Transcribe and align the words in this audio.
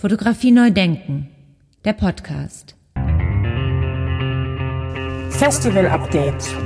Fotografie 0.00 0.50
neu 0.50 0.70
denken, 0.70 1.28
der 1.84 1.92
Podcast. 1.92 2.74
Festival 5.28 5.88
Update. 5.88 6.56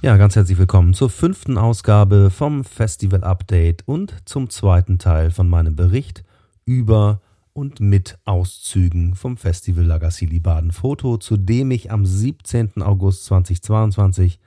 Ja, 0.00 0.16
ganz 0.16 0.34
herzlich 0.34 0.56
willkommen 0.56 0.94
zur 0.94 1.10
fünften 1.10 1.58
Ausgabe 1.58 2.30
vom 2.30 2.64
Festival 2.64 3.22
Update 3.22 3.86
und 3.86 4.14
zum 4.24 4.48
zweiten 4.48 4.98
Teil 4.98 5.30
von 5.30 5.46
meinem 5.46 5.76
Bericht 5.76 6.24
über 6.64 7.20
und 7.52 7.80
mit 7.80 8.16
Auszügen 8.24 9.14
vom 9.14 9.36
Festival 9.36 9.84
Lagassili 9.84 10.40
Baden 10.40 10.72
Foto, 10.72 11.18
zu 11.18 11.36
dem 11.36 11.70
ich 11.70 11.90
am 11.92 12.06
17. 12.06 12.80
August 12.80 13.26
2022 13.26 14.40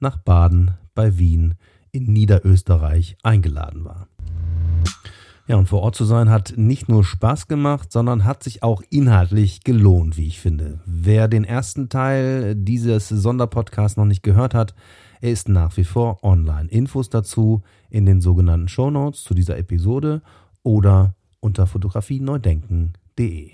nach 0.00 0.16
Baden 0.16 0.78
bei 0.94 1.18
Wien 1.18 1.56
in 1.90 2.04
Niederösterreich 2.04 3.18
eingeladen 3.22 3.84
war. 3.84 4.08
Ja, 5.48 5.56
und 5.56 5.68
vor 5.68 5.82
Ort 5.82 5.96
zu 5.96 6.04
sein 6.04 6.30
hat 6.30 6.54
nicht 6.56 6.88
nur 6.88 7.04
Spaß 7.04 7.48
gemacht, 7.48 7.90
sondern 7.90 8.24
hat 8.24 8.44
sich 8.44 8.62
auch 8.62 8.80
inhaltlich 8.90 9.64
gelohnt, 9.64 10.16
wie 10.16 10.26
ich 10.26 10.40
finde. 10.40 10.78
Wer 10.86 11.26
den 11.26 11.42
ersten 11.44 11.88
Teil 11.88 12.54
dieses 12.54 13.08
Sonderpodcasts 13.08 13.96
noch 13.96 14.04
nicht 14.04 14.22
gehört 14.22 14.54
hat, 14.54 14.74
er 15.20 15.30
ist 15.30 15.48
nach 15.48 15.76
wie 15.76 15.84
vor 15.84 16.22
online. 16.22 16.68
Infos 16.68 17.10
dazu 17.10 17.62
in 17.90 18.06
den 18.06 18.20
sogenannten 18.20 18.68
Shownotes 18.68 19.24
zu 19.24 19.34
dieser 19.34 19.58
Episode 19.58 20.22
oder 20.62 21.14
unter 21.40 21.66
fotografieneudenken.de. 21.66 23.50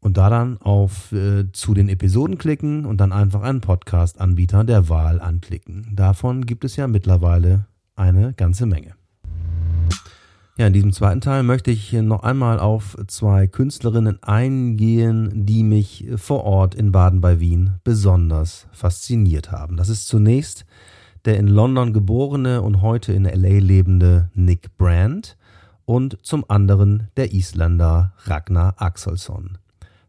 Und 0.00 0.16
da 0.16 0.30
dann 0.30 0.58
auf 0.58 1.12
äh, 1.12 1.50
zu 1.52 1.74
den 1.74 1.88
Episoden 1.88 2.38
klicken 2.38 2.86
und 2.86 2.98
dann 2.98 3.12
einfach 3.12 3.42
einen 3.42 3.60
Podcast-Anbieter 3.60 4.64
der 4.64 4.88
Wahl 4.88 5.20
anklicken. 5.20 5.92
Davon 5.94 6.46
gibt 6.46 6.64
es 6.64 6.76
ja 6.76 6.86
mittlerweile 6.88 7.66
eine 7.96 8.32
ganze 8.32 8.64
Menge. 8.64 8.94
Ja, 10.60 10.66
in 10.66 10.74
diesem 10.74 10.92
zweiten 10.92 11.22
Teil 11.22 11.42
möchte 11.42 11.70
ich 11.70 11.90
noch 11.94 12.22
einmal 12.22 12.60
auf 12.60 12.94
zwei 13.06 13.46
Künstlerinnen 13.46 14.22
eingehen, 14.22 15.46
die 15.46 15.62
mich 15.62 16.06
vor 16.16 16.44
Ort 16.44 16.74
in 16.74 16.92
Baden 16.92 17.22
bei 17.22 17.40
Wien 17.40 17.76
besonders 17.82 18.66
fasziniert 18.70 19.50
haben. 19.50 19.78
Das 19.78 19.88
ist 19.88 20.06
zunächst 20.06 20.66
der 21.24 21.38
in 21.38 21.46
London 21.46 21.94
geborene 21.94 22.60
und 22.60 22.82
heute 22.82 23.14
in 23.14 23.24
LA 23.24 23.58
lebende 23.58 24.28
Nick 24.34 24.76
Brand 24.76 25.38
und 25.86 26.18
zum 26.20 26.44
anderen 26.46 27.08
der 27.16 27.32
Isländer 27.32 28.12
Ragnar 28.24 28.74
Axelsson. 28.76 29.56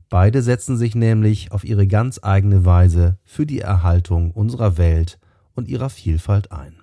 Beide 0.10 0.42
setzen 0.42 0.76
sich 0.76 0.96
nämlich 0.96 1.54
auf 1.54 1.64
ihre 1.64 1.88
ganz 1.88 2.20
eigene 2.22 2.66
Weise 2.66 3.18
für 3.24 3.46
die 3.46 3.62
Erhaltung 3.62 4.32
unserer 4.32 4.78
Welt 4.78 5.18
und 5.56 5.70
ihrer 5.70 5.90
Vielfalt 5.90 6.52
ein. 6.52 6.81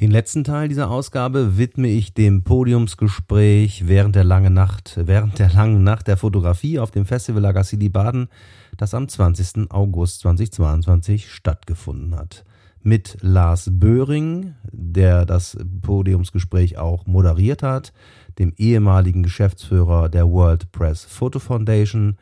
Den 0.00 0.12
letzten 0.12 0.44
Teil 0.44 0.68
dieser 0.68 0.92
Ausgabe 0.92 1.58
widme 1.58 1.88
ich 1.88 2.14
dem 2.14 2.44
Podiumsgespräch 2.44 3.88
während 3.88 4.14
der 4.14 4.22
langen 4.22 4.54
Nacht, 4.54 4.96
während 4.96 5.40
der 5.40 5.52
langen 5.52 5.82
Nacht 5.82 6.06
der 6.06 6.16
Fotografie 6.16 6.78
auf 6.78 6.92
dem 6.92 7.04
Festival 7.04 7.42
Lagassili 7.42 7.88
Baden, 7.88 8.28
das 8.76 8.94
am 8.94 9.08
20. 9.08 9.72
August 9.72 10.20
2022 10.20 11.28
stattgefunden 11.32 12.14
hat. 12.14 12.44
Mit 12.80 13.16
Lars 13.22 13.70
Böhring, 13.72 14.54
der 14.70 15.26
das 15.26 15.58
Podiumsgespräch 15.82 16.78
auch 16.78 17.08
moderiert 17.08 17.64
hat, 17.64 17.92
dem 18.38 18.52
ehemaligen 18.56 19.24
Geschäftsführer 19.24 20.08
der 20.08 20.30
World 20.30 20.70
Press 20.70 21.06
Photo 21.06 21.40
Foundation, 21.40 22.16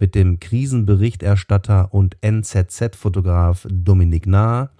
mit 0.00 0.16
dem 0.16 0.40
Krisenberichterstatter 0.40 1.94
und 1.94 2.16
NZZ-Fotograf 2.22 3.68
Dominik 3.70 4.26
Nahr, 4.26 4.70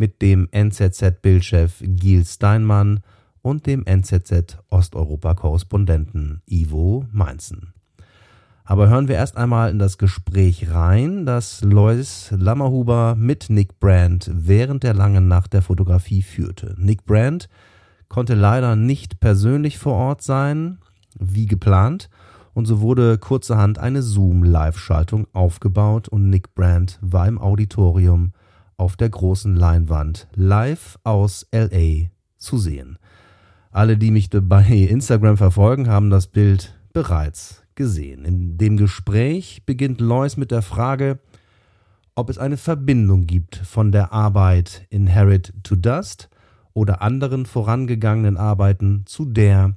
mit 0.00 0.20
dem 0.22 0.48
NZZ-Bildchef 0.50 1.82
Giel 1.82 2.24
Steinmann 2.24 3.00
und 3.42 3.66
dem 3.66 3.84
NZZ-Osteuropa-Korrespondenten 3.84 6.40
Ivo 6.46 7.04
Meinzen. 7.12 7.74
Aber 8.64 8.88
hören 8.88 9.08
wir 9.08 9.16
erst 9.16 9.36
einmal 9.36 9.70
in 9.70 9.78
das 9.78 9.98
Gespräch 9.98 10.72
rein, 10.72 11.26
das 11.26 11.62
Lois 11.62 12.30
Lammerhuber 12.30 13.14
mit 13.14 13.50
Nick 13.50 13.78
Brandt 13.78 14.30
während 14.32 14.84
der 14.84 14.94
langen 14.94 15.28
Nacht 15.28 15.52
der 15.52 15.60
Fotografie 15.60 16.22
führte. 16.22 16.74
Nick 16.78 17.04
Brandt 17.04 17.50
konnte 18.08 18.32
leider 18.34 18.76
nicht 18.76 19.20
persönlich 19.20 19.76
vor 19.76 19.92
Ort 19.94 20.22
sein, 20.22 20.78
wie 21.18 21.44
geplant, 21.46 22.08
und 22.54 22.64
so 22.66 22.80
wurde 22.80 23.18
kurzerhand 23.18 23.78
eine 23.78 24.00
Zoom-Live-Schaltung 24.02 25.26
aufgebaut 25.34 26.08
und 26.08 26.30
Nick 26.30 26.54
Brandt 26.54 26.98
war 27.02 27.28
im 27.28 27.38
Auditorium 27.38 28.32
auf 28.80 28.96
der 28.96 29.10
großen 29.10 29.54
Leinwand 29.54 30.26
live 30.34 30.98
aus 31.04 31.46
LA 31.52 32.08
zu 32.38 32.56
sehen. 32.56 32.98
Alle, 33.70 33.98
die 33.98 34.10
mich 34.10 34.30
bei 34.30 34.64
Instagram 34.64 35.36
verfolgen, 35.36 35.88
haben 35.88 36.08
das 36.08 36.26
Bild 36.26 36.74
bereits 36.94 37.62
gesehen. 37.74 38.24
In 38.24 38.56
dem 38.56 38.78
Gespräch 38.78 39.62
beginnt 39.66 40.00
Lois 40.00 40.36
mit 40.36 40.50
der 40.50 40.62
Frage, 40.62 41.20
ob 42.14 42.30
es 42.30 42.38
eine 42.38 42.56
Verbindung 42.56 43.26
gibt 43.26 43.56
von 43.56 43.92
der 43.92 44.12
Arbeit 44.12 44.86
Inherit 44.88 45.52
to 45.62 45.76
Dust 45.76 46.30
oder 46.72 47.02
anderen 47.02 47.46
vorangegangenen 47.46 48.38
Arbeiten 48.38 49.02
zu 49.04 49.26
der, 49.26 49.76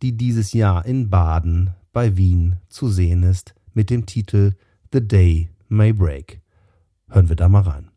die 0.00 0.16
dieses 0.16 0.52
Jahr 0.52 0.86
in 0.86 1.10
Baden 1.10 1.70
bei 1.92 2.16
Wien 2.16 2.56
zu 2.68 2.88
sehen 2.88 3.24
ist, 3.24 3.54
mit 3.72 3.90
dem 3.90 4.06
Titel 4.06 4.52
The 4.92 5.06
Day 5.06 5.50
May 5.68 5.92
Break. 5.92 6.40
Hören 7.08 7.28
wir 7.28 7.36
da 7.36 7.48
mal 7.48 7.62
rein. 7.62 7.93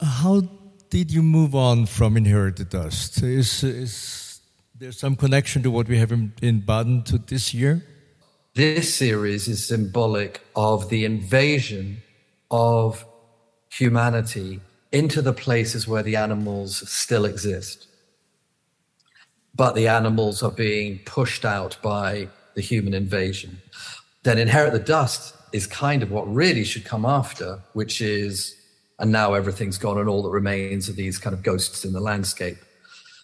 How 0.00 0.42
did 0.90 1.10
you 1.10 1.22
move 1.22 1.54
on 1.54 1.86
from 1.86 2.16
Inherit 2.16 2.56
the 2.56 2.64
Dust? 2.64 3.22
Is, 3.22 3.62
is 3.62 4.40
there 4.78 4.92
some 4.92 5.16
connection 5.16 5.62
to 5.62 5.70
what 5.70 5.88
we 5.88 5.98
have 5.98 6.12
in, 6.12 6.32
in 6.40 6.60
Baden 6.60 7.02
to 7.04 7.18
this 7.18 7.52
year? 7.52 7.84
This 8.54 8.94
series 8.94 9.48
is 9.48 9.66
symbolic 9.66 10.40
of 10.56 10.88
the 10.88 11.04
invasion 11.04 12.02
of 12.50 13.04
humanity 13.70 14.60
into 14.90 15.22
the 15.22 15.32
places 15.32 15.86
where 15.86 16.02
the 16.02 16.16
animals 16.16 16.88
still 16.90 17.24
exist. 17.24 17.86
But 19.54 19.74
the 19.74 19.88
animals 19.88 20.42
are 20.42 20.50
being 20.50 21.00
pushed 21.04 21.44
out 21.44 21.76
by 21.82 22.28
the 22.54 22.60
human 22.62 22.94
invasion. 22.94 23.60
Then 24.22 24.38
Inherit 24.38 24.72
the 24.72 24.78
Dust 24.78 25.34
is 25.52 25.66
kind 25.66 26.02
of 26.02 26.10
what 26.10 26.32
really 26.32 26.64
should 26.64 26.84
come 26.84 27.04
after, 27.04 27.60
which 27.72 28.00
is 28.00 28.57
and 28.98 29.12
now 29.12 29.34
everything's 29.34 29.78
gone, 29.78 29.98
and 29.98 30.08
all 30.08 30.22
that 30.22 30.30
remains 30.30 30.88
are 30.88 30.92
these 30.92 31.18
kind 31.18 31.34
of 31.34 31.42
ghosts 31.42 31.84
in 31.84 31.92
the 31.92 32.00
landscape. 32.00 32.56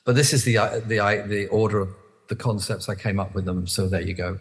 But 0.04 0.14
this 0.14 0.32
is 0.32 0.44
the 0.44 0.56
the 0.86 1.24
the 1.26 1.46
order 1.48 1.80
of 1.80 1.94
the 2.28 2.36
concepts 2.36 2.88
I 2.88 2.94
came 2.94 3.20
up 3.20 3.34
with 3.34 3.44
them. 3.44 3.66
So 3.66 3.88
there 3.88 4.00
you 4.00 4.14
go. 4.14 4.38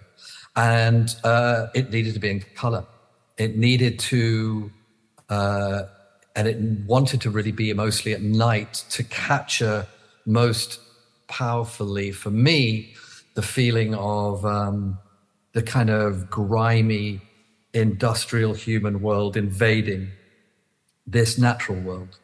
And 0.55 1.13
uh, 1.23 1.67
it 1.73 1.91
needed 1.91 2.13
to 2.13 2.19
be 2.19 2.29
in 2.29 2.41
color. 2.55 2.85
It 3.37 3.57
needed 3.57 3.97
to, 3.99 4.71
uh, 5.29 5.83
and 6.35 6.47
it 6.47 6.57
wanted 6.85 7.21
to 7.21 7.31
really 7.31 7.51
be 7.51 7.73
mostly 7.73 8.13
at 8.13 8.21
night 8.21 8.85
to 8.91 9.03
capture 9.03 9.87
most 10.25 10.79
powerfully 11.27 12.11
for 12.11 12.29
me 12.29 12.93
the 13.33 13.41
feeling 13.41 13.95
of 13.95 14.45
um, 14.45 14.99
the 15.53 15.63
kind 15.63 15.89
of 15.89 16.29
grimy 16.29 17.19
industrial 17.73 18.53
human 18.53 19.01
world 19.01 19.35
invading 19.35 20.11
this 21.05 21.37
natural 21.37 21.79
world. 21.79 22.17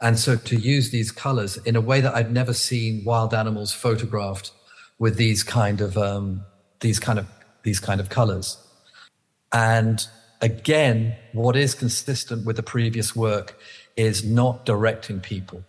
And 0.00 0.18
so 0.18 0.36
to 0.36 0.56
use 0.56 0.90
these 0.90 1.10
colors 1.10 1.56
in 1.58 1.76
a 1.76 1.80
way 1.80 2.00
that 2.00 2.14
I've 2.14 2.30
never 2.30 2.52
seen 2.52 3.04
wild 3.04 3.32
animals 3.32 3.72
photographed 3.72 4.52
with 4.98 5.16
these 5.16 5.42
kind 5.42 5.80
of 5.80 5.96
um, 5.96 6.44
these 6.80 6.98
kind 6.98 7.18
of 7.18 7.26
these 7.62 7.80
kind 7.80 8.00
of 8.00 8.08
colors. 8.08 8.58
And 9.52 10.06
again, 10.40 11.16
what 11.32 11.56
is 11.56 11.74
consistent 11.74 12.44
with 12.44 12.56
the 12.56 12.62
previous 12.62 13.16
work 13.16 13.58
is 13.96 14.24
not 14.24 14.66
directing 14.66 15.20
people. 15.20 15.64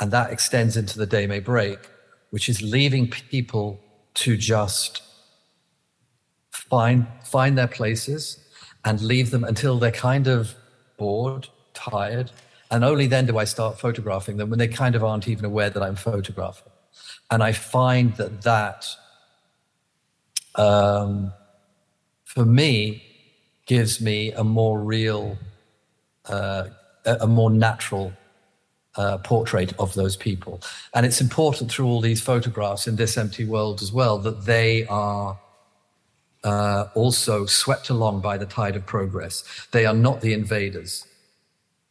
And 0.00 0.10
that 0.10 0.32
extends 0.32 0.76
into 0.76 0.98
the 0.98 1.06
day 1.06 1.26
may 1.26 1.40
break, 1.40 1.78
which 2.30 2.48
is 2.48 2.62
leaving 2.62 3.08
people 3.10 3.80
to 4.14 4.36
just 4.36 5.02
find 6.50 7.06
find 7.24 7.58
their 7.58 7.68
places 7.68 8.38
and 8.84 9.00
leave 9.00 9.30
them 9.30 9.44
until 9.44 9.78
they're 9.78 9.90
kind 9.90 10.26
of 10.26 10.54
bored 10.96 11.48
tired. 11.90 12.30
And 12.70 12.84
only 12.84 13.06
then 13.06 13.26
do 13.26 13.38
I 13.38 13.44
start 13.44 13.78
photographing 13.78 14.36
them 14.36 14.50
when 14.50 14.58
they 14.58 14.68
kind 14.68 14.94
of 14.94 15.04
aren't 15.04 15.28
even 15.28 15.44
aware 15.44 15.70
that 15.70 15.82
I'm 15.82 15.96
photographing. 15.96 16.72
And 17.30 17.42
I 17.42 17.52
find 17.52 18.14
that 18.16 18.42
that, 18.42 18.86
um, 20.54 21.32
for 22.24 22.44
me, 22.44 23.02
gives 23.66 24.00
me 24.00 24.32
a 24.32 24.44
more 24.44 24.80
real, 24.80 25.38
uh, 26.26 26.64
a 27.04 27.26
more 27.26 27.50
natural 27.50 28.12
uh, 28.96 29.18
portrait 29.18 29.72
of 29.78 29.94
those 29.94 30.16
people. 30.16 30.60
And 30.94 31.04
it's 31.06 31.20
important 31.20 31.70
through 31.70 31.86
all 31.86 32.00
these 32.00 32.20
photographs 32.20 32.86
in 32.86 32.96
this 32.96 33.16
empty 33.16 33.44
world 33.44 33.82
as 33.82 33.92
well 33.92 34.18
that 34.18 34.44
they 34.44 34.86
are 34.86 35.38
uh, 36.44 36.88
also 36.94 37.46
swept 37.46 37.88
along 37.90 38.20
by 38.20 38.36
the 38.36 38.46
tide 38.46 38.76
of 38.76 38.86
progress. 38.86 39.66
They 39.72 39.86
are 39.86 39.94
not 39.94 40.20
the 40.20 40.32
invaders. 40.32 41.06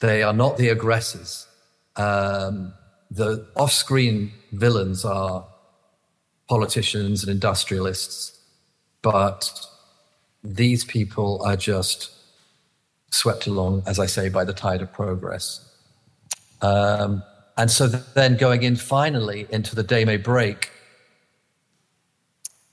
They 0.03 0.21
are 0.21 0.33
not 0.33 0.57
the 0.57 0.67
aggressors. 0.67 1.47
Um, 1.95 2.73
the 3.09 3.47
off 3.55 3.71
screen 3.71 4.33
villains 4.51 5.05
are 5.05 5.47
politicians 6.50 7.23
and 7.23 7.31
industrialists, 7.31 8.38
but 9.01 9.50
these 10.44 10.83
people 10.83 11.41
are 11.45 11.55
just 11.55 12.11
swept 13.11 13.47
along, 13.47 13.83
as 13.88 13.97
I 13.97 14.05
say, 14.05 14.27
by 14.27 14.44
the 14.44 14.51
tide 14.51 14.81
of 14.81 14.91
progress. 14.91 15.73
Um, 16.61 17.23
and 17.56 17.71
so 17.71 17.88
then 17.88 18.35
going 18.35 18.63
in 18.63 18.75
finally 18.75 19.47
into 19.51 19.73
the 19.73 19.83
day 19.83 20.03
may 20.03 20.17
break, 20.17 20.69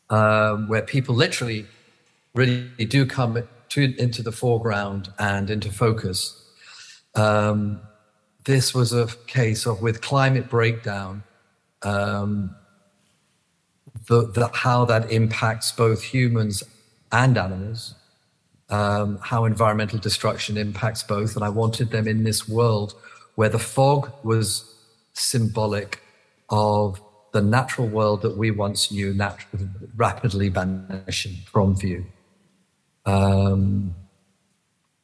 um, 0.09 0.67
where 0.67 0.83
people 0.83 1.15
literally 1.15 1.67
really 2.35 2.87
do 2.87 3.07
come 3.07 3.47
to, 3.69 3.95
into 4.03 4.21
the 4.21 4.33
foreground 4.33 5.13
and 5.17 5.49
into 5.49 5.71
focus. 5.71 6.40
Um, 7.21 7.81
this 8.45 8.75
was 8.75 8.93
a 8.93 9.07
case 9.27 9.67
of 9.67 9.83
with 9.83 10.01
climate 10.01 10.49
breakdown, 10.49 11.23
um, 11.83 12.57
the, 14.09 14.27
the, 14.27 14.49
how 14.55 14.87
that 14.87 15.13
impacts 15.13 15.73
both 15.73 16.03
humans 16.03 16.63
and 17.13 17.37
animals, 17.37 17.95
um, 18.71 19.19
how 19.23 19.45
environmental 19.45 19.99
destruction 19.99 20.57
impacts 20.57 21.03
both. 21.03 21.37
And 21.37 21.45
I 21.45 21.51
wanted 21.51 21.91
them 21.91 22.09
in 22.09 22.25
this 22.25 22.49
world 22.49 22.95
where 23.35 23.51
the 23.51 23.59
fog 23.59 24.11
was 24.23 24.75
symbolic 25.13 26.01
of 26.49 27.01
the 27.33 27.43
natural 27.43 27.87
world 27.87 28.23
that 28.23 28.37
we 28.37 28.51
once 28.51 28.91
knew 28.91 29.13
nat- 29.13 29.45
rapidly 29.95 30.49
vanishing 30.49 31.37
from 31.53 31.77
view. 31.77 32.07
Um, 33.05 33.95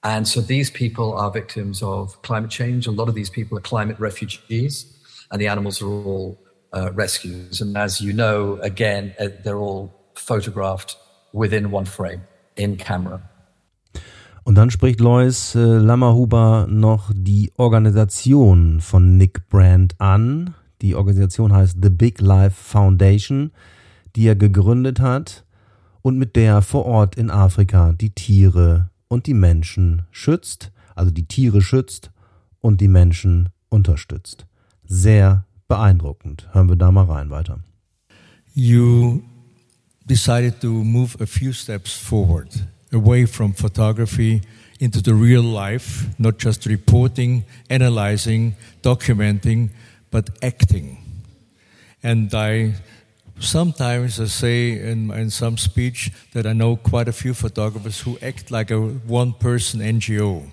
and 0.06 0.28
so 0.28 0.40
these 0.40 0.70
people 0.70 1.14
are 1.14 1.32
victims 1.32 1.82
of 1.82 2.22
climate 2.22 2.50
change. 2.50 2.86
A 2.86 2.92
lot 2.92 3.08
of 3.08 3.16
these 3.16 3.28
people 3.28 3.58
are 3.58 3.60
climate 3.60 3.98
refugees, 3.98 4.86
and 5.32 5.40
the 5.40 5.48
animals 5.48 5.82
are 5.82 5.88
all 5.88 6.38
uh, 6.72 6.92
rescues. 6.92 7.60
And 7.60 7.76
as 7.76 8.00
you 8.00 8.12
know, 8.12 8.60
again, 8.62 9.14
uh, 9.18 9.28
they're 9.42 9.58
all 9.58 9.92
photographed 10.14 10.96
within 11.32 11.72
one 11.72 11.86
frame 11.86 12.22
in 12.56 12.76
camera. 12.76 13.20
Und 14.44 14.54
dann 14.54 14.70
spricht 14.70 15.00
Lois 15.00 15.56
äh, 15.56 15.58
Lammerhuber 15.58 16.68
noch 16.70 17.10
die 17.12 17.50
Organisation 17.56 18.80
von 18.80 19.16
Nick 19.16 19.48
Brand 19.48 20.00
an. 20.00 20.54
Die 20.82 20.94
Organisation 20.94 21.52
heißt 21.52 21.78
The 21.82 21.90
Big 21.90 22.20
Life 22.20 22.54
Foundation, 22.54 23.50
die 24.14 24.28
er 24.28 24.36
gegründet 24.36 25.00
hat 25.00 25.44
und 26.02 26.16
mit 26.16 26.36
der 26.36 26.62
vor 26.62 26.86
Ort 26.86 27.16
in 27.16 27.28
Afrika 27.28 27.92
die 27.92 28.10
Tiere 28.10 28.88
und 29.08 29.26
die 29.26 29.34
Menschen 29.34 30.02
schützt, 30.10 30.72
also 30.94 31.10
die 31.10 31.26
Tiere 31.26 31.62
schützt 31.62 32.10
und 32.60 32.80
die 32.80 32.88
Menschen 32.88 33.50
unterstützt. 33.68 34.46
Sehr 34.84 35.44
beeindruckend. 35.68 36.48
Hören 36.52 36.68
wir 36.68 36.76
da 36.76 36.90
mal 36.90 37.04
rein 37.04 37.30
weiter. 37.30 37.60
You 38.54 39.22
decided 40.06 40.60
to 40.60 40.68
move 40.68 41.16
a 41.20 41.26
few 41.26 41.52
steps 41.52 41.92
forward, 41.92 42.48
away 42.92 43.26
from 43.26 43.52
photography 43.54 44.40
into 44.80 45.00
the 45.00 45.12
real 45.12 45.42
life, 45.42 46.06
not 46.18 46.38
just 46.38 46.66
reporting, 46.66 47.44
analyzing, 47.68 48.54
documenting, 48.82 49.70
but 50.10 50.30
acting. 50.42 50.98
And 52.02 52.32
I 52.32 52.74
sometimes 53.40 54.20
I 54.20 54.26
say 54.26 54.72
in, 54.72 55.10
in 55.10 55.30
some 55.30 55.56
speech 55.56 56.12
that 56.32 56.46
I 56.46 56.52
know 56.52 56.76
quite 56.76 57.08
a 57.08 57.12
few 57.12 57.34
photographers 57.34 58.00
who 58.00 58.18
act 58.22 58.50
like 58.50 58.70
a 58.70 58.80
one 58.80 59.32
person 59.32 59.80
NGO, 59.80 60.48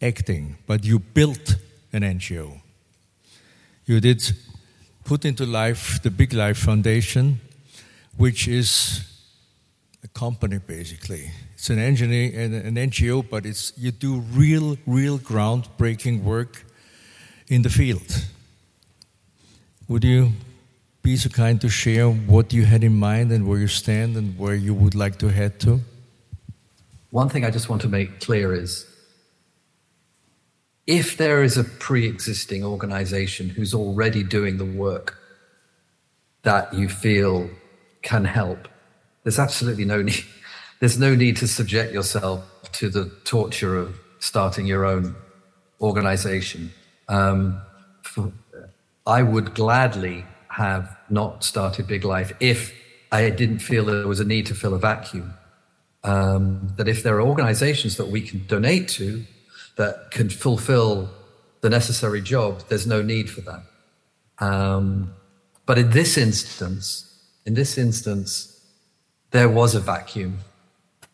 acting, 0.00 0.56
but 0.66 0.84
you 0.84 0.98
built 0.98 1.56
an 1.92 2.02
NGO. 2.02 2.60
You 3.86 4.00
did 4.00 4.22
put 5.04 5.24
into 5.24 5.46
life 5.46 6.02
the 6.02 6.10
Big 6.10 6.32
Life 6.32 6.58
Foundation, 6.58 7.40
which 8.16 8.48
is 8.48 9.00
a 10.02 10.08
company 10.08 10.58
basically. 10.58 11.30
It's 11.54 11.70
an, 11.70 11.78
engineer, 11.78 12.40
an 12.40 12.74
NGO, 12.74 13.28
but 13.28 13.46
it's, 13.46 13.72
you 13.76 13.92
do 13.92 14.20
real, 14.32 14.76
real 14.86 15.18
groundbreaking 15.18 16.22
work 16.22 16.64
in 17.48 17.62
the 17.62 17.70
field. 17.70 18.24
Would 19.88 20.02
you 20.02 20.32
be 21.06 21.16
so 21.16 21.28
kind 21.28 21.60
to 21.60 21.68
share 21.68 22.10
what 22.10 22.52
you 22.52 22.64
had 22.64 22.82
in 22.82 22.96
mind 22.98 23.30
and 23.30 23.46
where 23.46 23.60
you 23.60 23.68
stand 23.68 24.16
and 24.16 24.36
where 24.36 24.56
you 24.56 24.74
would 24.74 24.96
like 24.96 25.16
to 25.20 25.28
head 25.28 25.60
to? 25.60 25.78
One 27.10 27.28
thing 27.28 27.44
I 27.44 27.50
just 27.50 27.68
want 27.68 27.80
to 27.82 27.88
make 27.88 28.18
clear 28.18 28.52
is 28.52 28.84
if 30.84 31.16
there 31.16 31.44
is 31.44 31.56
a 31.56 31.62
pre 31.62 32.08
existing 32.08 32.64
organization 32.64 33.48
who's 33.48 33.72
already 33.72 34.24
doing 34.24 34.56
the 34.56 34.64
work 34.64 35.16
that 36.42 36.74
you 36.74 36.88
feel 36.88 37.50
can 38.02 38.24
help, 38.24 38.66
there's 39.22 39.38
absolutely 39.38 39.84
no 39.84 40.02
need. 40.02 40.24
There's 40.80 40.98
no 40.98 41.14
need 41.14 41.38
to 41.38 41.48
subject 41.48 41.94
yourself 41.94 42.44
to 42.72 42.90
the 42.90 43.10
torture 43.24 43.78
of 43.78 43.98
starting 44.18 44.66
your 44.66 44.84
own 44.84 45.14
organization. 45.80 46.70
Um, 47.08 47.62
for, 48.02 48.30
I 49.06 49.22
would 49.22 49.54
gladly 49.54 50.26
have 50.56 50.96
not 51.10 51.44
started 51.44 51.86
Big 51.86 52.02
Life 52.02 52.32
if 52.40 52.72
I 53.12 53.28
didn't 53.28 53.58
feel 53.58 53.84
there 53.84 54.08
was 54.08 54.20
a 54.20 54.24
need 54.24 54.46
to 54.46 54.54
fill 54.54 54.72
a 54.72 54.78
vacuum. 54.78 55.34
Um, 56.02 56.72
that 56.76 56.88
if 56.88 57.02
there 57.02 57.16
are 57.16 57.22
organizations 57.22 57.98
that 57.98 58.08
we 58.08 58.22
can 58.22 58.46
donate 58.46 58.88
to 59.00 59.24
that 59.76 60.10
can 60.12 60.30
fulfill 60.30 61.10
the 61.60 61.68
necessary 61.68 62.22
job, 62.22 62.62
there's 62.68 62.86
no 62.86 63.02
need 63.02 63.28
for 63.28 63.42
that. 63.42 63.62
Um, 64.38 65.12
but 65.66 65.76
in 65.76 65.90
this 65.90 66.16
instance, 66.16 67.22
in 67.44 67.52
this 67.52 67.76
instance, 67.76 68.58
there 69.32 69.50
was 69.50 69.74
a 69.74 69.80
vacuum. 69.80 70.38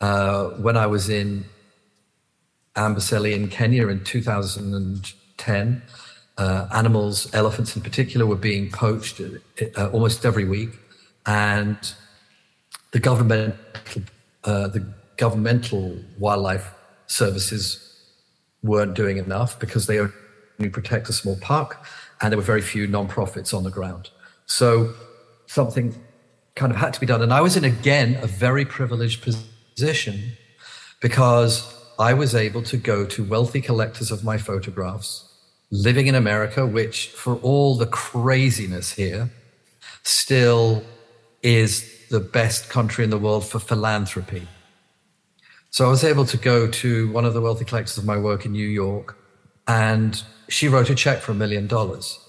Uh, 0.01 0.51
when 0.51 0.77
I 0.77 0.87
was 0.87 1.09
in 1.09 1.47
Amboseli 2.77 3.33
in 3.33 3.49
Kenya 3.49 3.89
in 3.89 4.05
2010, 4.05 5.83
uh, 6.39 6.69
animals, 6.73 7.33
elephants 7.35 7.77
in 7.77 7.83
particular, 7.83 8.27
were 8.27 8.37
being 8.37 8.71
poached 8.71 9.21
uh, 9.21 9.89
almost 9.91 10.25
every 10.25 10.45
week, 10.45 10.71
and 11.27 11.95
the 12.93 13.01
government, 13.01 13.55
uh, 14.45 14.69
the 14.69 14.87
governmental 15.17 15.97
wildlife 16.19 16.75
services 17.07 17.89
weren't 18.63 18.95
doing 18.95 19.19
enough 19.19 19.59
because 19.59 19.87
they 19.87 19.99
only 19.99 20.71
protect 20.71 21.09
a 21.09 21.13
small 21.13 21.37
park, 21.37 21.85
and 22.21 22.33
there 22.33 22.39
were 22.39 22.45
very 22.45 22.63
few 22.63 22.87
non-profits 22.87 23.53
on 23.53 23.65
the 23.65 23.71
ground. 23.71 24.11
So 24.47 24.95
something 25.47 25.95
kind 26.55 26.73
of 26.73 26.79
had 26.79 26.95
to 26.95 27.01
be 27.01 27.07
done, 27.07 27.23
and 27.23 27.33
I 27.33 27.41
was 27.41 27.57
in 27.57 27.65
again 27.65 28.19
a 28.23 28.27
very 28.27 28.65
privileged 28.65 29.23
position 29.23 30.33
because 31.01 31.75
I 31.99 32.15
was 32.15 32.35
able 32.35 32.63
to 32.63 32.77
go 32.77 33.05
to 33.07 33.25
wealthy 33.25 33.61
collectors 33.61 34.11
of 34.11 34.25
my 34.25 34.39
photographs 34.39 35.29
living 35.73 36.07
in 36.07 36.15
America, 36.15 36.67
which 36.67 37.09
for 37.09 37.37
all 37.37 37.75
the 37.75 37.87
craziness 37.87 38.93
here, 38.93 39.31
still 40.05 40.85
is 41.43 42.07
the 42.11 42.21
best 42.21 42.69
country 42.69 43.03
in 43.03 43.11
the 43.11 43.19
world 43.19 43.45
for 43.45 43.59
philanthropy. 43.59 44.47
So 45.71 45.87
I 45.87 45.89
was 45.89 46.05
able 46.05 46.27
to 46.27 46.37
go 46.37 46.69
to 46.69 47.11
one 47.11 47.25
of 47.25 47.33
the 47.33 47.41
wealthy 47.41 47.65
collectors 47.65 47.97
of 47.97 48.05
my 48.05 48.19
work 48.19 48.45
in 48.45 48.53
New 48.53 48.69
York, 48.69 49.17
and 49.67 50.23
she 50.49 50.69
wrote 50.69 50.91
a 50.91 50.95
check 50.95 51.21
for 51.21 51.33
a 51.33 51.35
million 51.35 51.67
dollars. 51.67 52.21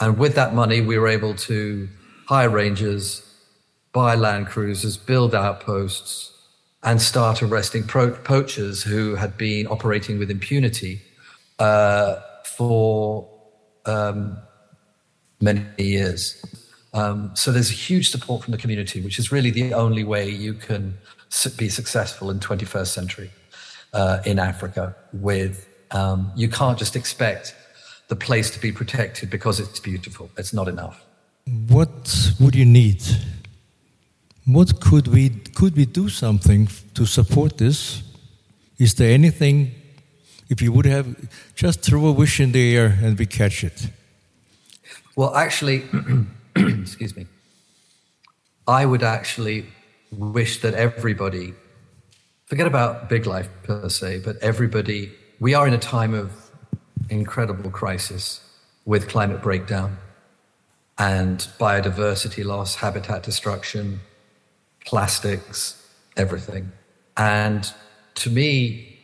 And 0.00 0.18
with 0.18 0.34
that 0.34 0.54
money, 0.54 0.80
we 0.80 0.98
were 0.98 1.08
able 1.08 1.34
to 1.34 1.88
hire 2.26 2.48
rangers, 2.48 3.22
buy 3.92 4.14
land 4.14 4.46
cruisers, 4.46 4.96
build 4.96 5.34
outposts, 5.34 6.32
and 6.82 7.02
start 7.02 7.42
arresting 7.42 7.84
pro- 7.84 8.12
poachers 8.12 8.82
who 8.82 9.16
had 9.16 9.36
been 9.36 9.66
operating 9.66 10.18
with 10.18 10.30
impunity 10.30 11.02
uh, 11.58 12.16
for 12.46 13.28
um, 13.84 14.38
many 15.40 15.64
years. 15.78 16.44
Um, 16.94 17.30
so 17.34 17.52
there's 17.52 17.70
a 17.70 17.74
huge 17.74 18.10
support 18.10 18.44
from 18.44 18.52
the 18.52 18.58
community, 18.58 19.00
which 19.02 19.18
is 19.18 19.30
really 19.30 19.50
the 19.50 19.74
only 19.74 20.04
way 20.04 20.28
you 20.28 20.54
can 20.54 20.96
be 21.56 21.68
successful 21.68 22.30
in 22.30 22.38
21st 22.38 22.86
century 22.86 23.30
uh, 23.92 24.20
in 24.24 24.38
Africa. 24.38 24.94
With 25.12 25.68
um, 25.90 26.32
you 26.36 26.48
can't 26.48 26.78
just 26.78 26.96
expect 26.96 27.54
the 28.08 28.16
place 28.16 28.50
to 28.50 28.60
be 28.60 28.72
protected 28.72 29.30
because 29.30 29.60
it's 29.60 29.80
beautiful. 29.80 30.30
It's 30.38 30.52
not 30.52 30.68
enough. 30.68 31.04
What 31.68 32.32
would 32.40 32.54
you 32.54 32.64
need? 32.64 33.02
What 34.46 34.80
could 34.80 35.08
we 35.08 35.30
could 35.30 35.76
we 35.76 35.86
do 35.86 36.08
something 36.08 36.68
to 36.94 37.04
support 37.04 37.58
this? 37.58 38.02
Is 38.78 38.94
there 38.94 39.12
anything 39.12 39.74
if 40.48 40.62
you 40.62 40.72
would 40.72 40.86
have 40.86 41.28
just 41.54 41.82
throw 41.82 42.06
a 42.06 42.12
wish 42.12 42.40
in 42.40 42.52
the 42.52 42.76
air 42.76 42.98
and 43.02 43.18
we 43.18 43.26
catch 43.26 43.64
it? 43.64 43.90
Well, 45.16 45.34
actually, 45.34 45.84
excuse 46.56 47.16
me, 47.16 47.26
I 48.68 48.86
would 48.86 49.02
actually 49.02 49.66
wish 50.10 50.60
that 50.60 50.74
everybody, 50.74 51.54
forget 52.46 52.66
about 52.66 53.08
big 53.08 53.26
life 53.26 53.48
per 53.62 53.88
se, 53.88 54.20
but 54.24 54.36
everybody, 54.42 55.12
we 55.40 55.54
are 55.54 55.66
in 55.66 55.74
a 55.74 55.78
time 55.78 56.14
of 56.14 56.32
incredible 57.10 57.70
crisis 57.70 58.40
with 58.84 59.08
climate 59.08 59.42
breakdown. 59.42 59.98
and 60.98 61.48
biodiversity 61.60 62.44
loss, 62.44 62.76
habitat 62.76 63.22
destruction, 63.22 64.00
plastics, 64.86 65.86
everything. 66.16 66.72
And 67.16 67.70
to 68.14 68.30
me, 68.30 68.95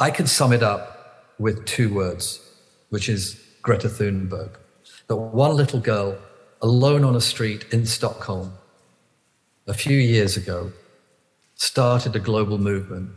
I 0.00 0.10
can 0.10 0.26
sum 0.26 0.54
it 0.54 0.62
up 0.62 1.34
with 1.38 1.66
two 1.66 1.92
words, 1.92 2.40
which 2.88 3.06
is 3.06 3.38
Greta 3.60 3.88
Thunberg. 3.88 4.52
That 5.08 5.16
one 5.16 5.54
little 5.54 5.78
girl 5.78 6.16
alone 6.62 7.04
on 7.04 7.14
a 7.14 7.20
street 7.20 7.66
in 7.70 7.84
Stockholm 7.84 8.54
a 9.66 9.74
few 9.74 9.98
years 9.98 10.38
ago 10.38 10.72
started 11.54 12.16
a 12.16 12.18
global 12.18 12.56
movement, 12.56 13.10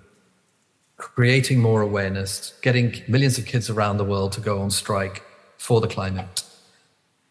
creating 0.98 1.62
more 1.62 1.82
awareness, 1.82 2.54
getting 2.62 3.02
millions 3.08 3.38
of 3.38 3.46
kids 3.46 3.70
around 3.70 3.96
the 3.96 4.04
world 4.04 4.34
to 4.34 4.42
go 4.42 4.62
on 4.62 4.70
strike 4.70 5.24
for 5.58 5.80
the 5.80 5.88
climate, 5.88 6.44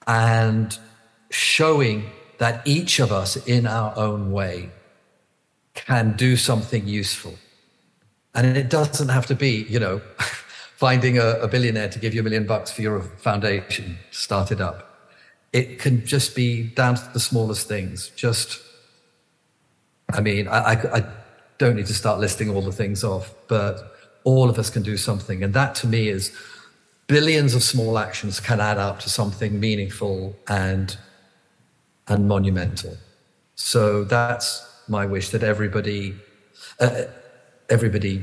and 0.07 0.79
showing 1.29 2.11
that 2.39 2.67
each 2.67 3.01
of 3.01 3.13
us 3.13 3.37
in 3.47 3.67
our 3.67 3.95
own 3.99 4.33
way 4.33 4.71
can 5.75 6.17
do 6.17 6.37
something 6.37 6.89
useful. 6.89 7.35
And 8.35 8.57
it 8.57 8.71
doesn't 8.71 9.09
have 9.09 9.27
to 9.27 9.35
be, 9.35 9.67
you 9.69 9.79
know, 9.79 10.01
finding 10.77 11.19
a, 11.19 11.39
a, 11.41 11.49
billionaire 11.49 11.89
to 11.89 11.99
give 11.99 12.15
you 12.15 12.21
a 12.21 12.25
million 12.25 12.47
bucks 12.47 12.73
for 12.73 12.83
your 12.83 13.03
foundation, 13.03 13.99
start 14.11 14.51
it 14.51 14.61
up. 14.61 15.11
It 15.53 15.79
can 15.79 16.05
just 16.07 16.35
be 16.35 16.63
down 16.63 16.95
to 16.95 17.11
the 17.13 17.21
smallest 17.21 17.69
things. 17.69 18.09
Just, 18.17 18.61
I 20.13 20.21
mean, 20.21 20.49
I, 20.49 20.59
I, 20.59 20.99
I 20.99 21.05
don't 21.59 21.77
need 21.77 21.87
to 21.87 21.95
start 21.95 22.21
listing 22.21 22.49
all 22.51 22.63
the 22.63 22.73
things 22.73 23.05
off, 23.05 23.35
but 23.49 23.95
all 24.25 24.49
of 24.49 24.59
us 24.59 24.71
can 24.71 24.83
do 24.83 24.97
something. 24.97 25.43
And 25.43 25.53
that 25.55 25.75
to 25.77 25.87
me 25.87 26.09
is 26.09 26.35
billions 27.07 27.55
of 27.55 27.63
small 27.63 27.99
actions 27.99 28.41
can 28.41 28.59
add 28.59 28.79
up 28.79 28.99
to 29.01 29.11
something 29.11 29.61
meaningful 29.61 30.35
and, 30.49 30.97
and 32.09 32.27
monumental. 32.27 32.97
So 33.55 34.05
that's 34.05 34.67
my 34.89 35.07
wish 35.07 35.29
that 35.31 35.43
everybody, 35.43 36.15
uh, 36.81 37.05
everybody 37.73 38.23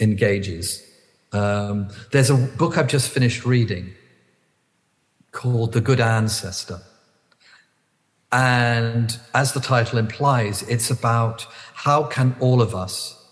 engages. 0.00 0.84
Um, 1.32 1.88
there's 2.10 2.30
a 2.30 2.34
book 2.34 2.76
I've 2.76 2.88
just 2.88 3.10
finished 3.10 3.46
reading 3.46 3.94
called 5.30 5.72
The 5.72 5.80
Good 5.80 6.00
Ancestor. 6.00 6.80
And 8.32 9.16
as 9.34 9.52
the 9.52 9.60
title 9.60 9.98
implies, 9.98 10.62
it's 10.64 10.90
about 10.90 11.46
how 11.74 12.02
can 12.04 12.34
all 12.40 12.60
of 12.60 12.74
us 12.74 13.24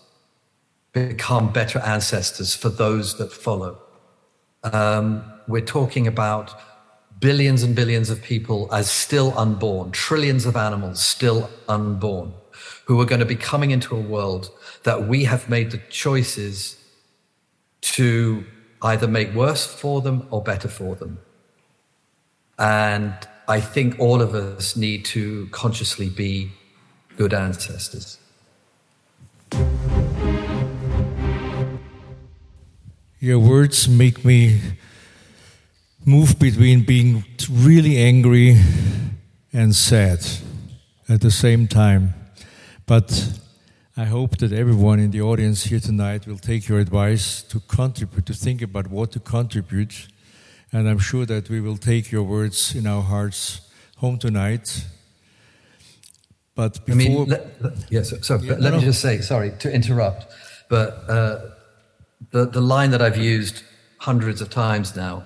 become 0.93 1.51
better 1.51 1.79
ancestors 1.79 2.55
for 2.55 2.69
those 2.69 3.17
that 3.17 3.33
follow. 3.33 3.77
Um, 4.63 5.23
we're 5.47 5.65
talking 5.65 6.07
about 6.07 6.57
billions 7.19 7.61
and 7.61 7.75
billions 7.75 8.09
of 8.09 8.21
people 8.21 8.69
as 8.73 8.89
still 8.89 9.37
unborn, 9.37 9.91
trillions 9.91 10.45
of 10.45 10.55
animals 10.55 11.01
still 11.03 11.49
unborn 11.67 12.33
who 12.85 12.99
are 12.99 13.05
going 13.05 13.19
to 13.19 13.25
be 13.25 13.35
coming 13.35 13.71
into 13.71 13.95
a 13.95 13.99
world 13.99 14.49
that 14.83 15.07
we 15.07 15.23
have 15.25 15.49
made 15.49 15.71
the 15.71 15.79
choices 15.89 16.77
to 17.81 18.43
either 18.81 19.07
make 19.07 19.33
worse 19.33 19.65
for 19.65 20.01
them 20.01 20.27
or 20.31 20.41
better 20.41 20.67
for 20.67 20.95
them. 20.95 21.19
And 22.57 23.13
I 23.47 23.59
think 23.59 23.99
all 23.99 24.21
of 24.21 24.33
us 24.35 24.75
need 24.75 25.05
to 25.05 25.47
consciously 25.51 26.09
be 26.09 26.51
good 27.17 27.33
ancestors. 27.33 28.17
Your 33.19 33.39
words 33.39 33.87
make 33.87 34.25
me 34.25 34.59
move 36.05 36.39
between 36.39 36.83
being 36.83 37.23
really 37.51 37.97
angry 37.97 38.57
and 39.53 39.75
sad 39.75 40.25
at 41.07 41.21
the 41.21 41.29
same 41.29 41.67
time. 41.67 42.13
But 42.91 43.39
I 43.95 44.03
hope 44.03 44.39
that 44.39 44.51
everyone 44.51 44.99
in 44.99 45.11
the 45.11 45.21
audience 45.21 45.63
here 45.63 45.79
tonight 45.79 46.27
will 46.27 46.37
take 46.37 46.67
your 46.67 46.79
advice 46.79 47.41
to 47.43 47.61
contribute, 47.61 48.25
to 48.25 48.33
think 48.33 48.61
about 48.61 48.87
what 48.87 49.13
to 49.13 49.19
contribute. 49.21 50.09
And 50.73 50.89
I'm 50.89 50.99
sure 50.99 51.25
that 51.25 51.49
we 51.49 51.61
will 51.61 51.77
take 51.77 52.11
your 52.11 52.23
words 52.23 52.75
in 52.75 52.85
our 52.85 53.01
hearts 53.01 53.61
home 53.95 54.17
tonight. 54.17 54.85
But 56.53 56.85
before. 56.85 56.91
I 56.91 56.95
mean, 56.95 57.29
let, 57.29 57.47
yes, 57.89 58.13
so, 58.27 58.35
yeah, 58.35 58.55
let 58.59 58.73
no, 58.73 58.79
me 58.79 58.83
just 58.83 58.99
say, 58.99 59.21
sorry 59.21 59.53
to 59.59 59.73
interrupt, 59.73 60.25
but 60.67 60.89
uh, 61.07 61.39
the, 62.31 62.45
the 62.45 62.59
line 62.59 62.91
that 62.91 63.01
I've 63.01 63.15
used 63.15 63.63
hundreds 63.99 64.41
of 64.41 64.49
times 64.49 64.97
now 64.97 65.23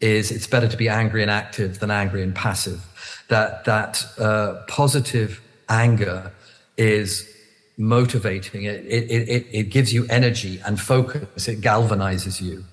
is 0.00 0.32
it's 0.32 0.48
better 0.48 0.66
to 0.66 0.76
be 0.76 0.88
angry 0.88 1.22
and 1.22 1.30
active 1.30 1.78
than 1.78 1.92
angry 1.92 2.24
and 2.24 2.34
passive. 2.34 2.80
That, 3.28 3.64
that 3.64 4.04
uh, 4.18 4.64
positive 4.66 5.40
anger 5.68 6.32
is 6.76 7.28
motivating. 7.76 8.64
It, 8.64 8.84
it, 8.86 9.28
it, 9.28 9.46
it 9.52 9.70
gives 9.70 9.92
you 9.92 10.06
energy 10.08 10.60
and 10.64 10.80
focus. 10.80 11.48
It 11.48 11.60
galvanizes 11.60 12.40
you 12.40 12.64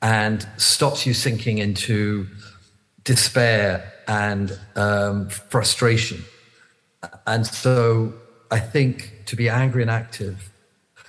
and 0.00 0.46
stops 0.56 1.06
you 1.06 1.14
sinking 1.14 1.58
into 1.58 2.26
despair 3.04 3.92
and 4.06 4.58
um, 4.76 5.28
frustration. 5.28 6.24
And 7.26 7.46
so 7.46 8.14
I 8.50 8.58
think 8.58 9.24
to 9.26 9.36
be 9.36 9.48
angry 9.48 9.82
and 9.82 9.90
active. 9.90 10.50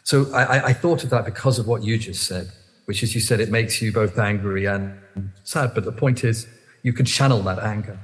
So 0.03 0.31
I, 0.33 0.67
I 0.67 0.73
thought 0.73 1.03
of 1.03 1.09
that 1.11 1.25
because 1.25 1.59
of 1.59 1.67
what 1.67 1.83
you 1.83 1.97
just 1.97 2.25
said, 2.25 2.51
which 2.85 3.03
is 3.03 3.13
you 3.13 3.21
said 3.21 3.39
it 3.39 3.49
makes 3.49 3.81
you 3.81 3.91
both 3.91 4.17
angry 4.17 4.65
and 4.65 4.99
sad. 5.43 5.73
But 5.75 5.85
the 5.85 5.91
point 5.91 6.23
is, 6.23 6.47
you 6.83 6.93
can 6.93 7.05
channel 7.05 7.41
that 7.43 7.59
anger. 7.59 7.99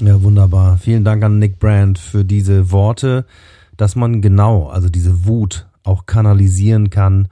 Ja, 0.00 0.22
wunderbar. 0.22 0.78
Vielen 0.78 1.04
Dank 1.04 1.22
an 1.22 1.38
Nick 1.38 1.58
Brand 1.58 1.98
für 1.98 2.24
diese 2.24 2.72
Worte, 2.72 3.26
dass 3.76 3.96
man 3.96 4.22
genau, 4.22 4.68
also 4.68 4.88
diese 4.88 5.26
Wut 5.26 5.66
auch 5.84 6.06
kanalisieren 6.06 6.88
kann, 6.88 7.28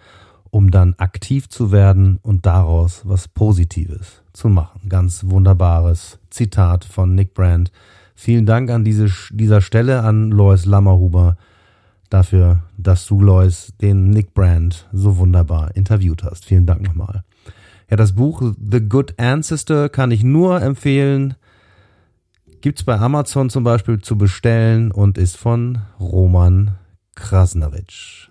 um 0.51 0.71
dann 0.71 0.95
aktiv 0.99 1.49
zu 1.49 1.73
werden 1.73 2.19
und 2.23 2.45
daraus 2.45 3.03
was 3.05 3.27
Positives 3.27 4.23
zu 4.35 4.51
machen. 4.51 4.91
Ganz 4.91 5.25
wunderbares 5.25 6.19
Zitat 6.29 6.85
von 6.85 7.15
Nick 7.15 7.33
Brand. 7.33 7.73
Vielen 8.15 8.45
Dank 8.45 8.71
an 8.71 8.85
diese, 8.85 9.09
dieser 9.31 9.63
Stelle 9.63 10.03
an 10.03 10.31
Lois 10.31 10.67
Lammerhuber 10.67 11.39
dafür, 12.11 12.65
dass 12.77 13.07
du, 13.07 13.19
Lois, 13.21 13.73
den 13.81 14.11
Nick 14.11 14.35
Brand 14.35 14.87
so 14.93 15.17
wunderbar 15.17 15.75
interviewt 15.75 16.23
hast. 16.23 16.45
Vielen 16.45 16.67
Dank 16.67 16.83
nochmal. 16.83 17.25
Ja, 17.91 17.97
das 17.97 18.13
Buch 18.13 18.43
The 18.43 18.81
Good 18.87 19.19
Ancestor 19.19 19.89
kann 19.89 20.11
ich 20.11 20.23
nur 20.23 20.61
empfehlen. 20.61 21.35
Gibt's 22.61 22.83
bei 22.83 22.99
Amazon 22.99 23.51
zum 23.51 23.63
Beispiel 23.63 24.01
zu 24.01 24.19
bestellen 24.19 24.91
und 24.91 25.17
ist 25.17 25.37
von 25.37 25.79
Roman 26.01 26.77
Krasnowitsch. 27.15 28.31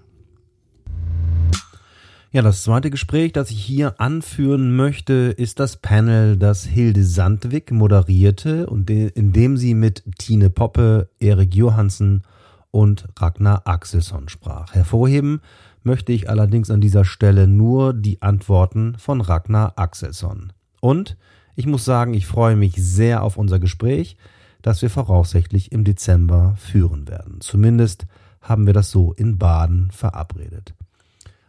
Ja, 2.31 2.41
das 2.41 2.63
zweite 2.63 2.89
Gespräch, 2.89 3.31
das 3.31 3.51
ich 3.51 3.63
hier 3.63 4.01
anführen 4.01 4.75
möchte, 4.75 5.13
ist 5.13 5.62
das 5.62 5.77
Panel, 5.77 6.36
das 6.36 6.65
Hilde 6.65 7.05
Sandvik 7.05 7.72
moderierte 7.72 8.67
und 8.67 8.89
in 8.89 9.31
dem 9.31 9.55
sie 9.55 9.74
mit 9.74 10.03
Tine 10.17 10.50
Poppe, 10.50 11.10
Erik 11.19 11.55
Johansen 11.55 12.24
und 12.69 13.07
Ragnar 13.17 13.62
Axelsson 13.65 14.27
sprach. 14.27 14.74
Hervorheben 14.74 15.39
möchte 15.84 16.12
ich 16.12 16.29
allerdings 16.29 16.69
an 16.69 16.81
dieser 16.81 17.05
Stelle 17.05 17.48
nur 17.48 17.93
die 17.93 18.22
Antworten 18.22 18.96
von 18.98 19.22
Ragnar 19.22 19.74
Axelsson. 19.77 20.51
Und 20.81 21.15
ich 21.57 21.65
muss 21.65 21.83
sagen, 21.83 22.13
ich 22.13 22.27
freue 22.27 22.55
mich 22.55 22.75
sehr 22.75 23.23
auf 23.23 23.35
unser 23.35 23.57
Gespräch, 23.57 24.15
das 24.61 24.83
wir 24.83 24.91
voraussichtlich 24.91 25.71
im 25.71 25.83
Dezember 25.83 26.55
führen 26.57 27.07
werden. 27.07 27.41
Zumindest 27.41 28.05
haben 28.41 28.67
wir 28.67 28.73
das 28.73 28.91
so 28.91 29.11
in 29.11 29.39
Baden 29.39 29.89
verabredet. 29.89 30.75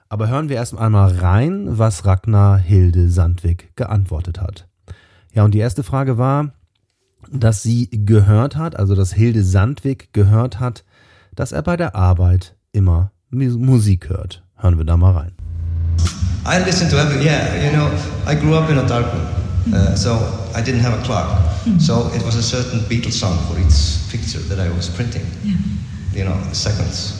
Aber 0.08 0.28
hören 0.28 0.48
wir 0.48 0.56
erst 0.56 0.76
einmal 0.76 1.10
rein, 1.18 1.78
was 1.78 2.06
Ragnar 2.06 2.56
Hilde 2.56 3.10
Sandvik 3.10 3.76
geantwortet 3.76 4.40
hat. 4.40 4.66
Ja, 5.34 5.44
und 5.44 5.52
die 5.52 5.58
erste 5.58 5.82
Frage 5.82 6.16
war, 6.16 6.52
dass 7.30 7.62
sie 7.62 7.90
gehört 7.92 8.56
hat, 8.56 8.76
also 8.76 8.94
dass 8.94 9.12
Hilde 9.12 9.44
Sandvik 9.44 10.14
gehört 10.14 10.58
hat, 10.58 10.84
dass 11.34 11.52
er 11.52 11.60
bei 11.62 11.76
der 11.76 11.94
Arbeit 11.94 12.56
immer 12.72 13.12
Musik 13.28 14.08
hört. 14.08 14.42
Hören 14.56 14.78
wir 14.78 14.86
da 14.86 14.96
mal 14.96 15.12
rein. 15.12 15.32
I 16.46 16.64
listen 16.64 16.88
to 16.88 16.96
every, 16.96 17.22
yeah, 17.22 17.62
you 17.62 17.76
know, 17.76 17.90
I 18.26 18.34
grew 18.34 18.54
up 18.54 18.70
in 18.70 18.78
a 18.78 18.86
dark 18.86 19.12
room. 19.12 19.37
Uh, 19.72 19.94
so 19.94 20.12
I 20.54 20.62
didn't 20.62 20.80
have 20.80 20.98
a 20.98 21.04
clock. 21.04 21.28
Mm-hmm. 21.28 21.78
So 21.78 22.08
it 22.14 22.22
was 22.24 22.36
a 22.36 22.42
certain 22.42 22.80
Beatles 22.80 23.12
song 23.12 23.36
for 23.46 23.58
each 23.60 24.10
picture 24.10 24.40
that 24.48 24.58
I 24.58 24.68
was 24.70 24.88
printing. 24.88 25.26
Yeah. 25.44 25.56
You 26.12 26.24
know, 26.24 26.36
seconds. 26.52 27.14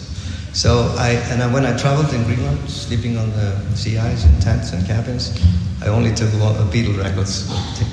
So 0.53 0.95
I 0.99 1.11
and 1.31 1.43
I, 1.43 1.53
when 1.53 1.65
I 1.65 1.77
traveled 1.77 2.13
in 2.13 2.25
Greenland, 2.25 2.59
sleeping 2.69 3.17
on 3.17 3.31
the 3.31 3.55
sea 3.77 3.99
ice 3.99 4.25
in 4.25 4.41
tents 4.41 4.73
and 4.73 4.85
cabins, 4.87 5.39
I 5.83 5.89
only 5.89 6.13
took 6.15 6.31
Beatle 6.73 6.99
records, 6.99 7.47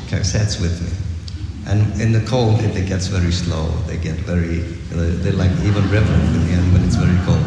cassettes 0.09 0.59
with 0.59 0.81
me. 0.81 0.89
And 1.67 2.01
in 2.01 2.11
the 2.11 2.21
cold, 2.21 2.61
it, 2.61 2.87
gets 2.87 3.07
very 3.07 3.31
slow. 3.31 3.67
They 3.87 3.97
get 3.97 4.15
very, 4.25 4.59
they're 4.89 5.33
like 5.33 5.51
even 5.63 5.83
reverent 5.89 6.35
in 6.35 6.47
the 6.47 6.53
end 6.53 6.73
when 6.73 6.83
it's 6.83 6.95
very 6.95 7.17
cold. 7.25 7.44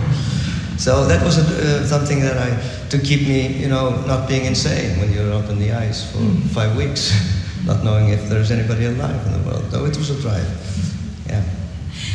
So 0.78 1.04
that 1.06 1.25
was 1.25 1.38
a, 1.38 1.42
uh, 1.42 1.87
something 1.87 2.20
that 2.20 2.38
I 2.38 2.54
to 2.90 2.99
keep 2.99 3.26
me, 3.26 3.49
you 3.49 3.68
know, 3.68 3.90
not 4.06 4.28
being 4.28 4.44
insane 4.44 4.99
when 5.00 5.12
you're 5.12 5.32
out 5.32 5.50
on 5.50 5.58
the 5.58 5.73
ice 5.73 6.11
for 6.11 6.23
five 6.54 6.76
weeks, 6.76 7.12
not 7.66 7.82
knowing 7.82 8.11
if 8.11 8.28
there's 8.28 8.50
anybody 8.50 8.87
alive 8.87 9.26
in 9.26 9.32
the 9.32 9.50
world. 9.50 9.70
So 9.73 9.85
it 9.85 9.97
was 9.97 10.11
a 10.11 10.20
drive. 10.23 10.47
Yeah. 11.26 11.42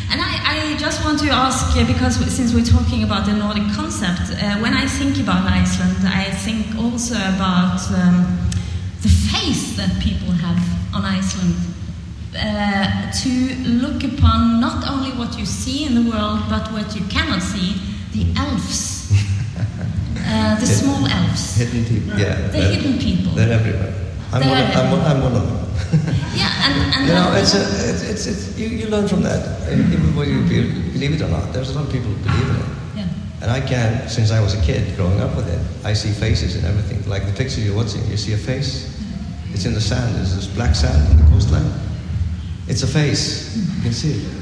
And 0.10 0.22
I, 0.22 0.74
I 0.74 0.78
just 0.78 1.04
want 1.04 1.20
to 1.20 1.30
ask, 1.30 1.76
because 1.88 2.16
since 2.34 2.54
we're 2.54 2.64
talking 2.64 3.04
about 3.04 3.26
the 3.26 3.34
Nordic 3.34 3.68
concept, 3.76 4.32
uh, 4.32 4.58
when 4.60 4.74
I 4.74 4.88
think 4.88 5.20
about 5.20 5.46
Iceland, 5.46 5.98
I 6.08 6.32
think 6.32 6.76
also 6.78 7.16
about 7.16 7.82
um, 7.92 8.40
the 9.02 9.10
faith 9.10 9.76
that 9.76 10.00
people 10.00 10.32
have 10.32 10.96
on 10.96 11.04
Iceland. 11.04 11.56
Uh, 12.36 13.12
to 13.12 13.30
look 13.62 14.04
upon 14.04 14.60
not 14.60 14.88
only 14.90 15.12
what 15.12 15.38
you 15.38 15.46
see 15.46 15.86
in 15.86 15.94
the 15.94 16.10
world, 16.10 16.40
but 16.50 16.72
what 16.72 16.96
you 16.96 17.06
cannot 17.06 17.44
see, 17.44 17.80
the 18.14 18.34
elves. 18.38 19.12
Uh, 20.26 20.58
the 20.58 20.66
small 20.66 21.06
elves. 21.06 21.56
Hidden 21.58 21.84
people. 21.86 22.18
Yeah. 22.18 22.48
The 22.48 22.52
they're- 22.54 22.76
hidden 22.76 22.98
people. 22.98 23.34
They're 23.34 23.52
everywhere. 23.60 23.94
I'm, 24.32 24.40
They're 24.42 24.50
one, 24.50 24.62
of, 24.64 24.78
I'm, 24.78 24.92
one, 24.92 25.02
I'm 25.02 25.22
one 25.22 25.36
of 25.36 25.44
them. 25.46 26.16
Yeah, 26.36 26.50
and, 26.66 26.96
and 26.96 27.08
You 27.08 27.14
know, 27.14 27.34
it's, 27.36 27.54
a, 27.54 27.62
it's, 27.62 28.02
it's, 28.10 28.26
it's 28.26 28.58
you, 28.58 28.68
you 28.70 28.88
learn 28.88 29.08
from 29.08 29.22
that. 29.24 29.42
Even 29.72 30.16
whether 30.16 30.32
you 30.32 30.42
believe 30.94 31.14
it 31.14 31.22
or 31.22 31.28
not, 31.28 31.52
there's 31.54 31.70
a 31.72 31.74
lot 31.76 31.86
of 31.88 31.92
people 31.92 32.08
who 32.10 32.24
believe 32.24 32.50
in 32.50 32.56
it. 32.56 32.66
yeah. 32.96 33.08
And 33.44 33.52
I 33.52 33.60
can, 33.60 34.08
since 34.08 34.32
I 34.32 34.40
was 34.42 34.54
a 34.56 34.62
kid 34.66 34.96
growing 34.96 35.20
up 35.20 35.36
with 35.36 35.50
it, 35.50 35.60
I 35.86 35.92
see 35.94 36.12
faces 36.12 36.56
and 36.56 36.66
everything. 36.66 37.08
Like 37.08 37.26
the 37.28 37.34
picture 37.34 37.60
you're 37.60 37.76
watching, 37.76 38.02
you 38.10 38.16
see 38.18 38.32
a 38.34 38.38
face. 38.38 38.90
It's 39.52 39.66
in 39.66 39.74
the 39.74 39.82
sand. 39.82 40.16
There's 40.16 40.34
this 40.36 40.48
black 40.48 40.74
sand 40.74 41.06
on 41.12 41.18
the 41.18 41.30
coastline. 41.30 41.70
It's 42.68 42.82
a 42.82 42.88
face. 42.88 43.58
You 43.58 43.82
can 43.84 43.92
see 43.94 44.14
it. 44.24 44.34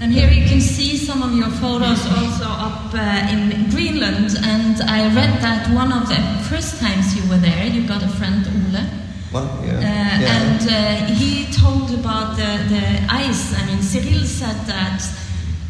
And 0.00 0.12
here 0.12 0.28
you 0.30 0.46
can 0.46 0.60
see 0.60 0.96
some 0.96 1.22
of 1.22 1.32
your 1.34 1.48
photos 1.48 2.04
also 2.06 2.44
up 2.44 2.92
uh, 2.92 3.32
in 3.32 3.70
Greenland. 3.70 4.36
And 4.42 4.82
I 4.82 5.06
read 5.14 5.40
that 5.40 5.72
one 5.74 5.92
of 5.92 6.08
the 6.08 6.20
first 6.50 6.80
times 6.80 7.16
you 7.16 7.22
were 7.30 7.38
there, 7.38 7.66
you 7.66 7.86
got 7.86 8.02
a 8.02 8.08
friend, 8.08 8.46
Ole. 8.46 8.84
Well, 9.32 9.48
Uh, 9.48 9.64
yeah. 9.66 9.80
yeah. 9.80 10.42
And 10.42 10.60
uh, 10.68 11.14
he 11.14 11.46
told 11.52 11.90
about 11.94 12.36
the, 12.36 12.50
the 12.68 12.84
ice. 13.08 13.54
I 13.58 13.66
mean, 13.66 13.82
Cyril 13.82 14.24
said 14.26 14.56
that 14.66 15.00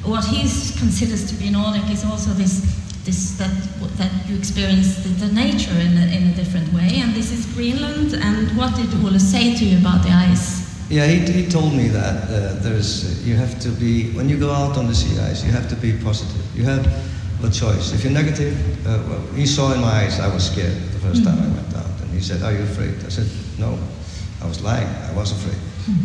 what 0.04 0.24
he 0.24 0.40
considers 0.78 1.26
to 1.30 1.34
be 1.36 1.50
Nordic 1.50 1.88
is 1.90 2.04
also 2.04 2.30
this, 2.32 2.60
this 3.04 3.38
that, 3.38 3.52
that 3.96 4.10
you 4.28 4.36
experience 4.36 4.96
the, 5.04 5.08
the 5.26 5.32
nature 5.32 5.72
in 5.78 5.96
a, 5.96 6.06
in 6.16 6.28
a 6.28 6.34
different 6.34 6.72
way. 6.72 7.00
And 7.00 7.14
this 7.14 7.30
is 7.30 7.46
Greenland. 7.54 8.14
And 8.14 8.56
what 8.56 8.74
did 8.74 8.92
Ole 9.04 9.18
say 9.18 9.54
to 9.54 9.64
you 9.64 9.78
about 9.78 10.02
the 10.02 10.10
ice? 10.10 10.63
Yeah, 10.90 11.06
he, 11.06 11.20
he 11.32 11.48
told 11.48 11.72
me 11.72 11.88
that 11.88 12.24
uh, 12.24 12.60
there's 12.60 13.26
you 13.26 13.36
have 13.36 13.58
to 13.60 13.70
be 13.70 14.10
when 14.12 14.28
you 14.28 14.38
go 14.38 14.50
out 14.50 14.76
on 14.76 14.86
the 14.86 14.94
sea 14.94 15.18
ice, 15.20 15.42
you 15.44 15.50
have 15.50 15.68
to 15.70 15.76
be 15.76 15.92
positive. 15.92 16.44
You 16.54 16.64
have 16.64 16.86
a 17.42 17.50
choice. 17.50 17.92
If 17.92 18.04
you're 18.04 18.12
negative, 18.12 18.54
uh, 18.86 19.02
well, 19.08 19.22
he 19.34 19.46
saw 19.46 19.72
in 19.72 19.80
my 19.80 20.04
eyes 20.04 20.20
I 20.20 20.32
was 20.32 20.50
scared 20.50 20.76
the 20.92 20.98
1st 20.98 21.24
time 21.24 21.38
I 21.38 21.48
went 21.48 21.74
out, 21.74 22.00
and 22.02 22.10
he 22.10 22.20
said, 22.20 22.42
"Are 22.42 22.52
you 22.52 22.62
afraid?" 22.62 22.94
I 23.04 23.08
said, 23.08 23.28
"No." 23.58 23.78
I 24.42 24.46
was 24.46 24.60
lying. 24.62 24.88
I 25.08 25.12
was 25.14 25.32
afraid, 25.32 25.58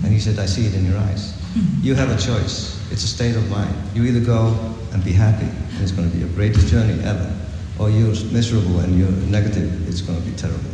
and 0.03 0.13
he 0.13 0.19
said, 0.19 0.39
"I 0.39 0.45
see 0.45 0.65
it 0.65 0.74
in 0.74 0.86
your 0.86 0.98
eyes. 0.98 1.33
You 1.81 1.93
have 1.95 2.09
a 2.09 2.15
choice. 2.17 2.79
It's 2.89 3.03
a 3.03 3.07
state 3.07 3.36
of 3.36 3.50
mind. 3.50 3.75
You 3.93 4.05
either 4.05 4.21
go 4.21 4.55
and 4.93 5.03
be 5.03 5.12
happy, 5.12 5.45
and 5.48 5.81
it's 5.81 5.91
going 5.91 6.09
to 6.09 6.13
be 6.15 6.21
your 6.24 6.31
greatest 6.36 6.67
journey 6.67 6.95
ever, 7.03 7.29
or 7.77 7.89
you're 7.89 8.15
miserable 8.31 8.79
and 8.79 8.98
you're 8.98 9.12
negative. 9.27 9.89
It's 9.89 10.01
going 10.01 10.21
to 10.21 10.25
be 10.25 10.36
terrible." 10.38 10.71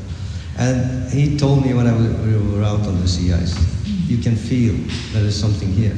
And 0.58 1.12
he 1.12 1.38
told 1.38 1.66
me 1.66 1.74
when 1.74 1.88
I 1.88 1.94
was, 1.94 2.08
we 2.22 2.38
were 2.56 2.64
out 2.64 2.86
on 2.88 3.02
the 3.02 3.08
sea 3.08 3.34
ice, 3.34 3.56
you 4.08 4.18
can 4.18 4.36
feel 4.36 4.76
there 5.14 5.24
is 5.24 5.40
something 5.40 5.72
here. 5.72 5.96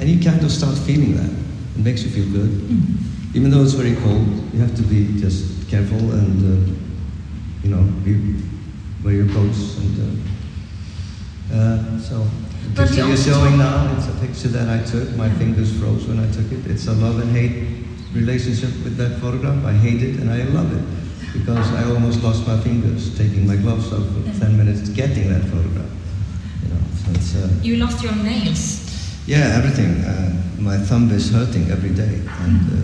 And 0.00 0.08
you 0.08 0.22
kind 0.22 0.42
of 0.44 0.50
start 0.50 0.76
feeling 0.78 1.16
that. 1.16 1.30
It 1.76 1.84
makes 1.84 2.02
you 2.02 2.10
feel 2.10 2.30
good. 2.32 2.50
Even 3.34 3.50
though 3.50 3.62
it's 3.62 3.72
very 3.72 3.96
cold, 3.96 4.26
you 4.52 4.60
have 4.60 4.74
to 4.76 4.82
be 4.82 5.18
just 5.20 5.68
careful 5.68 6.12
and, 6.12 6.38
uh, 6.40 6.74
you 7.62 7.70
know, 7.70 7.82
be, 8.04 8.40
wear 9.02 9.14
your 9.14 9.28
coats. 9.28 9.78
And, 9.78 10.22
uh, 11.52 11.56
uh, 11.56 11.98
so 11.98 12.26
the 12.62 12.70
But 12.76 12.88
picture 12.88 13.02
you 13.02 13.08
you're 13.08 13.16
showing 13.16 13.58
now, 13.58 13.94
it's 13.96 14.08
a 14.08 14.12
picture 14.20 14.48
that 14.48 14.68
I 14.68 14.84
took. 14.84 15.14
My 15.16 15.28
fingers 15.30 15.76
froze 15.78 16.06
when 16.06 16.18
I 16.18 16.30
took 16.30 16.50
it. 16.52 16.66
It's 16.66 16.86
a 16.86 16.92
love 16.92 17.20
and 17.20 17.30
hate 17.32 17.84
relationship 18.14 18.70
with 18.84 18.96
that 18.96 19.20
photograph. 19.20 19.64
I 19.64 19.72
hate 19.72 20.02
it 20.02 20.20
and 20.20 20.30
I 20.30 20.44
love 20.44 20.72
it 20.72 20.84
because 21.32 21.66
I 21.72 21.84
almost 21.90 22.22
lost 22.22 22.46
my 22.46 22.58
fingers 22.60 23.16
taking 23.18 23.46
my 23.46 23.56
gloves 23.56 23.92
off 23.92 24.06
for 24.14 24.40
10 24.40 24.56
minutes 24.56 24.88
getting 24.90 25.28
that 25.30 25.42
photograph. 25.50 25.90
You 27.06 27.12
know, 27.12 27.20
so 27.20 27.38
uh, 27.38 27.48
You 27.62 27.76
lost 27.76 28.02
your 28.02 28.14
nails. 28.14 28.80
yeah, 29.26 29.56
everything. 29.58 30.04
Uh, 30.04 30.30
my 30.58 30.76
thumb 30.78 31.10
is 31.10 31.30
hurting 31.30 31.70
every 31.70 31.90
day. 31.90 32.20
And, 32.40 32.60
uh, 32.72 32.76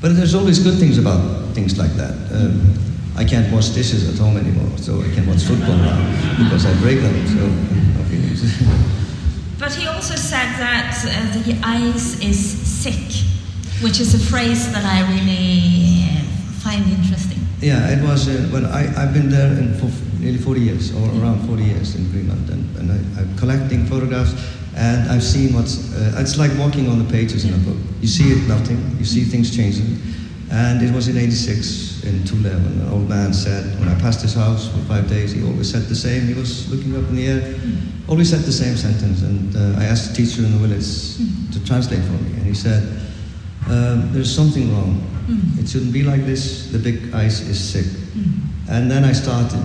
but 0.00 0.16
there's 0.16 0.34
always 0.34 0.58
good 0.58 0.78
things 0.78 0.98
about 0.98 1.54
things 1.54 1.78
like 1.78 1.92
that. 1.96 2.14
Um, 2.32 2.74
I 3.16 3.24
can't 3.24 3.52
wash 3.52 3.68
dishes 3.70 4.08
at 4.08 4.18
home 4.18 4.36
anymore, 4.38 4.76
so 4.78 5.00
I 5.02 5.08
can 5.14 5.26
watch 5.26 5.42
football 5.42 5.76
now 5.76 5.98
because 6.42 6.64
I 6.64 6.74
break 6.80 7.00
them. 7.00 7.14
So 7.28 7.42
feelings. 8.08 8.42
But 9.58 9.72
he 9.74 9.86
also 9.86 10.16
said 10.16 10.58
that 10.58 10.90
uh, 11.06 11.42
the 11.44 11.54
ice 11.62 12.18
is 12.20 12.36
sick, 12.82 12.98
which 13.80 14.00
is 14.00 14.12
a 14.14 14.18
phrase 14.18 14.72
that 14.72 14.84
I 14.84 15.06
really 15.14 16.02
find 16.64 16.82
interesting. 16.90 17.38
Yeah, 17.60 17.90
it 17.94 18.02
was 18.02 18.26
uh, 18.26 18.48
when 18.50 18.64
I, 18.66 18.90
I've 19.00 19.12
been 19.14 19.28
there 19.30 19.52
in 19.52 19.74
for 19.78 19.86
nearly 20.22 20.38
40 20.38 20.60
years, 20.60 20.94
or 20.94 21.02
around 21.20 21.44
40 21.48 21.64
years 21.64 21.96
in 21.96 22.08
Greenland, 22.12 22.48
and, 22.48 22.76
and 22.76 22.92
I, 22.92 23.20
I'm 23.20 23.36
collecting 23.36 23.84
photographs, 23.86 24.32
and 24.76 25.10
I've 25.10 25.22
seen 25.22 25.52
what's, 25.52 25.92
uh, 25.94 26.14
it's 26.16 26.38
like 26.38 26.56
walking 26.56 26.88
on 26.88 26.98
the 27.04 27.10
pages 27.10 27.44
in 27.44 27.52
a 27.52 27.58
book. 27.58 27.76
You 28.00 28.06
see 28.06 28.30
it 28.30 28.46
melting, 28.46 28.78
you 28.98 29.04
see 29.04 29.24
things 29.24 29.54
changing, 29.54 29.98
and 30.52 30.80
it 30.80 30.94
was 30.94 31.08
in 31.08 31.18
86 31.18 32.04
in 32.04 32.22
Thule 32.24 32.54
when 32.54 32.80
an 32.80 32.88
old 32.90 33.08
man 33.08 33.34
said, 33.34 33.78
when 33.80 33.88
I 33.88 33.98
passed 33.98 34.22
his 34.22 34.34
house 34.34 34.68
for 34.68 34.78
five 34.86 35.08
days, 35.08 35.32
he 35.32 35.44
always 35.44 35.68
said 35.68 35.82
the 35.82 35.96
same, 35.96 36.22
he 36.26 36.34
was 36.34 36.70
looking 36.70 36.94
up 36.94 37.08
in 37.10 37.16
the 37.16 37.26
air, 37.26 37.60
always 38.08 38.30
said 38.30 38.40
the 38.42 38.52
same 38.52 38.76
sentence, 38.76 39.22
and 39.22 39.56
uh, 39.56 39.80
I 39.80 39.84
asked 39.86 40.10
the 40.10 40.22
teacher 40.22 40.44
in 40.44 40.52
the 40.52 40.58
village 40.58 41.18
to 41.52 41.66
translate 41.66 42.04
for 42.04 42.12
me, 42.22 42.30
and 42.38 42.46
he 42.46 42.54
said, 42.54 42.82
um, 43.68 44.12
there's 44.12 44.32
something 44.32 44.72
wrong. 44.72 45.08
It 45.58 45.68
shouldn't 45.68 45.92
be 45.92 46.02
like 46.02 46.26
this. 46.26 46.70
The 46.72 46.78
big 46.78 47.14
ice 47.14 47.40
is 47.40 47.58
sick. 47.58 47.86
And 48.68 48.90
then 48.90 49.04
I 49.04 49.12
started 49.12 49.62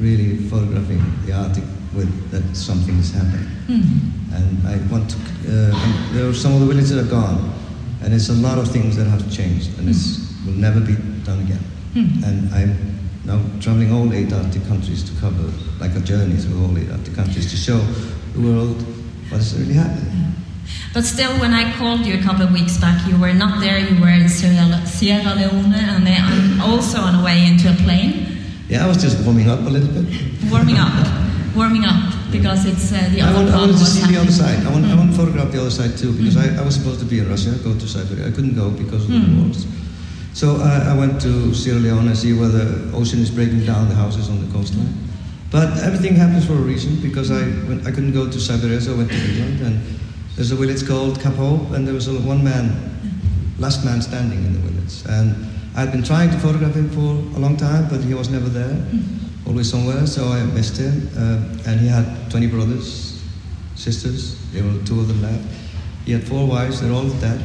really 0.00 0.36
photographing 0.48 1.02
the 1.26 1.32
Arctic 1.32 1.64
with 1.94 2.30
that 2.30 2.56
something 2.56 2.96
is 2.98 3.12
happening. 3.12 3.46
Hmm. 3.66 4.34
And 4.34 4.66
I 4.66 4.76
want 4.92 5.10
to, 5.10 5.16
uh, 5.16 6.12
there 6.12 6.28
are 6.28 6.34
some 6.34 6.54
of 6.54 6.60
the 6.60 6.66
villages 6.66 6.90
that 6.90 7.06
are 7.06 7.10
gone. 7.10 7.52
And 8.02 8.14
it's 8.14 8.30
a 8.30 8.34
lot 8.34 8.58
of 8.58 8.70
things 8.70 8.96
that 8.96 9.06
have 9.06 9.30
changed. 9.30 9.78
And 9.78 9.88
it 9.88 9.96
hmm. 9.96 10.46
will 10.46 10.58
never 10.58 10.80
be 10.80 10.94
done 11.24 11.40
again. 11.40 11.64
Hmm. 11.94 12.24
And 12.24 12.54
I'm 12.54 13.00
now 13.24 13.40
traveling 13.60 13.92
all 13.92 14.12
eight 14.12 14.32
Arctic 14.32 14.64
countries 14.66 15.02
to 15.04 15.20
cover, 15.20 15.50
like 15.78 15.94
a 15.96 16.00
journey 16.00 16.36
through 16.36 16.64
all 16.64 16.78
eight 16.78 16.90
Arctic 16.90 17.14
countries 17.14 17.50
to 17.50 17.56
show 17.56 17.78
the 18.34 18.40
world 18.40 18.82
what 19.30 19.40
is 19.40 19.58
really 19.58 19.74
happening. 19.74 20.20
But 20.92 21.04
still, 21.04 21.30
when 21.38 21.52
I 21.52 21.72
called 21.76 22.06
you 22.06 22.18
a 22.18 22.22
couple 22.22 22.42
of 22.42 22.52
weeks 22.52 22.78
back, 22.78 23.06
you 23.06 23.18
were 23.18 23.32
not 23.32 23.60
there. 23.60 23.78
You 23.78 24.00
were 24.00 24.08
in 24.08 24.28
Sierra, 24.28 25.34
Leone, 25.34 25.74
and 25.74 26.08
I'm 26.08 26.60
also 26.60 26.98
on 26.98 27.18
the 27.18 27.24
way 27.24 27.46
into 27.46 27.70
a 27.70 27.74
plane, 27.74 28.39
Yeah, 28.70 28.84
I 28.84 28.86
was 28.86 29.02
just 29.02 29.18
warming 29.26 29.50
up 29.50 29.58
a 29.66 29.68
little 29.68 29.90
bit. 29.90 30.06
warming 30.48 30.78
up, 30.78 30.94
warming 31.56 31.84
up, 31.84 32.30
because 32.30 32.66
it's 32.66 32.92
uh, 32.92 33.10
the 33.10 33.20
I, 33.20 33.26
other 33.26 33.38
want, 33.42 33.48
I 33.48 33.50
part 33.50 33.60
wanted 33.66 33.78
to 33.78 33.84
see 33.84 34.06
the 34.06 34.20
other 34.20 34.30
side. 34.30 34.64
I 34.64 34.70
want, 34.70 34.84
I 34.86 34.94
want 34.94 35.10
to 35.10 35.16
photograph 35.16 35.50
the 35.50 35.60
other 35.60 35.74
side 35.74 35.98
too 35.98 36.12
because 36.12 36.36
I, 36.36 36.54
I 36.54 36.62
was 36.64 36.76
supposed 36.76 37.00
to 37.00 37.04
be 37.04 37.18
in 37.18 37.28
Russia, 37.28 37.50
go 37.64 37.74
to 37.74 37.88
Siberia. 37.88 38.28
I 38.28 38.30
couldn't 38.30 38.54
go 38.54 38.70
because 38.70 39.02
of 39.02 39.10
the 39.10 39.42
wars. 39.42 39.66
So 40.34 40.62
I, 40.62 40.94
I 40.94 40.96
went 40.96 41.20
to 41.22 41.52
Sierra 41.52 41.80
Leone 41.80 42.06
and 42.06 42.16
see 42.16 42.32
where 42.32 42.48
the 42.48 42.94
ocean 42.94 43.18
is 43.18 43.28
breaking 43.28 43.66
down 43.66 43.88
the 43.88 43.96
houses 43.96 44.30
on 44.30 44.38
the 44.38 44.52
coastline. 44.54 44.94
But 45.50 45.82
everything 45.82 46.14
happens 46.14 46.46
for 46.46 46.52
a 46.52 46.62
reason 46.62 47.02
because 47.02 47.32
I, 47.32 47.42
when, 47.66 47.84
I 47.84 47.90
couldn't 47.90 48.12
go 48.12 48.30
to 48.30 48.40
Siberia, 48.40 48.80
so 48.80 48.94
I 48.94 48.98
went 48.98 49.10
to 49.10 49.18
England 49.18 49.60
and 49.66 49.98
there's 50.36 50.52
a 50.52 50.54
village 50.54 50.86
called 50.86 51.20
Kap 51.20 51.34
Hope 51.34 51.72
and 51.72 51.84
there 51.84 51.94
was 51.94 52.06
a 52.06 52.14
one 52.20 52.44
man, 52.44 52.70
last 53.58 53.84
man 53.84 54.00
standing 54.00 54.38
in 54.44 54.52
the 54.52 54.60
village. 54.60 55.02
And 55.08 55.49
I'd 55.80 55.92
been 55.92 56.02
trying 56.02 56.30
to 56.30 56.38
photograph 56.38 56.74
him 56.74 56.90
for 56.90 57.16
a 57.36 57.40
long 57.40 57.56
time, 57.56 57.88
but 57.88 58.04
he 58.04 58.12
was 58.12 58.28
never 58.28 58.50
there, 58.50 58.68
mm-hmm. 58.68 59.48
always 59.48 59.70
somewhere, 59.70 60.06
so 60.06 60.28
I 60.28 60.42
missed 60.42 60.76
him. 60.76 61.08
Uh, 61.16 61.40
and 61.66 61.80
he 61.80 61.88
had 61.88 62.30
20 62.30 62.48
brothers, 62.48 63.24
sisters, 63.76 64.36
there 64.52 64.62
were 64.62 64.76
two 64.84 65.00
of 65.00 65.08
them 65.08 65.22
left. 65.22 65.42
He 66.04 66.12
had 66.12 66.22
four 66.28 66.46
wives, 66.46 66.82
they're 66.82 66.92
all 66.92 67.08
dead. 67.08 67.42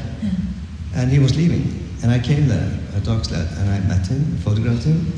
And 0.96 1.10
he 1.10 1.20
was 1.20 1.38
leaving. 1.38 1.80
And 2.04 2.12
I 2.12 2.20
came 2.20 2.50
there 2.50 2.78
at 2.94 3.04
Docksled 3.04 3.48
and 3.58 3.70
I 3.70 3.80
met 3.88 4.06
him, 4.06 4.36
photographed 4.44 4.84
him. 4.84 5.14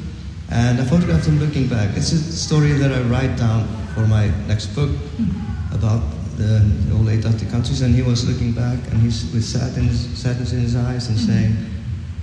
And 0.52 0.80
I 0.80 0.86
photographed 0.86 1.26
him 1.26 1.40
looking 1.40 1.68
back. 1.68 1.98
It's 1.98 2.12
a 2.12 2.20
story 2.20 2.74
that 2.74 2.92
I 2.92 3.02
write 3.02 3.36
down 3.36 3.68
for 3.96 4.06
my 4.06 4.28
next 4.46 4.68
book 4.76 4.92
mm-hmm. 4.92 5.76
about 5.76 6.04
the, 6.38 6.62
the 6.86 6.94
old 6.94 7.10
eight 7.10 7.24
countries. 7.50 7.82
And 7.82 7.96
he 7.96 8.04
was 8.04 8.30
looking 8.30 8.52
back 8.52 8.78
and 8.92 9.02
he's 9.02 9.24
with 9.34 9.44
sadness, 9.44 10.06
sadness 10.22 10.54
in 10.54 10.60
his 10.62 10.76
eyes 10.76 11.10
and 11.10 11.18
mm-hmm. 11.18 11.32
saying, 11.32 11.77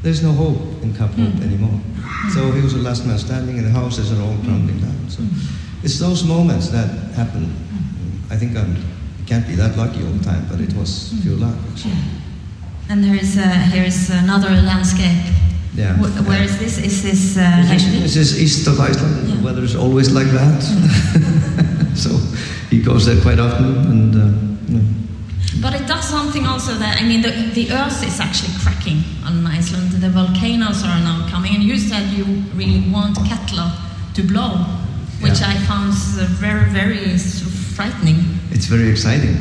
there's 0.05 0.23
no 0.23 0.33
hope 0.33 0.61
in 0.83 0.95
Kap 0.95 1.11
Hope 1.17 1.41
anymore. 1.41 1.81
So 2.35 2.53
he 2.53 2.61
was 2.61 2.75
the 2.75 2.81
last 2.81 3.07
man 3.07 3.19
standing 3.19 3.57
and 3.59 3.67
the 3.67 3.71
houses 3.71 4.13
are 4.13 4.21
all 4.23 4.37
crumbling 4.45 4.79
down. 4.81 5.09
So 5.09 5.23
it's 5.83 5.99
those 5.99 6.25
moments 6.25 6.69
that 6.69 6.91
happen. 7.17 7.51
I 8.31 8.37
think 8.37 8.57
I'm, 8.57 8.77
I 8.77 9.25
can't 9.27 9.47
be 9.49 9.55
that 9.57 9.77
lucky 9.79 10.05
all 10.05 10.13
the 10.13 10.23
time, 10.23 10.47
but 10.51 10.61
it 10.61 10.75
was 10.75 11.15
pure 11.23 11.37
luck. 11.37 11.57
actually. 11.73 11.97
And 12.91 13.03
there 13.03 13.17
is 13.17 13.39
uh, 13.39 13.49
here 13.73 13.85
is 13.85 14.11
another 14.11 14.51
landscape 14.51 15.25
Yeah. 15.75 15.97
Where 16.29 16.43
is 16.43 16.57
this? 16.59 16.79
Is 16.79 17.03
this 17.03 17.37
uh? 17.37 17.67
This 17.67 18.15
is 18.17 18.41
east 18.41 18.69
of 18.69 18.79
Iceland. 18.79 19.27
Yeah. 19.27 19.35
The 19.35 19.43
weather 19.43 19.65
is 19.65 19.75
always 19.75 20.13
like 20.13 20.31
that. 20.31 20.63
so 21.97 22.11
he 22.71 22.81
goes 22.81 23.07
there 23.07 23.21
quite 23.21 23.41
often, 23.41 23.75
and 23.91 24.15
uh, 24.15 24.31
yeah. 24.71 25.61
But 25.61 25.75
it 25.75 25.89
does 25.89 26.07
something 26.07 26.47
also 26.47 26.75
that, 26.75 27.01
I 27.01 27.05
mean, 27.05 27.23
the, 27.23 27.31
the 27.55 27.73
earth 27.73 28.07
is 28.07 28.21
actually 28.21 28.55
cracking 28.63 29.03
Iceland. 29.65 29.93
The 29.93 30.11
volcanoes 30.11 30.85
are 30.85 31.01
now 31.01 31.27
coming. 31.31 31.55
And 31.55 31.65
you 31.65 31.79
said 31.79 32.13
you 32.13 32.25
really 32.55 32.85
want 32.91 33.17
Katla 33.17 33.73
to 34.15 34.23
blow, 34.23 34.51
which 35.21 35.41
Yeah. 35.41 35.53
I 35.53 35.57
found 35.67 35.95
very, 36.41 36.69
very 36.71 37.17
frightening. 37.77 38.19
it's 38.51 38.67
very 38.67 38.89
exciting. 38.91 39.37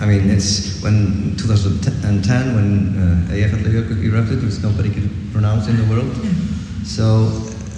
I 0.00 0.06
mean, 0.06 0.30
it's 0.30 0.82
when 0.82 1.34
2010 1.36 2.54
when 2.54 2.68
uh, 2.98 3.32
Eyjafjallajökull 3.32 4.02
erupted, 4.04 4.42
which 4.44 4.58
nobody 4.62 4.90
could 4.90 5.10
pronounce 5.32 5.68
in 5.68 5.76
the 5.76 5.84
world. 5.92 6.12
So 6.84 7.04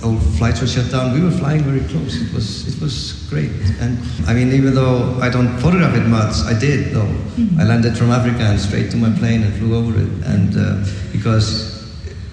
all 0.02 0.16
flights 0.38 0.60
were 0.60 0.66
shut 0.66 0.90
down. 0.90 1.12
We 1.14 1.20
were 1.20 1.30
flying 1.30 1.62
very 1.64 1.80
close. 1.88 2.16
It 2.20 2.32
was 2.34 2.66
it 2.68 2.80
was 2.80 3.26
great. 3.30 3.50
And 3.80 3.98
I 4.26 4.32
mean, 4.34 4.52
even 4.52 4.74
though 4.74 5.18
I 5.20 5.28
don't 5.30 5.58
photograph 5.60 5.94
it 5.96 6.06
much, 6.08 6.34
I 6.44 6.58
did 6.58 6.92
though. 6.94 7.12
I 7.58 7.64
landed 7.64 7.96
from 7.96 8.10
Africa 8.10 8.42
and 8.42 8.58
straight 8.60 8.90
to 8.90 8.96
my 8.96 9.10
plane 9.18 9.42
and 9.42 9.52
flew 9.58 9.74
over 9.76 9.92
it. 9.98 10.12
And 10.24 10.56
uh, 10.56 10.84
because 11.12 11.79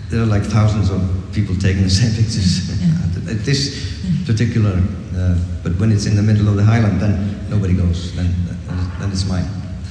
there 0.10 0.22
are 0.22 0.26
like 0.26 0.44
thousands 0.44 0.90
of 0.90 1.02
people 1.34 1.56
taking 1.56 1.84
the 1.84 1.90
same 1.90 2.14
pictures 2.16 2.70
at 3.30 3.46
this 3.46 4.02
particular. 4.26 4.82
Uh, 5.16 5.38
but 5.64 5.74
when 5.80 5.92
it's 5.92 6.06
in 6.06 6.16
the 6.16 6.22
middle 6.22 6.48
of 6.48 6.56
the 6.56 6.64
highland, 6.64 7.02
then 7.02 7.50
nobody 7.50 7.74
goes. 7.74 8.16
Then 8.16 8.34
then 9.00 9.12
it's 9.12 9.28
mine. 9.28 9.46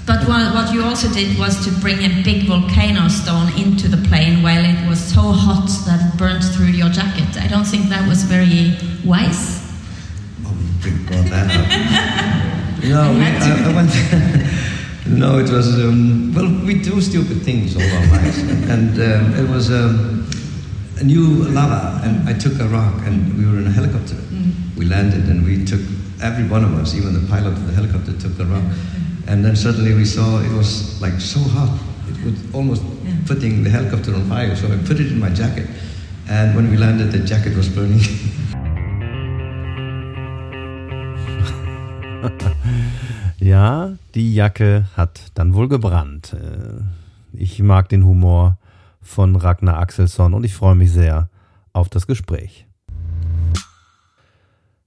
But 0.07 0.29
what, 0.29 0.55
what 0.55 0.73
you 0.73 0.85
also 0.85 1.13
did 1.13 1.37
was 1.37 1.65
to 1.65 1.71
bring 1.81 1.99
a 1.99 2.23
big 2.23 2.47
volcano 2.47 3.09
stone 3.09 3.53
into 3.59 3.89
the 3.89 3.97
plane 4.09 4.41
while 4.41 4.65
it 4.65 4.89
was 4.89 5.01
so 5.03 5.21
hot 5.21 5.69
that 5.85 5.99
it 6.01 6.19
burned 6.19 6.45
through 6.45 6.67
your 6.67 6.89
jacket. 6.91 7.37
I 7.43 7.49
don't 7.49 7.65
think 7.65 7.89
that 7.89 8.07
was 8.07 8.23
very 8.23 8.77
wise. 9.05 9.67
Oh, 10.45 10.57
we 10.85 10.91
brought 11.07 11.27
that 11.27 11.51
up. 11.51 12.85
no, 12.85 13.13
we. 13.15 13.25
I, 13.25 13.71
I 13.71 13.75
went. 13.75 14.63
no, 15.09 15.39
it 15.39 15.51
was. 15.51 15.83
Um, 15.83 16.35
well, 16.35 16.51
we 16.65 16.83
do 16.83 17.01
stupid 17.01 17.43
things 17.43 17.77
all 17.77 17.83
our 17.83 18.07
lives, 18.09 18.39
and 18.69 18.99
um, 18.99 19.35
it 19.35 19.49
was 19.49 19.71
um, 19.71 20.29
a 20.99 21.05
new 21.05 21.45
lava, 21.45 22.01
and 22.05 22.29
I 22.29 22.33
took 22.33 22.59
a 22.61 22.69
rock, 22.69 22.95
and 23.07 23.39
we 23.39 23.51
were 23.51 23.59
in 23.59 23.67
a 23.67 23.71
helicopter. 23.71 24.17
We 24.77 24.85
landed, 24.85 25.29
and 25.29 25.45
we 25.45 25.65
took 25.65 25.81
every 26.23 26.47
one 26.49 26.65
of 26.65 26.75
us, 26.75 26.95
even 26.95 27.15
the 27.15 27.27
pilot 27.29 27.53
of 27.53 27.67
the 27.67 27.73
helicopter, 27.73 28.13
took 28.13 28.37
the 28.37 28.47
rock, 28.47 28.65
and 29.27 29.45
then 29.45 29.57
suddenly 29.57 29.95
we 29.95 30.05
saw 30.05 30.41
it 30.41 30.53
was 30.53 31.01
like 31.01 31.21
so 31.21 31.41
hot, 31.41 31.79
it 32.09 32.25
was 32.25 32.55
almost 32.55 32.83
putting 33.27 33.65
the 33.65 33.71
helicopter 33.71 34.15
on 34.15 34.29
fire. 34.29 34.55
So 34.57 34.67
I 34.67 34.77
put 34.79 35.01
it 35.01 35.13
in 35.13 35.19
my 35.19 35.31
jacket, 35.31 35.69
and 36.29 36.55
when 36.55 36.71
we 36.71 36.77
landed, 36.77 37.13
the 37.13 37.21
jacket 37.21 37.57
was 37.57 37.69
burning. 37.69 38.01
Ja, 43.47 43.93
die 44.17 44.35
Jacke 44.35 44.87
hat 44.97 45.31
dann 45.35 45.55
wohl 45.55 45.69
gebrannt. 45.69 46.33
Äh, 46.33 46.83
Ich 47.33 47.63
mag 47.63 47.89
den 47.89 48.05
Humor 48.05 48.59
von 49.01 49.37
Ragnar 49.37 49.79
Axelsson 49.79 50.35
und 50.35 50.43
ich 50.43 50.53
freue 50.53 50.75
mich 50.75 50.91
sehr 50.91 51.31
auf 51.73 51.89
das 51.89 52.09
Gespräch. 52.09 52.67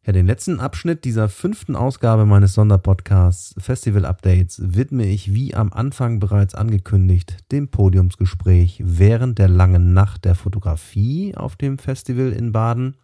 Ja, 0.06 0.12
den 0.12 0.26
letzten 0.26 0.60
Abschnitt 0.60 1.06
dieser 1.06 1.30
fünften 1.30 1.78
Ausgabe 1.78 2.26
meines 2.26 2.54
Sonderpodcasts 2.54 3.56
Festival 3.60 4.04
Updates 4.04 4.62
widme 4.62 5.06
ich, 5.06 5.34
wie 5.34 5.56
am 5.56 5.72
Anfang 5.72 6.20
bereits 6.20 6.54
angekündigt, 6.54 7.38
dem 7.54 7.70
Podiumsgespräch 7.70 8.82
während 8.84 9.40
der 9.40 9.48
langen 9.48 9.94
Nacht 9.94 10.26
der 10.26 10.36
Fotografie 10.36 11.34
auf 11.34 11.56
dem 11.56 11.78
Festival 11.78 12.34
in 12.34 12.52
Baden 12.52 12.96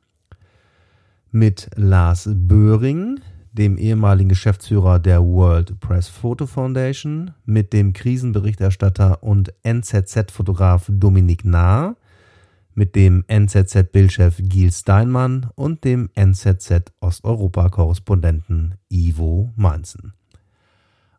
mit 1.32 1.70
Lars 1.76 2.30
Böhring, 2.30 3.22
dem 3.58 3.78
ehemaligen 3.78 4.30
Geschäftsführer 4.30 5.00
der 5.00 5.24
World 5.24 5.80
Press 5.80 6.10
Photo 6.10 6.46
Foundation, 6.46 7.32
mit 7.46 7.74
dem 7.74 7.94
Krisenberichterstatter 7.94 9.24
und 9.24 9.52
NZZ-Fotograf 9.64 10.88
Dominik 10.92 11.46
Nahr, 11.46 11.96
mit 12.74 12.96
dem 12.96 13.24
NZZ-Bildchef 13.28 14.40
Giel 14.40 14.74
Steinmann 14.74 15.50
und 15.56 15.86
dem 15.86 16.10
NZZ-Osteuropa-Korrespondenten 16.16 18.76
Ivo 18.90 19.54
Mainzen. 19.56 20.12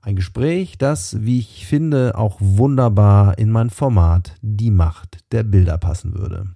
Ein 0.03 0.17
Gespräch, 0.17 0.77
das, 0.79 1.23
wie 1.23 1.39
ich 1.39 1.67
finde, 1.67 2.19
auch 2.19 2.37
wunderbar 2.41 3.39
in 3.39 3.51
mein 3.51 3.71
Format 3.71 4.35
Die 4.43 4.71
Macht 4.71 5.21
der 5.33 5.43
Bilder 5.43 5.79
passen 5.79 6.13
würde. 6.15 6.56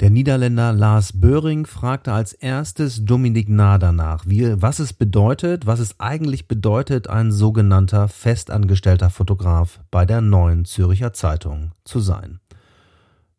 Der 0.00 0.10
Niederländer 0.10 0.72
Lars 0.72 1.12
Böhring 1.12 1.66
fragte 1.66 2.12
als 2.12 2.32
erstes 2.32 3.04
Dominik 3.04 3.48
Nahr 3.48 3.80
danach, 3.80 4.26
wie, 4.28 4.62
was 4.62 4.78
es 4.78 4.92
bedeutet, 4.92 5.66
was 5.66 5.80
es 5.80 5.98
eigentlich 5.98 6.46
bedeutet, 6.46 7.10
ein 7.10 7.32
sogenannter 7.32 8.06
festangestellter 8.06 9.10
Fotograf 9.10 9.80
bei 9.90 10.06
der 10.06 10.20
neuen 10.20 10.64
Züricher 10.64 11.12
Zeitung 11.14 11.72
zu 11.82 11.98
sein. 11.98 12.38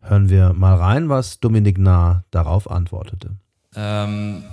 Hören 0.02 0.30
wir 0.30 0.52
mal 0.52 0.76
rein, 0.76 1.08
was 1.08 1.39
Dominik 1.39 1.78
Nahr 1.78 2.26
darauf 2.30 2.69
antwortete. 2.69 3.38
Um, 3.78 4.43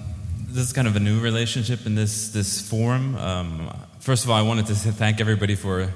this 0.54 0.62
is 0.62 0.74
kind 0.74 0.86
of 0.86 0.94
a 0.94 1.00
new 1.00 1.18
relationship 1.20 1.86
in 1.86 1.96
this 1.96 2.30
this 2.30 2.60
forum. 2.60 3.16
Um, 3.16 3.68
first 3.98 4.24
of 4.24 4.30
all, 4.30 4.40
I 4.40 4.46
wanted 4.46 4.66
to 4.66 4.74
thank 4.74 5.20
everybody 5.20 5.56
for 5.56 5.88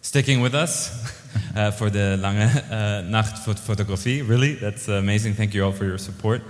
sticking 0.00 0.42
with 0.42 0.54
us 0.54 0.90
uh, 1.56 1.70
for 1.70 1.90
the 1.90 2.16
lange 2.16 2.40
uh, 2.70 3.02
Nacht 3.02 3.38
photography. 3.38 4.22
Really, 4.22 4.54
that's 4.54 4.88
amazing. 4.88 5.34
Thank 5.34 5.54
you 5.54 5.64
all 5.64 5.72
for 5.72 5.84
your 5.84 5.98
support. 5.98 6.42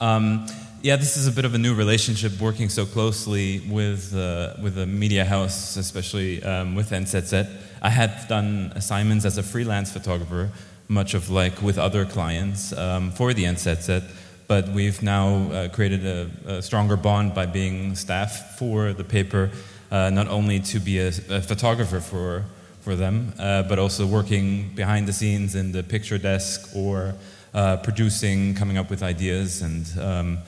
Um, 0.00 0.46
yeah, 0.82 0.96
this 0.96 1.16
is 1.16 1.26
a 1.26 1.32
bit 1.32 1.44
of 1.44 1.54
a 1.54 1.58
new 1.58 1.74
relationship, 1.74 2.40
working 2.40 2.68
so 2.68 2.86
closely 2.86 3.60
with 3.68 4.14
uh, 4.14 4.54
with 4.62 4.78
a 4.78 4.86
media 4.86 5.24
house, 5.24 5.76
especially 5.76 6.42
um, 6.42 6.74
with 6.74 6.90
NZZ. 6.90 7.50
I 7.82 7.90
had 7.90 8.28
done 8.28 8.72
assignments 8.74 9.24
as 9.24 9.38
a 9.38 9.42
freelance 9.42 9.90
photographer, 9.92 10.50
much 10.88 11.14
of 11.14 11.30
like 11.30 11.60
with 11.62 11.78
other 11.78 12.04
clients 12.04 12.72
um, 12.72 13.10
for 13.12 13.34
the 13.34 13.44
NZZ 13.44 14.02
but 14.48 14.68
we've 14.68 15.02
now 15.02 15.50
uh, 15.50 15.68
created 15.68 16.06
a, 16.06 16.30
a, 16.46 16.62
stronger 16.62 16.96
bond 16.96 17.34
by 17.34 17.46
being 17.46 17.94
staff 17.94 18.58
for 18.58 18.92
the 18.92 19.04
paper, 19.04 19.50
uh, 19.90 20.10
not 20.10 20.28
only 20.28 20.60
to 20.60 20.78
be 20.78 20.98
a, 20.98 21.08
a 21.08 21.40
photographer 21.40 22.00
for, 22.00 22.44
for 22.86 22.94
them, 22.94 23.32
uh, 23.40 23.64
but 23.64 23.80
also 23.80 24.06
working 24.06 24.70
behind 24.76 25.08
the 25.08 25.12
scenes 25.12 25.56
in 25.56 25.72
the 25.72 25.82
picture 25.82 26.18
desk 26.18 26.70
or 26.72 27.16
uh, 27.52 27.76
producing, 27.78 28.54
coming 28.54 28.78
up 28.78 28.88
with 28.90 29.02
ideas, 29.02 29.60
and 29.60 29.84
um, 29.98 30.38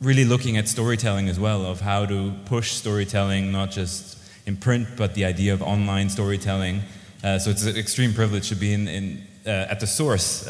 really 0.00 0.24
looking 0.24 0.56
at 0.56 0.66
storytelling 0.66 1.28
as 1.28 1.38
well, 1.38 1.66
of 1.66 1.82
how 1.82 2.06
to 2.06 2.32
push 2.46 2.70
storytelling, 2.70 3.52
not 3.52 3.70
just 3.70 4.16
in 4.46 4.56
print, 4.56 4.88
but 4.96 5.14
the 5.14 5.26
idea 5.26 5.52
of 5.52 5.60
online 5.60 6.08
storytelling. 6.08 6.80
Uh, 7.22 7.38
so 7.38 7.50
it's 7.50 7.66
an 7.66 7.76
extreme 7.76 8.14
privilege 8.14 8.48
to 8.48 8.54
be 8.54 8.72
in, 8.72 8.88
in 8.88 9.26
uh, 9.44 9.50
at 9.68 9.80
the 9.80 9.86
source 9.86 10.48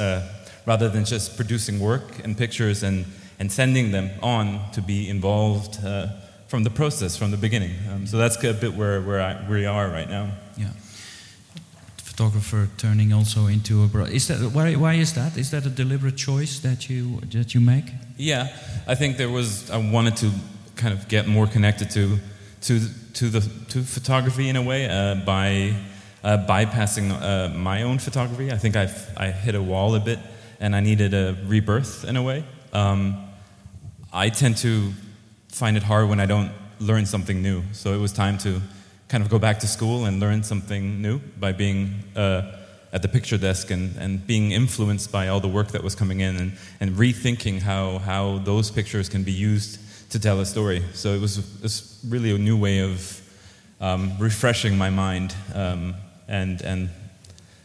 rather 0.64 0.88
than 0.88 1.04
just 1.04 1.34
producing 1.34 1.80
work 1.80 2.22
and 2.22 2.38
pictures 2.38 2.84
and, 2.84 3.04
and 3.40 3.50
sending 3.50 3.90
them 3.90 4.10
on 4.22 4.70
to 4.70 4.80
be 4.80 5.08
involved 5.08 5.84
uh, 5.84 6.06
from 6.46 6.62
the 6.62 6.70
process, 6.70 7.16
from 7.16 7.32
the 7.32 7.36
beginning. 7.36 7.74
Um, 7.90 8.06
so 8.06 8.16
that's 8.16 8.36
a 8.44 8.54
bit 8.54 8.74
where, 8.74 9.00
where, 9.00 9.20
I, 9.20 9.34
where 9.48 9.58
we 9.58 9.66
are 9.66 9.88
right 9.88 10.08
now. 10.08 10.30
Yeah. 10.56 10.70
Photographer 12.10 12.68
turning 12.76 13.12
also 13.12 13.46
into 13.46 13.84
a 13.84 13.86
bro- 13.86 14.04
is 14.04 14.26
that 14.28 14.38
why, 14.52 14.74
why 14.74 14.94
is 14.94 15.12
that 15.12 15.36
is 15.36 15.50
that 15.50 15.64
a 15.66 15.70
deliberate 15.70 16.16
choice 16.16 16.60
that 16.60 16.88
you 16.90 17.20
that 17.32 17.54
you 17.54 17.60
make 17.60 17.86
yeah 18.16 18.48
i 18.92 18.94
think 18.94 19.16
there 19.16 19.30
was 19.30 19.70
i 19.70 19.78
wanted 19.96 20.16
to 20.16 20.28
kind 20.74 20.92
of 20.92 21.08
get 21.08 21.26
more 21.26 21.46
connected 21.46 21.88
to 21.90 22.18
to 22.66 22.80
to 23.14 23.30
the 23.30 23.40
to 23.72 23.82
photography 23.82 24.48
in 24.48 24.56
a 24.56 24.62
way 24.62 24.80
uh, 24.88 25.14
by 25.24 25.72
uh, 26.24 26.36
bypassing 26.46 27.10
uh, 27.10 27.48
my 27.70 27.82
own 27.84 27.98
photography 27.98 28.52
i 28.52 28.58
think 28.58 28.76
i 28.76 28.86
i 29.16 29.30
hit 29.30 29.54
a 29.54 29.62
wall 29.62 29.94
a 29.94 30.00
bit 30.00 30.18
and 30.60 30.76
I 30.76 30.80
needed 30.80 31.14
a 31.14 31.36
rebirth 31.46 32.04
in 32.04 32.16
a 32.16 32.22
way. 32.22 32.44
Um, 32.72 33.16
I 34.12 34.28
tend 34.28 34.58
to 34.58 34.92
find 35.48 35.76
it 35.76 35.82
hard 35.82 36.08
when 36.08 36.20
I 36.20 36.26
don't 36.26 36.52
learn 36.78 37.06
something 37.06 37.42
new. 37.42 37.62
So 37.72 37.94
it 37.94 37.98
was 37.98 38.12
time 38.12 38.38
to 38.38 38.60
kind 39.10 39.24
of 39.24 39.28
go 39.28 39.40
back 39.40 39.58
to 39.58 39.66
school 39.66 40.04
and 40.04 40.20
learn 40.20 40.40
something 40.44 41.02
new 41.02 41.18
by 41.40 41.50
being 41.50 41.92
uh, 42.14 42.42
at 42.92 43.02
the 43.02 43.08
picture 43.08 43.36
desk 43.36 43.72
and, 43.72 43.96
and 43.96 44.24
being 44.24 44.52
influenced 44.52 45.10
by 45.10 45.26
all 45.26 45.40
the 45.40 45.48
work 45.48 45.72
that 45.72 45.82
was 45.82 45.96
coming 45.96 46.20
in 46.20 46.36
and, 46.36 46.52
and 46.78 46.92
rethinking 46.92 47.60
how, 47.60 47.98
how 47.98 48.38
those 48.38 48.70
pictures 48.70 49.08
can 49.08 49.24
be 49.24 49.32
used 49.32 49.80
to 50.10 50.20
tell 50.20 50.38
a 50.38 50.46
story. 50.46 50.84
So 50.94 51.12
it 51.12 51.20
was, 51.20 51.38
it 51.38 51.62
was 51.62 51.98
really 52.08 52.32
a 52.32 52.38
new 52.38 52.56
way 52.56 52.78
of 52.82 53.20
um, 53.80 54.16
refreshing 54.20 54.78
my 54.78 54.90
mind 54.90 55.34
um, 55.54 55.96
and, 56.28 56.62
and 56.62 56.88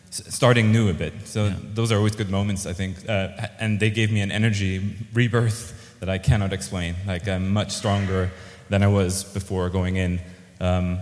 starting 0.10 0.72
new 0.72 0.90
a 0.90 0.94
bit. 0.94 1.14
So 1.26 1.46
yeah. 1.46 1.56
those 1.76 1.92
are 1.92 1.98
always 1.98 2.16
good 2.16 2.32
moments, 2.32 2.66
I 2.66 2.74
think. 2.74 3.08
Uh, 3.08 3.30
and 3.60 3.80
they 3.80 3.92
gave 3.92 4.12
me 4.12 4.22
an 4.22 4.32
energy 4.32 4.96
rebirth 5.14 6.00
that 6.00 6.10
I 6.10 6.18
cannot 6.18 6.54
explain. 6.54 6.96
Like 7.06 7.28
I'm 7.28 7.54
much 7.54 7.72
stronger 7.72 8.32
than 8.70 8.82
I 8.82 8.88
was 8.88 9.24
before 9.24 9.70
going 9.70 9.98
in. 9.98 10.20
Um, 10.60 11.00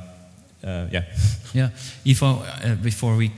yeah. 0.64 1.04
Yeah. 1.54 1.70
Ivo, 2.06 2.26
uh, 2.26 2.76
before 2.76 3.16
we 3.16 3.32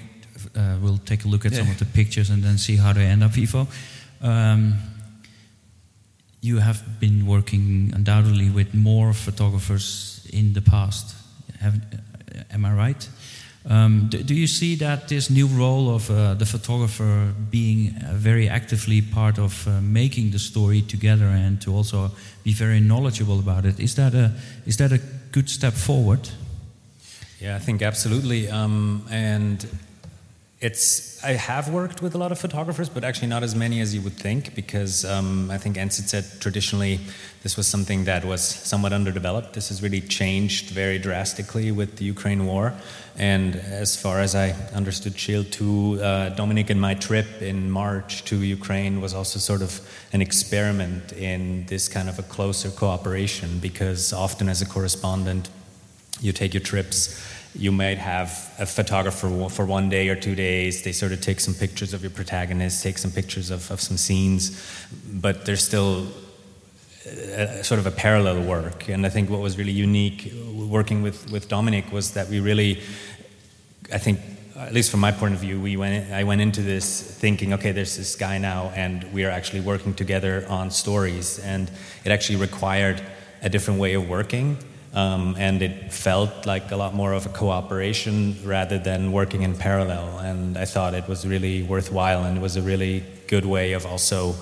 uh, 0.55 0.77
we'll 0.81 0.99
take 1.05 1.25
a 1.25 1.27
look 1.27 1.45
at 1.45 1.53
some 1.53 1.69
of 1.69 1.77
the 1.77 1.85
pictures 1.85 2.29
and 2.29 2.43
then 2.43 2.57
see 2.57 2.77
how 2.77 2.93
they 2.93 3.05
end 3.05 3.23
up, 3.23 3.37
Ivo. 3.37 3.67
Um, 4.21 4.75
you 6.41 6.59
have 6.59 6.99
been 6.99 7.25
working 7.25 7.91
undoubtedly 7.95 8.49
with 8.49 8.73
more 8.73 9.13
photographers 9.13 10.27
in 10.31 10.53
the 10.53 10.61
past. 10.61 11.15
Have, 11.59 11.75
uh, 11.75 12.53
am 12.53 12.65
I 12.65 12.73
right? 12.73 13.09
Um, 13.67 14.07
do, 14.09 14.21
do, 14.21 14.35
you 14.35 14.45
see 14.45 14.75
that 14.75 15.07
this 15.07 15.29
new 15.29 15.47
role 15.47 15.95
of 15.95 16.09
uh, 16.11 16.35
the 16.35 16.45
photographer 16.45 17.33
being 17.49 17.95
uh, 17.95 18.13
very 18.13 18.47
actively 18.47 19.01
part 19.01 19.39
of 19.39 19.67
uh, 19.67 19.81
making 19.81 20.31
the 20.31 20.39
story 20.39 20.83
together 20.83 21.25
and 21.25 21.59
to 21.61 21.73
also 21.73 22.11
be 22.43 22.53
very 22.53 22.79
knowledgeable 22.79 23.39
about 23.39 23.65
it 23.65 23.79
is 23.79 23.95
that 23.95 24.13
a 24.13 24.31
is 24.67 24.77
that 24.77 24.91
a 24.91 24.99
good 25.31 25.49
step 25.49 25.73
forward? 25.73 26.29
Yeah, 27.39 27.55
I 27.55 27.59
think 27.59 27.81
absolutely. 27.81 28.49
Um, 28.49 29.05
and 29.11 29.67
it's 30.61 31.21
I 31.23 31.31
have 31.33 31.69
worked 31.69 32.01
with 32.01 32.15
a 32.15 32.17
lot 32.17 32.31
of 32.31 32.39
photographers, 32.39 32.87
but 32.87 33.03
actually 33.03 33.27
not 33.27 33.43
as 33.43 33.55
many 33.55 33.81
as 33.81 33.93
you 33.93 34.01
would 34.01 34.13
think, 34.13 34.55
because 34.55 35.03
um, 35.03 35.51
I 35.51 35.57
think 35.57 35.75
NZZ 35.75 36.39
traditionally 36.39 36.99
this 37.43 37.57
was 37.57 37.67
something 37.67 38.05
that 38.05 38.23
was 38.23 38.41
somewhat 38.41 38.93
underdeveloped. 38.93 39.53
This 39.53 39.67
has 39.67 39.83
really 39.83 40.01
changed 40.01 40.69
very 40.69 40.97
drastically 40.97 41.71
with 41.73 41.97
the 41.97 42.05
Ukraine 42.05 42.45
war, 42.45 42.73
and 43.17 43.57
as 43.57 43.97
far 43.97 44.21
as 44.21 44.33
I 44.33 44.51
understood, 44.73 45.19
Gilles 45.19 45.49
to 45.51 46.01
uh, 46.01 46.29
Dominic 46.29 46.69
and 46.69 46.79
my 46.79 46.93
trip 46.93 47.41
in 47.41 47.69
March 47.69 48.23
to 48.25 48.37
Ukraine 48.37 49.01
was 49.01 49.13
also 49.13 49.39
sort 49.39 49.61
of 49.61 49.81
an 50.13 50.21
experiment 50.21 51.11
in 51.11 51.65
this 51.65 51.89
kind 51.89 52.07
of 52.07 52.17
a 52.17 52.23
closer 52.23 52.69
cooperation, 52.69 53.59
because 53.59 54.13
often 54.13 54.47
as 54.47 54.61
a 54.61 54.65
correspondent, 54.65 55.49
you 56.21 56.31
take 56.31 56.53
your 56.53 56.63
trips 56.63 57.21
you 57.57 57.71
might 57.71 57.97
have 57.97 58.53
a 58.59 58.65
photographer 58.65 59.29
for 59.49 59.65
one 59.65 59.89
day 59.89 60.09
or 60.09 60.15
two 60.15 60.35
days. 60.35 60.83
They 60.83 60.91
sort 60.91 61.13
of 61.13 61.21
take 61.21 61.39
some 61.39 61.53
pictures 61.53 61.93
of 61.93 62.01
your 62.01 62.11
protagonist, 62.11 62.83
take 62.83 62.97
some 62.97 63.11
pictures 63.11 63.49
of, 63.49 63.71
of 63.71 63.79
some 63.79 63.97
scenes, 63.97 64.61
but 65.13 65.45
there's 65.45 65.63
still 65.63 66.07
a, 67.05 67.63
sort 67.63 67.79
of 67.79 67.87
a 67.87 67.91
parallel 67.91 68.43
work. 68.43 68.89
And 68.89 69.05
I 69.05 69.09
think 69.09 69.29
what 69.29 69.39
was 69.39 69.57
really 69.57 69.71
unique 69.71 70.33
working 70.53 71.01
with, 71.01 71.31
with 71.31 71.47
Dominic 71.47 71.91
was 71.93 72.11
that 72.11 72.27
we 72.27 72.41
really, 72.41 72.81
I 73.93 73.99
think, 73.99 74.19
at 74.57 74.73
least 74.73 74.91
from 74.91 74.99
my 74.99 75.11
point 75.11 75.33
of 75.33 75.39
view, 75.39 75.59
we 75.59 75.77
went, 75.77 76.11
I 76.11 76.23
went 76.23 76.41
into 76.41 76.61
this 76.61 77.01
thinking, 77.01 77.53
okay, 77.53 77.71
there's 77.71 77.95
this 77.95 78.15
guy 78.15 78.37
now, 78.37 78.71
and 78.75 79.03
we 79.13 79.23
are 79.23 79.29
actually 79.29 79.61
working 79.61 79.93
together 79.93 80.45
on 80.49 80.71
stories. 80.71 81.39
And 81.39 81.71
it 82.03 82.11
actually 82.11 82.37
required 82.37 83.01
a 83.41 83.49
different 83.49 83.79
way 83.79 83.93
of 83.93 84.09
working 84.09 84.57
um, 84.95 85.35
and 85.37 85.61
it 85.61 85.91
felt 85.91 86.45
like 86.45 86.71
a 86.71 86.77
lot 86.77 86.93
more 86.93 87.11
of 87.11 87.25
a 87.25 87.29
cooperation 87.29 88.37
rather 88.45 88.79
than 88.79 89.11
working 89.11 89.41
in 89.41 89.53
parallel. 89.55 90.19
And 90.19 90.57
I 90.57 90.63
thought 90.63 90.93
it 90.93 91.07
was 91.07 91.27
really 91.27 91.63
worthwhile, 91.63 92.23
and 92.23 92.37
it 92.37 92.41
was 92.41 92.55
a 92.55 92.61
really 92.61 93.03
good 93.27 93.45
way 93.45 93.73
of 93.73 93.85
also 93.85 94.35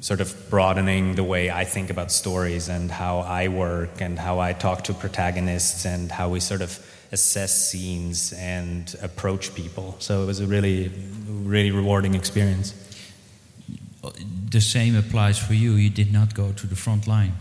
sort 0.00 0.20
of 0.20 0.50
broadening 0.50 1.14
the 1.14 1.24
way 1.24 1.50
I 1.50 1.64
think 1.64 1.90
about 1.90 2.12
stories 2.12 2.68
and 2.68 2.90
how 2.90 3.20
I 3.20 3.48
work 3.48 4.00
and 4.00 4.18
how 4.18 4.38
I 4.38 4.52
talk 4.52 4.84
to 4.84 4.94
protagonists 4.94 5.86
and 5.86 6.12
how 6.12 6.28
we 6.28 6.40
sort 6.40 6.60
of 6.60 6.78
assess 7.10 7.70
scenes 7.70 8.34
and 8.34 8.94
approach 9.02 9.54
people. 9.54 9.96
So 9.98 10.22
it 10.22 10.26
was 10.26 10.40
a 10.40 10.46
really, 10.46 10.92
really 11.26 11.70
rewarding 11.70 12.14
experience. 12.14 12.74
The 14.50 14.60
same 14.60 14.94
applies 14.94 15.38
for 15.38 15.54
you. 15.54 15.72
You 15.72 15.90
did 15.90 16.12
not 16.12 16.34
go 16.34 16.52
to 16.52 16.66
the 16.66 16.76
front 16.76 17.06
line 17.06 17.32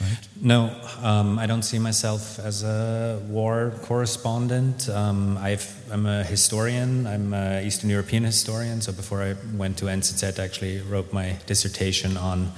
right? 0.00 0.28
No, 0.40 0.74
um, 1.02 1.38
I 1.38 1.46
don't 1.46 1.62
see 1.62 1.78
myself 1.78 2.38
as 2.38 2.62
a 2.62 3.20
war 3.28 3.72
correspondent. 3.82 4.88
Um, 4.88 5.36
i 5.38 5.58
am 5.92 6.06
a 6.06 6.24
historian. 6.24 7.06
I'm 7.06 7.34
an 7.34 7.64
Eastern 7.64 7.90
European 7.90 8.24
historian. 8.24 8.80
So 8.80 8.92
before 8.92 9.22
I 9.22 9.36
went 9.56 9.76
to 9.78 9.86
NZZ, 9.86 10.38
I 10.38 10.44
actually 10.44 10.80
wrote 10.82 11.12
my 11.12 11.36
dissertation 11.46 12.16
on 12.16 12.52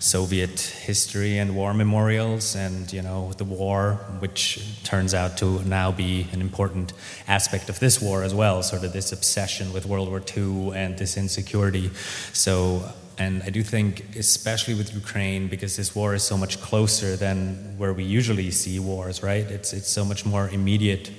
Soviet 0.00 0.60
history 0.60 1.38
and 1.38 1.56
war 1.56 1.74
memorials, 1.74 2.54
and 2.54 2.92
you 2.92 3.02
know 3.02 3.32
the 3.36 3.44
war, 3.44 3.94
which 4.20 4.60
turns 4.84 5.12
out 5.12 5.36
to 5.38 5.60
now 5.64 5.90
be 5.90 6.28
an 6.32 6.40
important 6.40 6.92
aspect 7.26 7.68
of 7.68 7.80
this 7.80 8.00
war 8.00 8.22
as 8.22 8.32
well. 8.32 8.62
Sort 8.62 8.84
of 8.84 8.92
this 8.92 9.10
obsession 9.12 9.72
with 9.72 9.86
World 9.86 10.08
War 10.08 10.22
II 10.36 10.72
and 10.74 10.96
this 10.96 11.16
insecurity. 11.16 11.90
So 12.32 12.92
and 13.18 13.42
I 13.42 13.50
do 13.50 13.62
think, 13.62 14.16
especially 14.16 14.74
with 14.74 14.94
Ukraine, 14.94 15.48
because 15.48 15.76
this 15.76 15.94
war 15.94 16.14
is 16.14 16.22
so 16.22 16.36
much 16.36 16.60
closer 16.60 17.16
than 17.16 17.76
where 17.76 17.92
we 17.92 18.04
usually 18.04 18.50
see 18.52 18.78
wars, 18.78 19.22
right? 19.22 19.44
It's, 19.50 19.72
it's 19.72 19.88
so 19.88 20.04
much 20.04 20.24
more 20.24 20.48
immediate. 20.48 21.10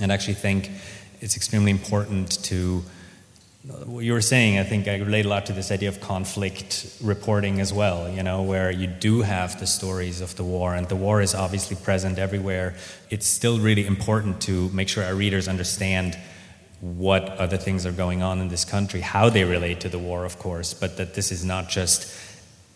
And 0.00 0.10
I 0.10 0.14
actually 0.14 0.34
think 0.34 0.70
it's 1.20 1.36
extremely 1.36 1.70
important 1.70 2.42
to, 2.44 2.82
what 3.84 4.04
you 4.04 4.14
were 4.14 4.22
saying, 4.22 4.58
I 4.58 4.64
think 4.64 4.88
I 4.88 4.96
relate 4.96 5.26
a 5.26 5.28
lot 5.28 5.44
to 5.46 5.52
this 5.52 5.70
idea 5.70 5.90
of 5.90 6.00
conflict 6.00 6.96
reporting 7.02 7.60
as 7.60 7.72
well, 7.72 8.08
you 8.08 8.22
know, 8.22 8.42
where 8.42 8.70
you 8.70 8.86
do 8.86 9.20
have 9.20 9.60
the 9.60 9.66
stories 9.66 10.22
of 10.22 10.34
the 10.36 10.44
war, 10.44 10.74
and 10.74 10.88
the 10.88 10.96
war 10.96 11.20
is 11.20 11.34
obviously 11.34 11.76
present 11.76 12.18
everywhere. 12.18 12.74
It's 13.10 13.26
still 13.26 13.58
really 13.58 13.86
important 13.86 14.40
to 14.42 14.70
make 14.70 14.88
sure 14.88 15.04
our 15.04 15.14
readers 15.14 15.48
understand 15.48 16.16
what 16.80 17.28
other 17.38 17.56
things 17.56 17.84
are 17.84 17.92
going 17.92 18.22
on 18.22 18.40
in 18.40 18.48
this 18.48 18.64
country, 18.64 19.00
how 19.00 19.28
they 19.28 19.44
relate 19.44 19.80
to 19.80 19.88
the 19.88 19.98
war, 19.98 20.24
of 20.24 20.38
course, 20.38 20.74
but 20.74 20.96
that 20.96 21.14
this 21.14 21.32
is 21.32 21.44
not 21.44 21.68
just 21.68 22.14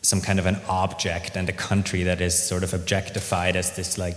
some 0.03 0.21
kind 0.21 0.41
of 0.41 0.47
an 0.47 0.59
object 0.69 1.37
and 1.37 1.49
a 1.49 1.53
country 1.53 2.03
that 2.03 2.21
is 2.21 2.37
sort 2.37 2.65
of 2.65 2.75
objectified 2.75 3.55
as 3.55 3.77
this 3.77 3.99
like 3.99 4.17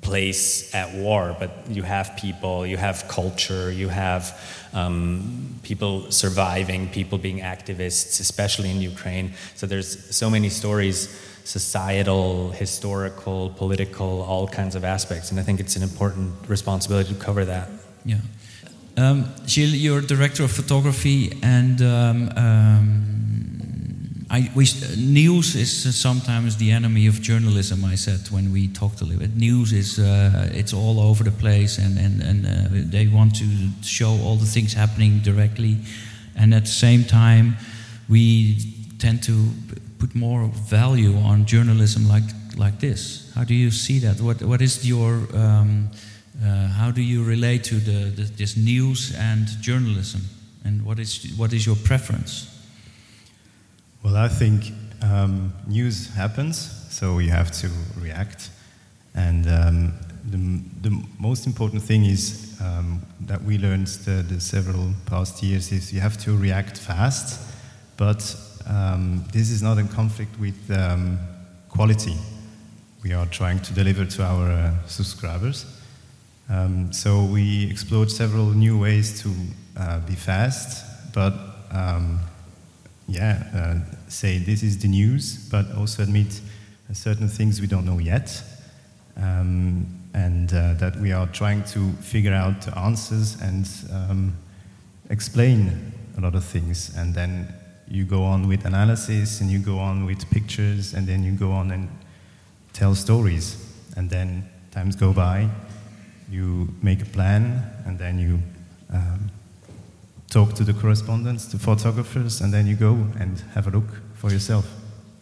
place 0.00 0.74
at 0.74 0.94
war, 0.94 1.36
but 1.38 1.50
you 1.68 1.82
have 1.82 2.16
people, 2.16 2.66
you 2.66 2.78
have 2.78 3.06
culture, 3.08 3.70
you 3.70 3.88
have 3.88 4.40
um, 4.72 5.60
people 5.62 6.10
surviving, 6.10 6.88
people 6.88 7.18
being 7.18 7.40
activists, 7.40 8.20
especially 8.20 8.70
in 8.70 8.80
Ukraine. 8.80 9.34
So 9.54 9.66
there's 9.66 10.16
so 10.16 10.30
many 10.30 10.48
stories, 10.48 11.08
societal, 11.44 12.50
historical, 12.52 13.50
political, 13.50 14.22
all 14.22 14.48
kinds 14.48 14.74
of 14.74 14.84
aspects, 14.84 15.30
and 15.30 15.38
I 15.38 15.42
think 15.42 15.60
it's 15.60 15.76
an 15.76 15.82
important 15.82 16.32
responsibility 16.48 17.12
to 17.12 17.20
cover 17.20 17.44
that. 17.44 17.68
Yeah. 18.04 18.18
Um, 18.98 19.26
Gilles, 19.46 19.76
you're 19.76 20.00
director 20.00 20.42
of 20.42 20.50
photography, 20.50 21.38
and 21.40 21.80
um, 21.82 22.32
um, 22.36 24.26
I, 24.28 24.50
we, 24.56 24.66
news 24.96 25.54
is 25.54 25.86
uh, 25.86 25.92
sometimes 25.92 26.56
the 26.56 26.72
enemy 26.72 27.06
of 27.06 27.22
journalism. 27.22 27.84
I 27.84 27.94
said 27.94 28.28
when 28.30 28.52
we 28.52 28.66
talked 28.66 29.00
a 29.00 29.04
little 29.04 29.20
bit. 29.20 29.36
News 29.36 29.72
is 29.72 30.00
uh, 30.00 30.50
it's 30.52 30.72
all 30.72 30.98
over 30.98 31.22
the 31.22 31.30
place, 31.30 31.78
and 31.78 31.96
and 31.96 32.20
and 32.22 32.44
uh, 32.44 32.90
they 32.90 33.06
want 33.06 33.36
to 33.36 33.46
show 33.82 34.18
all 34.24 34.34
the 34.34 34.50
things 34.50 34.72
happening 34.72 35.20
directly, 35.20 35.76
and 36.34 36.52
at 36.52 36.64
the 36.64 36.72
same 36.72 37.04
time, 37.04 37.56
we 38.08 38.58
tend 38.98 39.22
to 39.22 39.52
put 40.00 40.16
more 40.16 40.50
value 40.68 41.16
on 41.18 41.46
journalism 41.46 42.08
like 42.08 42.24
like 42.56 42.80
this. 42.80 43.30
How 43.36 43.44
do 43.44 43.54
you 43.54 43.70
see 43.70 44.00
that? 44.00 44.20
What 44.20 44.42
what 44.42 44.60
is 44.60 44.84
your 44.84 45.28
um, 45.34 45.88
uh, 46.42 46.68
how 46.68 46.90
do 46.90 47.02
you 47.02 47.24
relate 47.24 47.64
to 47.64 47.76
the, 47.76 48.10
the, 48.10 48.22
this 48.22 48.56
news 48.56 49.14
and 49.16 49.46
journalism? 49.60 50.22
And 50.64 50.84
what 50.84 50.98
is, 50.98 51.34
what 51.36 51.52
is 51.52 51.66
your 51.66 51.76
preference? 51.76 52.54
Well, 54.02 54.16
I 54.16 54.28
think 54.28 54.72
um, 55.02 55.52
news 55.66 56.14
happens, 56.14 56.56
so 56.90 57.18
you 57.18 57.30
have 57.30 57.50
to 57.52 57.70
react. 57.98 58.50
And 59.14 59.48
um, 59.48 59.94
the, 60.24 60.88
the, 60.88 61.04
most 61.18 61.46
important 61.46 61.82
thing 61.82 62.04
is 62.04 62.56
um, 62.60 63.02
that 63.22 63.42
we 63.42 63.58
learned 63.58 63.88
the, 63.88 64.22
the, 64.22 64.40
several 64.40 64.92
past 65.06 65.42
years 65.42 65.72
is 65.72 65.92
you 65.92 66.00
have 66.00 66.18
to 66.18 66.36
react 66.36 66.78
fast, 66.78 67.40
but 67.96 68.36
um, 68.66 69.24
this 69.32 69.50
is 69.50 69.62
not 69.62 69.78
in 69.78 69.88
conflict 69.88 70.38
with 70.38 70.70
um, 70.70 71.18
quality. 71.68 72.16
We 73.02 73.12
are 73.12 73.26
trying 73.26 73.60
to 73.60 73.72
deliver 73.72 74.04
to 74.04 74.22
our 74.22 74.50
uh, 74.50 74.74
subscribers. 74.86 75.77
Um, 76.50 76.92
so 76.92 77.24
we 77.24 77.70
explored 77.70 78.10
several 78.10 78.46
new 78.46 78.78
ways 78.78 79.20
to 79.22 79.30
uh, 79.76 80.00
be 80.00 80.14
fast, 80.14 80.84
but 81.12 81.34
um, 81.70 82.20
yeah, 83.06 83.42
uh, 83.54 83.94
say 84.08 84.38
this 84.38 84.62
is 84.62 84.78
the 84.78 84.88
news, 84.88 85.46
but 85.50 85.70
also 85.76 86.02
admit 86.02 86.40
certain 86.94 87.28
things 87.28 87.60
we 87.60 87.66
don't 87.66 87.84
know 87.84 87.98
yet, 87.98 88.42
um, 89.18 89.86
and 90.14 90.50
uh, 90.54 90.72
that 90.74 90.96
we 90.96 91.12
are 91.12 91.26
trying 91.26 91.64
to 91.64 91.92
figure 92.00 92.32
out 92.32 92.62
the 92.62 92.78
answers 92.78 93.38
and 93.42 93.68
um, 93.92 94.34
explain 95.10 95.92
a 96.16 96.20
lot 96.22 96.34
of 96.34 96.44
things, 96.44 96.96
and 96.96 97.14
then 97.14 97.52
you 97.88 98.04
go 98.04 98.24
on 98.24 98.48
with 98.48 98.64
analysis, 98.64 99.42
and 99.42 99.50
you 99.50 99.58
go 99.58 99.78
on 99.78 100.06
with 100.06 100.30
pictures, 100.30 100.94
and 100.94 101.06
then 101.06 101.22
you 101.22 101.32
go 101.32 101.52
on 101.52 101.70
and 101.72 101.90
tell 102.72 102.94
stories, 102.94 103.70
and 103.98 104.08
then 104.08 104.48
times 104.70 104.96
go 104.96 105.12
by 105.12 105.46
you 106.30 106.68
make 106.82 107.02
a 107.02 107.06
plan, 107.06 107.62
and 107.86 107.98
then 107.98 108.18
you 108.18 108.38
um, 108.92 109.30
talk 110.30 110.54
to 110.54 110.64
the 110.64 110.72
correspondents, 110.72 111.46
the 111.46 111.58
photographers, 111.58 112.40
and 112.40 112.52
then 112.52 112.66
you 112.66 112.76
go 112.76 113.06
and 113.18 113.40
have 113.54 113.66
a 113.66 113.70
look 113.70 113.88
for 114.14 114.30
yourself. 114.30 114.66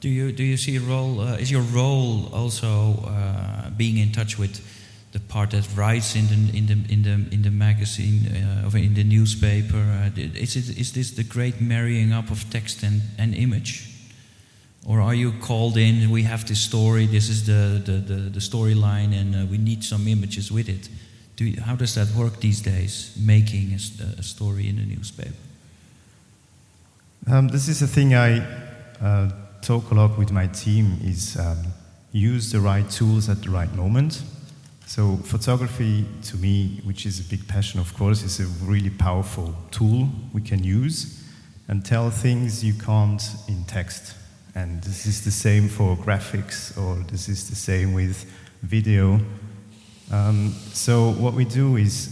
Do 0.01 0.09
you 0.09 0.33
do 0.33 0.43
you 0.43 0.57
see 0.57 0.77
a 0.77 0.81
role? 0.81 1.21
Uh, 1.21 1.37
is 1.37 1.51
your 1.51 1.63
role 1.63 2.29
also 2.33 3.03
uh, 3.07 3.71
being 3.71 3.97
in 3.97 4.13
touch 4.13 4.39
with 4.39 4.61
the 5.13 5.21
part 5.21 5.51
that 5.51 5.67
writes 5.75 6.15
in 6.15 6.27
the 6.27 6.57
in 6.57 6.67
the 6.67 6.93
in 6.93 7.03
the 7.03 7.35
in 7.35 7.43
the 7.43 7.51
magazine 7.51 8.27
uh, 8.37 8.69
or 8.69 8.77
in 8.77 8.95
the 8.95 9.05
newspaper? 9.05 9.79
Uh, 9.79 10.11
is 10.35 10.57
it 10.57 10.79
is 10.79 10.93
this 10.93 11.13
the 11.13 11.25
great 11.25 11.61
marrying 11.61 12.13
up 12.13 12.31
of 12.31 12.45
text 12.51 12.83
and, 12.83 13.01
and 13.19 13.35
image, 13.35 13.89
or 14.87 15.01
are 15.01 15.15
you 15.15 15.33
called 15.41 15.77
in? 15.77 16.11
We 16.11 16.23
have 16.23 16.47
this 16.47 16.61
story. 16.61 17.07
This 17.07 17.29
is 17.29 17.45
the 17.45 17.83
the 17.85 18.15
the, 18.15 18.21
the 18.31 18.41
storyline, 18.41 19.13
and 19.21 19.35
uh, 19.35 19.47
we 19.51 19.59
need 19.59 19.85
some 19.85 20.09
images 20.09 20.51
with 20.51 20.69
it. 20.69 20.89
Do 21.37 21.45
you, 21.45 21.61
how 21.61 21.77
does 21.77 21.95
that 21.95 22.15
work 22.15 22.41
these 22.41 22.63
days? 22.63 23.15
Making 23.19 23.73
a, 23.73 24.21
a 24.21 24.23
story 24.23 24.69
in 24.69 24.79
a 24.79 24.87
newspaper. 24.87 25.35
Um, 27.31 27.49
this 27.49 27.69
is 27.69 27.83
a 27.83 27.87
thing 27.87 28.15
I 28.15 28.41
uh, 29.01 29.31
talk 29.61 29.91
a 29.91 29.95
lot 29.95 30.17
with 30.17 30.31
my 30.31 30.47
team. 30.47 30.99
Is 31.03 31.37
um, 31.37 31.59
use 32.13 32.53
the 32.53 32.61
right 32.61 32.89
tools 32.91 33.29
at 33.29 33.43
the 33.43 33.51
right 33.51 33.75
moment. 33.75 34.23
So 34.87 35.17
photography, 35.17 36.07
to 36.23 36.37
me, 36.37 36.81
which 36.85 37.07
is 37.07 37.19
a 37.19 37.25
big 37.25 37.49
passion, 37.49 37.81
of 37.81 37.93
course, 37.95 38.23
is 38.23 38.39
a 38.39 38.47
really 38.65 38.91
powerful 38.91 39.53
tool 39.73 40.09
we 40.33 40.41
can 40.41 40.63
use 40.63 41.25
and 41.67 41.85
tell 41.85 42.09
things 42.11 42.65
you 42.65 42.73
can't 42.73 43.23
in 43.49 43.65
text. 43.65 44.15
And 44.57 44.83
this 44.83 45.05
is 45.05 45.23
the 45.23 45.31
same 45.31 45.69
for 45.69 45.97
graphics, 45.97 46.77
or 46.79 46.97
this 47.11 47.29
is 47.29 47.49
the 47.51 47.55
same 47.55 47.93
with 47.93 48.25
video. 48.63 49.21
Um, 50.11 50.55
so 50.73 51.13
what 51.13 51.35
we 51.35 51.45
do 51.45 51.77
is, 51.77 52.09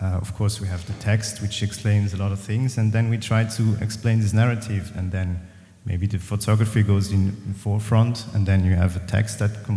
uh, 0.00 0.18
of 0.20 0.34
course, 0.34 0.58
we 0.58 0.68
have 0.68 0.86
the 0.86 0.94
text, 1.04 1.42
which 1.42 1.62
explains 1.62 2.14
a 2.14 2.16
lot 2.16 2.32
of 2.32 2.40
things, 2.40 2.78
and 2.78 2.92
then 2.92 3.10
we 3.10 3.18
try 3.18 3.44
to 3.44 3.76
explain 3.82 4.20
this 4.20 4.32
narrative, 4.32 4.90
and 4.96 5.12
then 5.12 5.38
maybe 5.84 6.06
the 6.06 6.18
photography 6.18 6.82
goes 6.82 7.12
in, 7.12 7.36
in 7.46 7.54
forefront, 7.54 8.24
and 8.34 8.46
then 8.46 8.64
you 8.64 8.74
have 8.74 8.96
a 8.96 9.06
text 9.06 9.38
that 9.38 9.50
uh, 9.68 9.76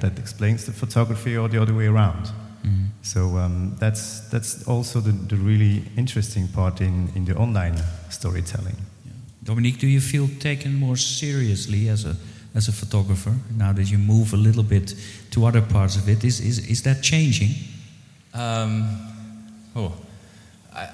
that 0.00 0.18
explains 0.18 0.64
the 0.64 0.72
photography, 0.72 1.36
or 1.36 1.48
the 1.48 1.62
other 1.62 1.74
way 1.74 1.86
around. 1.86 2.24
Mm-hmm. 2.64 2.86
So 3.02 3.38
um, 3.38 3.76
that's 3.78 4.28
that's 4.30 4.66
also 4.66 5.00
the, 5.00 5.12
the 5.12 5.36
really 5.36 5.84
interesting 5.96 6.48
part 6.48 6.80
in, 6.80 7.12
in 7.14 7.24
the 7.24 7.36
online 7.36 7.80
storytelling. 8.10 8.76
Dominic, 9.44 9.78
do 9.78 9.86
you 9.86 10.00
feel 10.00 10.28
taken 10.38 10.74
more 10.74 10.96
seriously 10.96 11.88
as 11.88 12.04
a 12.04 12.16
as 12.54 12.68
a 12.68 12.72
photographer 12.72 13.34
now 13.56 13.72
that 13.72 13.90
you 13.90 13.98
move 13.98 14.34
a 14.34 14.36
little 14.36 14.62
bit 14.62 14.94
to 15.30 15.46
other 15.46 15.62
parts 15.62 15.96
of 15.96 16.08
it? 16.08 16.24
Is 16.24 16.40
is, 16.40 16.58
is 16.68 16.82
that 16.82 17.02
changing? 17.02 17.54
Um, 18.34 18.98
oh, 19.74 19.92
I, 20.74 20.88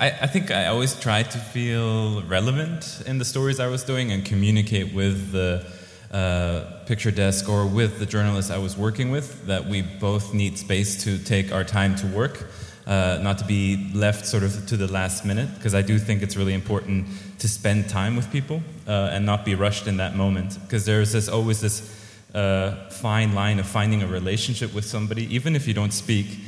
I, 0.00 0.06
I, 0.22 0.26
think 0.26 0.50
I 0.50 0.66
always 0.66 0.98
tried 0.98 1.30
to 1.32 1.38
feel 1.38 2.22
relevant 2.22 3.02
in 3.06 3.18
the 3.18 3.24
stories 3.24 3.60
I 3.60 3.68
was 3.68 3.84
doing 3.84 4.10
and 4.10 4.24
communicate 4.24 4.92
with 4.92 5.30
the 5.30 5.64
uh, 6.10 6.84
picture 6.86 7.10
desk 7.12 7.48
or 7.48 7.66
with 7.66 7.98
the 7.98 8.06
journalists 8.06 8.50
I 8.50 8.58
was 8.58 8.76
working 8.76 9.10
with 9.10 9.46
that 9.46 9.66
we 9.66 9.82
both 9.82 10.34
need 10.34 10.58
space 10.58 11.04
to 11.04 11.18
take 11.18 11.52
our 11.52 11.64
time 11.64 11.94
to 11.96 12.06
work, 12.08 12.48
uh, 12.86 13.18
not 13.22 13.38
to 13.38 13.44
be 13.44 13.90
left 13.94 14.26
sort 14.26 14.42
of 14.42 14.66
to 14.66 14.76
the 14.76 14.90
last 14.90 15.24
minute, 15.24 15.48
because 15.54 15.74
I 15.74 15.82
do 15.82 15.98
think 15.98 16.22
it's 16.22 16.36
really 16.36 16.54
important 16.54 17.06
to 17.44 17.48
spend 17.48 17.90
time 17.90 18.16
with 18.16 18.32
people 18.32 18.62
uh, 18.88 19.10
and 19.12 19.26
not 19.26 19.44
be 19.44 19.54
rushed 19.54 19.86
in 19.86 19.98
that 19.98 20.16
moment, 20.16 20.58
because 20.62 20.86
there's 20.86 21.12
this, 21.12 21.28
always 21.28 21.60
this 21.60 21.82
uh, 22.34 22.88
fine 22.88 23.34
line 23.34 23.58
of 23.58 23.66
finding 23.66 24.02
a 24.02 24.06
relationship 24.06 24.72
with 24.72 24.86
somebody, 24.86 25.24
even 25.34 25.54
if 25.54 25.68
you 25.68 25.74
don't 25.74 25.92
speak, 25.92 26.38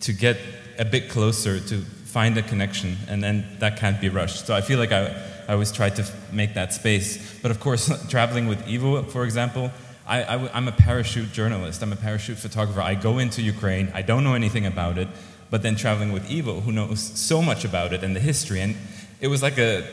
to 0.00 0.14
get 0.14 0.38
a 0.78 0.84
bit 0.86 1.10
closer 1.10 1.60
to 1.60 1.82
find 2.06 2.38
a 2.38 2.42
connection, 2.42 2.96
and 3.06 3.22
then 3.22 3.44
that 3.58 3.76
can't 3.76 4.00
be 4.00 4.08
rushed. 4.08 4.46
So 4.46 4.54
I 4.54 4.62
feel 4.62 4.78
like 4.78 4.92
I, 4.92 5.14
I 5.46 5.52
always 5.52 5.72
try 5.72 5.90
to 5.90 6.10
make 6.32 6.54
that 6.54 6.72
space. 6.72 7.38
But 7.42 7.50
of 7.50 7.60
course, 7.60 7.92
traveling 8.08 8.48
with 8.48 8.66
Ivo, 8.66 9.02
for 9.02 9.24
example, 9.24 9.70
I, 10.06 10.22
I, 10.22 10.56
I'm 10.56 10.68
a 10.68 10.72
parachute 10.72 11.32
journalist, 11.32 11.82
I'm 11.82 11.92
a 11.92 11.96
parachute 11.96 12.38
photographer. 12.38 12.80
I 12.80 12.94
go 12.94 13.18
into 13.18 13.42
Ukraine, 13.42 13.92
I 13.92 14.00
don't 14.00 14.24
know 14.24 14.32
anything 14.32 14.64
about 14.64 14.96
it, 14.96 15.08
but 15.50 15.60
then 15.60 15.76
traveling 15.76 16.12
with 16.12 16.32
Ivo, 16.32 16.60
who 16.60 16.72
knows 16.72 17.02
so 17.02 17.42
much 17.42 17.66
about 17.66 17.92
it 17.92 18.02
and 18.02 18.16
the 18.16 18.20
history, 18.20 18.62
and 18.62 18.74
it 19.20 19.28
was 19.28 19.42
like 19.42 19.58
a 19.58 19.86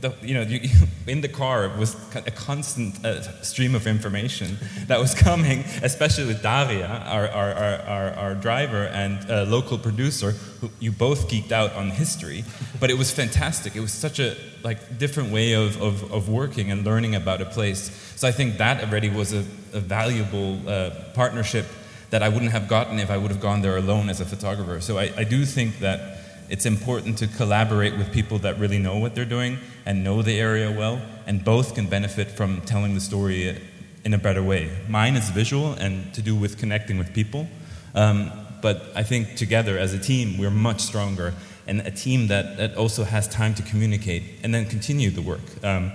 the, 0.00 0.14
you 0.22 0.34
know, 0.34 0.42
you, 0.42 0.68
in 1.06 1.20
the 1.20 1.28
car 1.28 1.68
was 1.78 1.96
a 2.14 2.30
constant 2.30 3.04
uh, 3.04 3.22
stream 3.42 3.74
of 3.74 3.86
information 3.86 4.58
that 4.86 4.98
was 4.98 5.14
coming, 5.28 5.60
especially 5.82 6.26
with 6.26 6.42
Daria, 6.42 6.86
our, 7.06 7.28
our, 7.28 7.54
our, 7.54 8.10
our 8.12 8.34
driver 8.34 8.84
and 8.86 9.30
uh, 9.30 9.44
local 9.44 9.78
producer, 9.78 10.32
who 10.60 10.70
you 10.78 10.92
both 10.92 11.28
geeked 11.28 11.52
out 11.52 11.74
on 11.74 11.90
history. 11.90 12.44
But 12.78 12.90
it 12.90 12.98
was 12.98 13.10
fantastic. 13.10 13.76
It 13.76 13.80
was 13.80 13.92
such 13.92 14.18
a 14.18 14.36
like 14.62 14.98
different 14.98 15.32
way 15.32 15.52
of, 15.52 15.80
of, 15.80 16.12
of 16.12 16.28
working 16.28 16.70
and 16.70 16.84
learning 16.84 17.14
about 17.14 17.40
a 17.40 17.46
place. 17.46 17.90
So 18.16 18.28
I 18.28 18.32
think 18.32 18.58
that 18.58 18.82
already 18.84 19.08
was 19.08 19.32
a, 19.32 19.44
a 19.72 19.80
valuable 19.80 20.60
uh, 20.68 20.90
partnership 21.14 21.66
that 22.10 22.22
I 22.22 22.28
wouldn't 22.28 22.50
have 22.52 22.68
gotten 22.68 22.98
if 22.98 23.10
I 23.10 23.16
would 23.16 23.30
have 23.30 23.40
gone 23.40 23.62
there 23.62 23.76
alone 23.76 24.08
as 24.08 24.20
a 24.20 24.24
photographer. 24.24 24.80
So 24.80 24.98
I, 24.98 25.12
I 25.16 25.24
do 25.24 25.44
think 25.44 25.78
that 25.78 26.18
it's 26.48 26.66
important 26.66 27.18
to 27.18 27.28
collaborate 27.28 27.96
with 27.96 28.12
people 28.12 28.40
that 28.40 28.58
really 28.58 28.78
know 28.78 28.98
what 28.98 29.14
they're 29.14 29.24
doing 29.24 29.58
and 29.90 30.04
know 30.04 30.22
the 30.22 30.38
area 30.38 30.70
well, 30.70 31.02
and 31.26 31.44
both 31.44 31.74
can 31.74 31.88
benefit 31.88 32.30
from 32.30 32.60
telling 32.60 32.94
the 32.94 33.00
story 33.00 33.60
in 34.04 34.14
a 34.14 34.18
better 34.18 34.40
way. 34.40 34.70
Mine 34.88 35.16
is 35.16 35.28
visual 35.30 35.72
and 35.72 36.14
to 36.14 36.22
do 36.22 36.36
with 36.36 36.58
connecting 36.58 36.96
with 36.96 37.12
people, 37.12 37.48
um, 37.96 38.30
but 38.62 38.84
I 38.94 39.02
think 39.02 39.34
together 39.34 39.76
as 39.76 39.92
a 39.92 39.98
team, 39.98 40.38
we're 40.38 40.52
much 40.52 40.80
stronger, 40.80 41.34
and 41.66 41.80
a 41.80 41.90
team 41.90 42.28
that, 42.28 42.56
that 42.58 42.76
also 42.76 43.02
has 43.02 43.26
time 43.26 43.52
to 43.54 43.64
communicate 43.64 44.22
and 44.44 44.54
then 44.54 44.64
continue 44.66 45.10
the 45.10 45.22
work. 45.22 45.64
Um, 45.64 45.90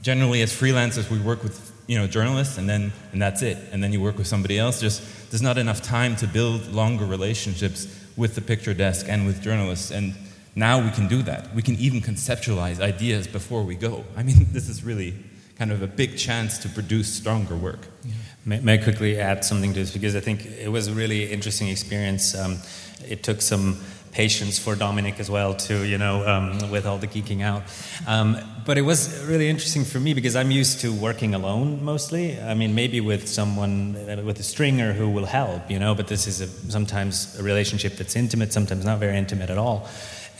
generally, 0.00 0.42
as 0.42 0.52
freelancers, 0.52 1.10
we 1.10 1.18
work 1.18 1.42
with 1.42 1.72
you 1.88 1.98
know 1.98 2.06
journalists, 2.06 2.56
and 2.56 2.68
then 2.68 2.92
and 3.10 3.20
that's 3.20 3.42
it, 3.42 3.58
and 3.72 3.82
then 3.82 3.92
you 3.92 4.00
work 4.00 4.16
with 4.16 4.28
somebody 4.28 4.60
else. 4.60 4.80
Just 4.80 5.02
there's 5.32 5.42
not 5.42 5.58
enough 5.58 5.82
time 5.82 6.14
to 6.16 6.28
build 6.28 6.68
longer 6.68 7.04
relationships 7.04 7.88
with 8.16 8.36
the 8.36 8.42
picture 8.42 8.74
desk 8.74 9.06
and 9.08 9.26
with 9.26 9.42
journalists. 9.42 9.90
And 9.90 10.14
now 10.60 10.80
we 10.80 10.90
can 10.90 11.08
do 11.08 11.22
that. 11.22 11.52
We 11.54 11.62
can 11.62 11.74
even 11.76 12.00
conceptualize 12.00 12.80
ideas 12.80 13.26
before 13.26 13.64
we 13.64 13.74
go. 13.74 14.04
I 14.16 14.22
mean, 14.22 14.46
this 14.52 14.68
is 14.68 14.84
really 14.84 15.14
kind 15.58 15.72
of 15.72 15.82
a 15.82 15.86
big 15.86 16.16
chance 16.16 16.58
to 16.58 16.68
produce 16.68 17.12
stronger 17.12 17.56
work. 17.56 17.88
Yeah. 18.04 18.12
May, 18.46 18.60
may, 18.60 18.74
I 18.74 18.78
quickly 18.78 19.18
add 19.18 19.44
something 19.44 19.72
to 19.74 19.80
this? 19.80 19.92
Because 19.92 20.16
I 20.16 20.20
think 20.20 20.46
it 20.46 20.68
was 20.68 20.88
a 20.88 20.92
really 20.92 21.30
interesting 21.30 21.68
experience. 21.68 22.34
Um, 22.34 22.58
it 23.06 23.22
took 23.22 23.42
some 23.42 23.78
patience 24.12 24.58
for 24.58 24.74
Dominic 24.74 25.20
as 25.20 25.30
well, 25.30 25.54
too, 25.54 25.84
you 25.84 25.98
know, 25.98 26.26
um, 26.26 26.70
with 26.70 26.86
all 26.86 26.98
the 26.98 27.06
geeking 27.06 27.42
out. 27.42 27.62
Um, 28.06 28.36
but 28.66 28.76
it 28.78 28.82
was 28.82 29.24
really 29.26 29.48
interesting 29.48 29.84
for 29.84 30.00
me 30.00 30.14
because 30.14 30.34
I'm 30.34 30.50
used 30.50 30.80
to 30.80 30.92
working 30.92 31.34
alone 31.34 31.84
mostly. 31.84 32.40
I 32.40 32.54
mean, 32.54 32.74
maybe 32.74 33.00
with 33.00 33.28
someone, 33.28 33.96
uh, 33.96 34.22
with 34.24 34.40
a 34.40 34.42
stringer 34.42 34.92
who 34.92 35.10
will 35.10 35.26
help, 35.26 35.70
you 35.70 35.78
know, 35.78 35.94
but 35.94 36.08
this 36.08 36.26
is 36.26 36.40
a, 36.40 36.46
sometimes 36.70 37.38
a 37.38 37.42
relationship 37.42 37.96
that's 37.96 38.16
intimate, 38.16 38.52
sometimes 38.52 38.84
not 38.84 38.98
very 38.98 39.16
intimate 39.16 39.50
at 39.50 39.58
all. 39.58 39.88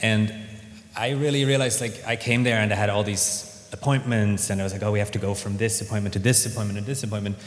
And 0.01 0.33
I 0.95 1.11
really 1.11 1.45
realized, 1.45 1.81
like, 1.81 2.03
I 2.05 2.15
came 2.15 2.43
there 2.43 2.59
and 2.59 2.71
I 2.71 2.75
had 2.75 2.89
all 2.89 3.03
these 3.03 3.47
appointments, 3.71 4.49
and 4.49 4.59
I 4.59 4.63
was 4.63 4.73
like, 4.73 4.83
oh, 4.83 4.91
we 4.91 4.99
have 4.99 5.11
to 5.11 5.19
go 5.19 5.33
from 5.33 5.57
this 5.57 5.81
appointment 5.81 6.13
to 6.13 6.19
this 6.19 6.45
appointment 6.45 6.79
to 6.79 6.85
this 6.85 7.03
appointment. 7.03 7.37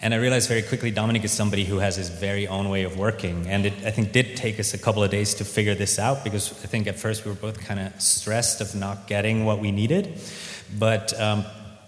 And 0.00 0.12
I 0.12 0.18
realized 0.18 0.48
very 0.48 0.62
quickly 0.62 0.90
Dominic 0.90 1.24
is 1.24 1.32
somebody 1.32 1.64
who 1.64 1.78
has 1.78 1.96
his 1.96 2.08
very 2.08 2.46
own 2.46 2.68
way 2.68 2.82
of 2.82 2.98
working. 2.98 3.46
And 3.46 3.66
it, 3.66 3.72
I 3.84 3.90
think, 3.90 4.12
did 4.12 4.36
take 4.36 4.58
us 4.60 4.74
a 4.74 4.78
couple 4.78 5.02
of 5.02 5.10
days 5.10 5.34
to 5.34 5.44
figure 5.44 5.74
this 5.74 5.98
out 5.98 6.24
because 6.24 6.52
I 6.64 6.66
think 6.66 6.86
at 6.86 6.96
first 6.98 7.24
we 7.24 7.30
were 7.30 7.36
both 7.36 7.60
kind 7.60 7.80
of 7.80 8.00
stressed 8.00 8.60
of 8.60 8.74
not 8.74 9.06
getting 9.06 9.44
what 9.44 9.60
we 9.60 9.72
needed. 9.72 10.18
But 10.78 11.18
um, 11.18 11.44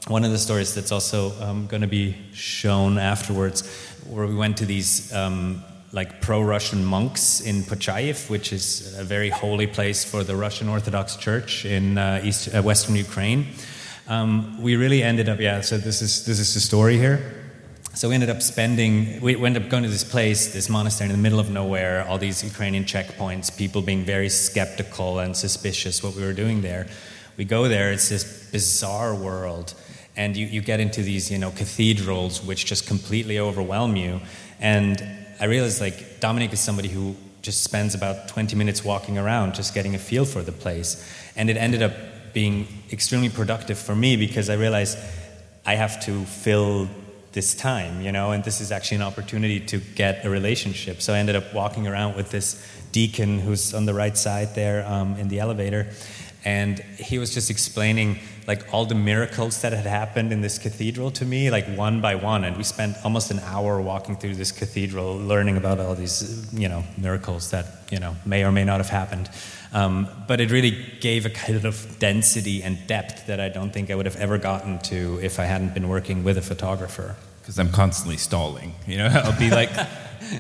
one 0.09 0.25
of 0.25 0.31
the 0.31 0.39
stories 0.39 0.75
that's 0.75 0.93
also 0.93 1.33
um, 1.43 1.67
going 1.67 1.83
to 1.83 1.89
be 1.89 2.17
shown 2.33 2.97
afterwards, 2.97 3.69
where 4.09 4.27
we 4.27 4.35
went 4.35 4.59
to 4.59 4.67
these 4.67 5.13
um, 5.13 5.63
like 5.93 6.21
pro-Russian 6.21 6.85
monks 6.85 7.41
in 7.41 7.63
Pochayev, 7.63 8.29
which 8.29 8.53
is 8.53 8.97
a 8.99 9.05
very 9.05 9.31
holy 9.31 9.67
place 9.67 10.05
for 10.05 10.25
the 10.25 10.37
Russian 10.37 10.69
Orthodox 10.69 11.17
Church 11.17 11.65
in 11.65 11.99
uh, 11.99 12.21
East, 12.25 12.55
uh, 12.55 12.63
Western 12.63 12.97
Ukraine. 12.97 13.47
Um, 14.09 14.63
we 14.63 14.77
really 14.77 15.03
ended 15.03 15.29
up, 15.29 15.41
yeah. 15.41 15.61
So 15.61 15.79
this 15.79 16.03
is 16.03 16.25
this 16.25 16.39
is 16.39 16.55
the 16.55 16.61
story 16.61 16.97
here. 16.97 17.47
So 17.97 18.11
we 18.11 18.15
ended 18.15 18.29
up 18.29 18.43
spending, 18.43 19.23
we 19.23 19.43
ended 19.43 19.63
up 19.63 19.71
going 19.71 19.83
to 19.83 19.89
this 19.89 20.05
place, 20.05 20.53
this 20.53 20.69
monastery 20.69 21.09
in 21.09 21.17
the 21.17 21.23
middle 21.23 21.41
of 21.41 21.49
nowhere, 21.49 22.07
all 22.07 22.19
these 22.19 22.45
Ukrainian 22.45 22.85
checkpoints, 22.85 23.57
people 23.57 23.81
being 23.81 24.05
very 24.05 24.29
skeptical 24.29 25.21
and 25.21 25.35
suspicious 25.35 26.03
what 26.03 26.15
we 26.15 26.23
were 26.23 26.35
doing 26.35 26.61
there. 26.61 26.89
We 27.39 27.47
go 27.47 27.69
there, 27.69 27.93
it's 27.93 28.11
this 28.11 28.51
bizarre 28.53 29.15
world, 29.15 29.73
and 30.15 30.37
you, 30.37 30.45
you 30.45 30.61
get 30.61 30.79
into 30.79 31.01
these, 31.01 31.31
you 31.31 31.39
know, 31.39 31.51
cathedrals 31.51 32.43
which 32.45 32.67
just 32.67 32.87
completely 32.87 33.39
overwhelm 33.39 33.97
you. 33.97 34.21
And 34.61 35.03
I 35.41 35.45
realized 35.45 35.81
like 35.81 36.21
Dominic 36.21 36.53
is 36.53 36.61
somebody 36.61 36.89
who 36.89 37.15
just 37.43 37.63
spends 37.63 37.95
about 37.95 38.29
20 38.29 38.57
minutes 38.57 38.85
walking 38.85 39.19
around, 39.19 39.55
just 39.55 39.75
getting 39.75 39.95
a 39.95 39.99
feel 39.99 40.25
for 40.25 40.43
the 40.43 40.53
place. 40.53 41.05
And 41.37 41.49
it 41.49 41.57
ended 41.57 41.83
up 41.83 41.93
being 42.33 42.67
extremely 42.93 43.29
productive 43.29 43.79
for 43.79 43.95
me 43.95 44.17
because 44.17 44.51
I 44.51 44.55
realized 44.55 44.99
I 45.65 45.75
have 45.75 46.05
to 46.07 46.25
fill 46.25 46.89
this 47.33 47.55
time, 47.55 48.01
you 48.01 48.13
know, 48.13 48.33
and 48.33 48.43
this 48.43 48.61
is 48.61 48.73
actually 48.73 48.97
an 48.97 49.03
opportunity 49.03 49.61
to 49.61 49.79
get 49.79 50.25
a 50.25 50.31
relationship. 50.31 51.03
So 51.03 51.13
I 51.13 51.19
ended 51.19 51.37
up 51.37 51.53
walking 51.53 51.87
around 51.87 52.17
with 52.17 52.31
this 52.31 52.67
deacon 52.93 53.39
who's 53.39 53.75
on 53.75 53.85
the 53.85 53.93
right 53.93 54.17
side 54.17 54.55
there 54.55 54.87
um, 54.87 55.17
in 55.17 55.29
the 55.29 55.39
elevator. 55.39 55.87
And 56.47 56.79
he 56.97 57.19
was 57.19 57.35
just 57.35 57.51
explaining 57.51 58.21
like 58.47 58.73
all 58.73 58.87
the 58.87 58.95
miracles 58.95 59.63
that 59.63 59.73
had 59.73 59.85
happened 59.85 60.33
in 60.33 60.43
this 60.43 60.59
cathedral 60.59 61.11
to 61.11 61.25
me, 61.25 61.51
like 61.51 61.67
one 61.77 62.01
by 62.01 62.15
one. 62.15 62.45
And 62.45 62.57
we 62.57 62.63
spent 62.63 62.97
almost 63.03 63.33
an 63.33 63.41
hour 63.41 63.81
walking 63.81 64.15
through 64.15 64.37
this 64.37 64.53
cathedral, 64.53 65.17
learning 65.19 65.57
about 65.57 65.81
all 65.81 65.97
these, 65.97 66.49
you 66.55 66.69
know, 66.69 66.85
miracles 66.97 67.51
that 67.51 67.67
you 67.91 67.99
know 67.99 68.15
may 68.25 68.45
or 68.45 68.53
may 68.53 68.63
not 68.63 68.79
have 68.79 68.91
happened. 68.91 69.29
Um, 69.73 70.09
but 70.29 70.41
it 70.41 70.53
really 70.53 70.87
gave 71.01 71.27
a 71.27 71.31
kind 71.31 71.65
of 71.65 71.99
density 71.99 72.63
and 72.63 72.79
depth 72.87 73.27
that 73.27 73.41
I 73.41 73.49
don't 73.49 73.73
think 73.73 73.91
I 73.91 73.97
would 73.97 74.07
have 74.07 74.17
ever 74.17 74.39
gotten 74.39 74.79
to 74.91 75.19
if 75.21 75.41
I 75.41 75.47
hadn't 75.47 75.75
been 75.75 75.89
working 75.89 76.23
with 76.23 76.39
a 76.39 76.43
photographer. 76.43 77.17
Because 77.41 77.59
I'm 77.59 77.71
constantly 77.71 78.19
stalling. 78.19 78.73
You 78.87 78.99
know, 78.99 79.07
I'll 79.25 79.39
be 79.39 79.51
like, 79.51 79.71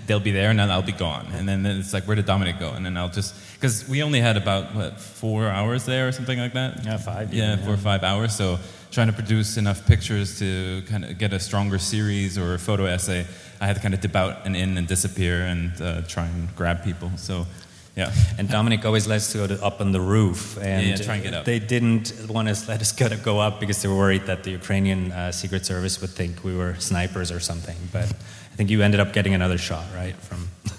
they'll 0.06 0.20
be 0.20 0.30
there 0.32 0.50
and 0.50 0.58
then 0.58 0.70
I'll 0.70 0.82
be 0.82 0.92
gone. 0.92 1.26
And 1.34 1.48
then 1.48 1.64
it's 1.66 1.92
like, 1.92 2.04
where 2.04 2.16
did 2.16 2.26
Dominic 2.26 2.58
go? 2.58 2.70
And 2.72 2.84
then 2.84 2.96
I'll 2.96 3.08
just, 3.08 3.34
because 3.54 3.88
we 3.88 4.02
only 4.02 4.20
had 4.20 4.36
about, 4.36 4.74
what, 4.74 5.00
four 5.00 5.48
hours 5.48 5.84
there 5.84 6.08
or 6.08 6.12
something 6.12 6.38
like 6.38 6.52
that? 6.54 6.84
Yeah, 6.84 6.96
five. 6.96 7.32
Yeah, 7.32 7.52
even, 7.54 7.64
four 7.64 7.74
or 7.74 7.78
five 7.78 8.02
hours. 8.02 8.34
So 8.34 8.58
trying 8.90 9.08
to 9.08 9.12
produce 9.12 9.56
enough 9.56 9.86
pictures 9.86 10.38
to 10.38 10.82
kind 10.88 11.04
of 11.04 11.18
get 11.18 11.32
a 11.32 11.40
stronger 11.40 11.78
series 11.78 12.38
or 12.38 12.54
a 12.54 12.58
photo 12.58 12.84
essay, 12.84 13.26
I 13.60 13.66
had 13.66 13.76
to 13.76 13.82
kind 13.82 13.94
of 13.94 14.00
dip 14.00 14.14
out 14.16 14.46
and 14.46 14.56
in 14.56 14.76
and 14.78 14.86
disappear 14.86 15.42
and 15.42 15.80
uh, 15.80 16.02
try 16.02 16.26
and 16.26 16.54
grab 16.56 16.84
people. 16.84 17.10
So 17.16 17.46
yeah. 17.96 18.12
And 18.36 18.46
Dominic 18.46 18.84
always 18.84 19.06
let 19.06 19.16
us 19.16 19.32
go 19.32 19.46
to, 19.46 19.64
up 19.64 19.80
on 19.80 19.90
the 19.92 20.02
roof, 20.02 20.58
and 20.60 20.86
Yeah, 20.86 20.96
try 20.96 21.14
and 21.14 21.24
get 21.24 21.32
up. 21.32 21.44
they 21.46 21.58
didn't 21.58 22.12
want 22.28 22.46
us 22.46 22.68
let 22.68 22.82
us 22.82 22.92
go, 22.92 23.08
to 23.08 23.16
go 23.16 23.40
up 23.40 23.58
because 23.58 23.80
they 23.80 23.88
were 23.88 23.96
worried 23.96 24.26
that 24.26 24.44
the 24.44 24.50
Ukrainian 24.50 25.12
uh, 25.12 25.32
Secret 25.32 25.64
Service 25.64 25.98
would 26.02 26.10
think 26.10 26.44
we 26.44 26.54
were 26.54 26.74
snipers 26.78 27.32
or 27.32 27.40
something. 27.40 27.76
But 27.92 28.12
I 28.56 28.58
think 28.58 28.70
you 28.70 28.80
ended 28.80 29.00
up 29.00 29.12
getting 29.12 29.34
another 29.34 29.58
shot, 29.58 29.84
right? 29.94 30.16
From 30.16 30.48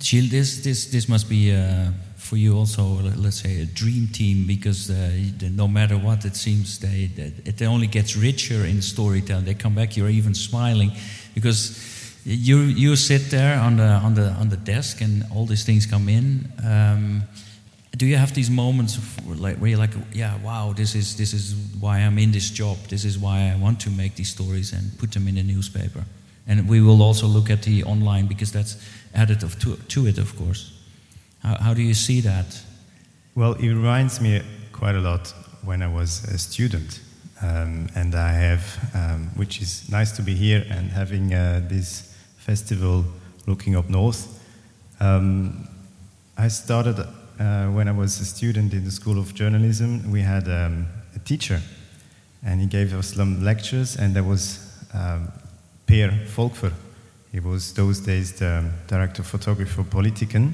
this, 0.00 0.64
this, 0.64 0.86
this 0.86 1.08
must 1.08 1.28
be 1.28 1.54
uh, 1.54 1.92
for 2.16 2.36
you 2.36 2.58
also, 2.58 2.82
let's 3.14 3.40
say, 3.40 3.62
a 3.62 3.64
dream 3.64 4.08
team 4.08 4.44
because 4.44 4.90
uh, 4.90 5.12
no 5.52 5.68
matter 5.68 5.96
what, 5.96 6.24
it 6.24 6.34
seems 6.34 6.80
they, 6.80 7.12
it 7.44 7.62
only 7.62 7.86
gets 7.86 8.16
richer 8.16 8.66
in 8.66 8.82
storytelling. 8.82 9.44
They 9.44 9.54
come 9.54 9.76
back, 9.76 9.96
you're 9.96 10.08
even 10.08 10.34
smiling 10.34 10.90
because 11.32 11.78
you, 12.24 12.58
you 12.58 12.96
sit 12.96 13.30
there 13.30 13.60
on 13.60 13.76
the, 13.76 13.84
on, 13.84 14.14
the, 14.14 14.30
on 14.30 14.48
the 14.48 14.56
desk 14.56 15.02
and 15.02 15.22
all 15.32 15.46
these 15.46 15.62
things 15.62 15.86
come 15.86 16.08
in. 16.08 16.50
Um, 16.66 17.22
do 17.96 18.06
you 18.06 18.16
have 18.16 18.34
these 18.34 18.50
moments 18.50 18.96
of, 18.96 19.40
like, 19.40 19.56
where 19.58 19.70
you're 19.70 19.78
like, 19.78 19.94
yeah, 20.12 20.36
wow, 20.42 20.72
this 20.72 20.94
is, 20.94 21.16
this 21.16 21.32
is 21.32 21.54
why 21.80 21.98
I'm 21.98 22.18
in 22.18 22.32
this 22.32 22.50
job. 22.50 22.78
This 22.88 23.04
is 23.04 23.18
why 23.18 23.50
I 23.52 23.56
want 23.56 23.80
to 23.80 23.90
make 23.90 24.14
these 24.14 24.30
stories 24.30 24.72
and 24.72 24.96
put 24.98 25.12
them 25.12 25.26
in 25.26 25.34
the 25.34 25.42
newspaper. 25.42 26.04
And 26.46 26.68
we 26.68 26.80
will 26.80 27.02
also 27.02 27.26
look 27.26 27.50
at 27.50 27.62
the 27.62 27.84
online 27.84 28.26
because 28.26 28.52
that's 28.52 28.76
added 29.14 29.42
of 29.42 29.58
to, 29.60 29.76
to 29.76 30.06
it, 30.06 30.18
of 30.18 30.36
course. 30.36 30.72
How, 31.42 31.56
how 31.56 31.74
do 31.74 31.82
you 31.82 31.94
see 31.94 32.20
that? 32.20 32.62
Well, 33.34 33.54
it 33.54 33.68
reminds 33.68 34.20
me 34.20 34.42
quite 34.72 34.94
a 34.94 35.00
lot 35.00 35.34
when 35.64 35.82
I 35.82 35.88
was 35.88 36.24
a 36.24 36.38
student. 36.38 37.00
Um, 37.42 37.88
and 37.94 38.14
I 38.14 38.32
have, 38.32 38.90
um, 38.94 39.30
which 39.34 39.62
is 39.62 39.90
nice 39.90 40.12
to 40.12 40.22
be 40.22 40.34
here 40.34 40.64
and 40.70 40.90
having 40.90 41.32
uh, 41.32 41.62
this 41.68 42.14
festival 42.36 43.04
looking 43.46 43.76
up 43.76 43.88
north. 43.88 44.42
Um, 45.00 45.66
I 46.36 46.48
started 46.48 47.06
uh, 47.40 47.68
when 47.68 47.88
I 47.88 47.92
was 47.92 48.20
a 48.20 48.24
student 48.24 48.74
in 48.74 48.84
the 48.84 48.90
School 48.90 49.18
of 49.18 49.34
Journalism. 49.34 50.10
We 50.10 50.20
had 50.20 50.46
um, 50.46 50.86
a 51.14 51.18
teacher, 51.20 51.60
and 52.44 52.60
he 52.60 52.66
gave 52.66 52.94
us 52.94 53.14
some 53.14 53.42
lectures, 53.42 53.96
and 53.96 54.14
there 54.14 54.24
was 54.24 54.58
um, 54.92 55.32
Per 55.86 56.10
Folkver. 56.26 56.72
He 57.32 57.40
was 57.40 57.72
those 57.72 58.00
days 58.00 58.34
the 58.34 58.70
director 58.88 59.22
of 59.22 59.28
photography 59.28 59.70
for 59.70 59.84
Politiken, 59.84 60.52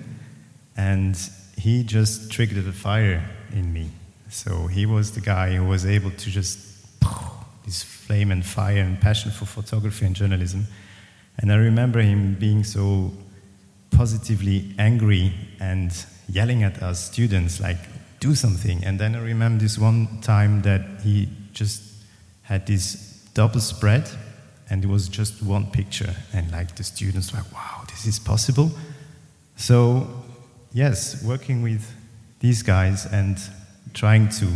and 0.77 1.19
he 1.59 1.83
just 1.83 2.31
triggered 2.31 2.67
a 2.67 2.73
fire 2.73 3.29
in 3.53 3.73
me. 3.73 3.91
So 4.31 4.67
he 4.69 4.87
was 4.87 5.13
the 5.13 5.21
guy 5.21 5.55
who 5.55 5.65
was 5.65 5.85
able 5.85 6.11
to 6.11 6.31
just 6.31 6.59
this 7.65 7.83
flame 7.83 8.31
and 8.31 8.45
fire 8.45 8.83
and 8.83 9.01
passion 9.01 9.33
for 9.33 9.47
photography 9.47 10.07
and 10.07 10.15
journalism. 10.15 10.67
And 11.39 11.53
I 11.53 11.57
remember 11.57 12.01
him 12.01 12.35
being 12.35 12.63
so 12.63 13.13
positively 13.91 14.75
angry 14.79 15.33
and 15.59 15.93
yelling 16.29 16.63
at 16.63 16.83
us 16.83 17.05
students, 17.05 17.61
like, 17.61 17.79
do 18.21 18.35
something. 18.35 18.85
And 18.85 18.99
then 18.99 19.15
I 19.15 19.21
remember 19.21 19.63
this 19.63 19.79
one 19.79 20.21
time 20.23 20.63
that 20.63 20.83
he 21.03 21.29
just 21.53 21.83
had 22.43 22.67
this 22.67 23.25
double 23.35 23.61
spread 23.61 24.09
and 24.69 24.83
it 24.85 24.89
was 24.89 25.09
just 25.09 25.43
one 25.43 25.67
picture. 25.67 26.15
And 26.33 26.51
like 26.51 26.77
the 26.77 26.85
students 26.85 27.33
were, 27.33 27.45
wow, 27.53 27.85
this 27.89 28.07
is 28.07 28.19
possible. 28.19 28.71
So, 29.57 30.09
yes, 30.73 31.23
working 31.23 31.63
with 31.63 31.93
these 32.41 32.63
guys 32.63 33.07
and 33.07 33.39
trying 33.95 34.29
to 34.29 34.49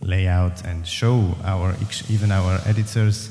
lay 0.00 0.28
out 0.28 0.64
and 0.64 0.86
show 0.86 1.34
our 1.44 1.74
even 2.10 2.30
our 2.30 2.60
editors 2.66 3.30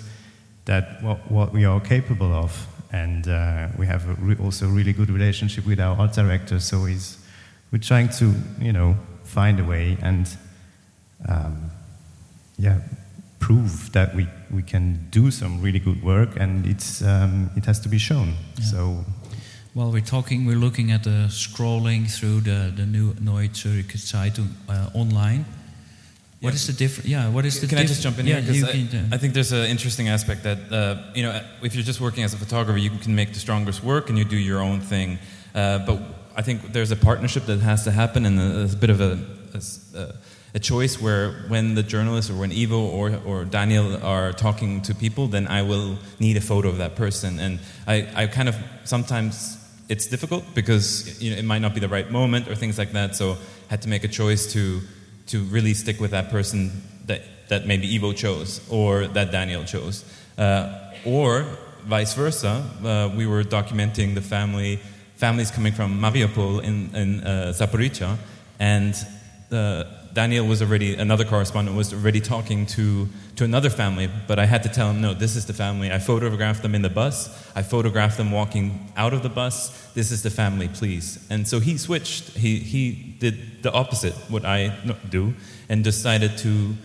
that 0.65 1.01
what, 1.03 1.31
what 1.31 1.53
we 1.53 1.65
are 1.65 1.79
capable 1.79 2.33
of. 2.33 2.67
And 2.91 3.27
uh, 3.27 3.67
we 3.77 3.87
have 3.87 4.05
re- 4.21 4.35
also 4.43 4.67
really 4.67 4.93
good 4.93 5.09
relationship 5.09 5.65
with 5.65 5.79
our 5.79 5.97
art 5.97 6.13
director. 6.13 6.59
So 6.59 6.85
he's, 6.85 7.17
we're 7.73 7.79
trying 7.79 8.07
to, 8.07 8.33
you 8.61 8.71
know, 8.71 8.95
find 9.23 9.59
a 9.59 9.63
way 9.63 9.97
and, 10.03 10.27
um, 11.27 11.71
yeah, 12.59 12.77
prove 13.39 13.91
that 13.93 14.15
we, 14.15 14.27
we 14.51 14.61
can 14.61 15.07
do 15.09 15.31
some 15.31 15.59
really 15.59 15.79
good 15.79 16.01
work 16.03 16.29
and 16.39 16.67
it's, 16.67 17.01
um, 17.01 17.49
it 17.57 17.65
has 17.65 17.79
to 17.79 17.89
be 17.89 17.97
shown. 17.97 18.35
Yeah. 18.59 18.65
So 18.65 19.05
While 19.73 19.91
we're 19.91 20.01
talking, 20.05 20.45
we're 20.45 20.59
looking 20.59 20.91
at 20.91 21.03
the 21.03 21.27
scrolling 21.29 22.07
through 22.07 22.41
the, 22.41 22.71
the 22.75 22.85
new 22.85 23.15
Neue 23.19 23.49
Zürcher 23.49 23.97
Zeitung 23.97 24.49
uh, 24.69 24.89
online. 24.93 25.45
What 26.41 26.53
is 26.53 26.67
the 26.67 26.73
difference? 26.73 27.09
Yeah, 27.09 27.29
what 27.29 27.45
is 27.45 27.59
the 27.59 27.67
Can 27.67 27.79
I 27.79 27.85
just 27.85 28.03
jump 28.03 28.19
in 28.19 28.27
yeah, 28.27 28.41
here? 28.41 28.47
'Cause 28.47 28.57
you 28.57 28.67
I, 28.67 28.87
can, 28.91 29.11
uh, 29.11 29.15
I 29.15 29.17
think 29.17 29.33
there's 29.33 29.53
an 29.53 29.65
interesting 29.65 30.09
aspect 30.09 30.43
that, 30.43 30.59
uh, 30.71 31.01
you 31.15 31.23
know, 31.23 31.41
if 31.63 31.73
you're 31.73 31.85
just 31.85 32.01
working 32.01 32.23
as 32.23 32.33
a 32.33 32.37
photographer, 32.37 32.77
you 32.77 32.91
can 33.01 33.15
make 33.15 33.33
the 33.33 33.39
strongest 33.39 33.81
work 33.83 34.09
and 34.09 34.17
you 34.17 34.25
do 34.25 34.37
your 34.37 34.61
own 34.61 34.79
thing. 34.81 35.17
Uh, 35.55 35.79
but 35.87 35.99
I 36.35 36.41
think 36.41 36.73
there's 36.73 36.91
a 36.91 36.95
partnership 36.95 37.45
that 37.45 37.59
has 37.59 37.83
to 37.83 37.91
happen 37.91 38.25
and 38.25 38.37
there's 38.39 38.73
a 38.73 38.77
bit 38.77 38.89
of 38.89 39.01
a 39.01 39.19
a 40.55 40.59
choice 40.59 41.01
where 41.01 41.31
when 41.47 41.73
the 41.73 41.81
journalist 41.83 42.29
or 42.29 42.35
when 42.35 42.51
Ivo 42.51 42.79
or, 42.79 43.19
or 43.25 43.43
Daniel 43.43 43.97
are 44.03 44.31
talking 44.33 44.81
to 44.83 44.93
people, 44.93 45.27
then 45.27 45.47
I 45.47 45.63
will 45.63 45.97
need 46.19 46.37
a 46.37 46.41
photo 46.41 46.69
of 46.69 46.77
that 46.77 46.95
person. 46.95 47.39
And 47.39 47.59
I, 47.87 48.07
I 48.15 48.27
kind 48.27 48.47
of 48.47 48.55
sometimes 48.83 49.57
it's 49.89 50.05
difficult 50.05 50.43
because 50.53 51.21
you 51.21 51.31
know, 51.31 51.37
it 51.37 51.45
might 51.45 51.59
not 51.59 51.73
be 51.73 51.79
the 51.79 51.89
right 51.89 52.09
moment 52.09 52.47
or 52.47 52.55
things 52.55 52.77
like 52.77 52.91
that. 52.91 53.15
So 53.15 53.31
I 53.31 53.37
had 53.69 53.81
to 53.81 53.89
make 53.89 54.03
a 54.03 54.07
choice 54.07 54.51
to 54.53 54.81
to 55.25 55.39
really 55.45 55.73
stick 55.73 55.99
with 55.99 56.11
that 56.11 56.29
person 56.29 56.83
that, 57.05 57.21
that 57.47 57.65
maybe 57.65 57.95
Ivo 57.95 58.11
chose 58.11 58.61
or 58.69 59.07
that 59.07 59.31
Daniel 59.31 59.63
chose. 59.63 60.03
Uh, 60.37 60.91
or 61.05 61.45
vice 61.85 62.13
versa, 62.13 62.65
uh, 62.83 63.09
we 63.15 63.25
were 63.25 63.43
documenting 63.43 64.15
the 64.15 64.21
family 64.21 64.81
families 65.23 65.51
coming 65.51 65.71
from 65.71 66.01
Mariupol 66.01 66.61
in, 66.61 66.93
in 66.93 67.23
uh, 67.23 67.53
Zaporizhia, 67.55 68.17
and 68.59 68.93
uh, 69.53 69.85
Daniel 70.11 70.45
was 70.45 70.61
already, 70.61 70.95
another 70.95 71.23
correspondent 71.23 71.77
was 71.77 71.93
already 71.93 72.19
talking 72.19 72.65
to, 72.65 73.07
to 73.37 73.45
another 73.45 73.69
family, 73.69 74.09
but 74.27 74.37
I 74.37 74.45
had 74.45 74.63
to 74.63 74.69
tell 74.77 74.89
him, 74.91 74.99
no, 74.99 75.13
this 75.13 75.37
is 75.37 75.45
the 75.45 75.53
family. 75.53 75.89
I 75.93 75.99
photographed 75.99 76.61
them 76.61 76.75
in 76.75 76.81
the 76.81 76.89
bus. 76.89 77.15
I 77.55 77.61
photographed 77.61 78.17
them 78.17 78.31
walking 78.33 78.91
out 78.97 79.13
of 79.13 79.23
the 79.23 79.29
bus. 79.29 79.55
This 79.93 80.11
is 80.11 80.23
the 80.23 80.29
family, 80.29 80.67
please. 80.67 81.25
And 81.29 81.47
so 81.47 81.61
he 81.61 81.77
switched. 81.77 82.35
He, 82.35 82.57
he 82.57 82.91
did 83.17 83.63
the 83.63 83.71
opposite, 83.71 84.15
what 84.27 84.43
I 84.43 84.77
do, 85.09 85.33
and 85.69 85.85
decided 85.85 86.37
to 86.39 86.75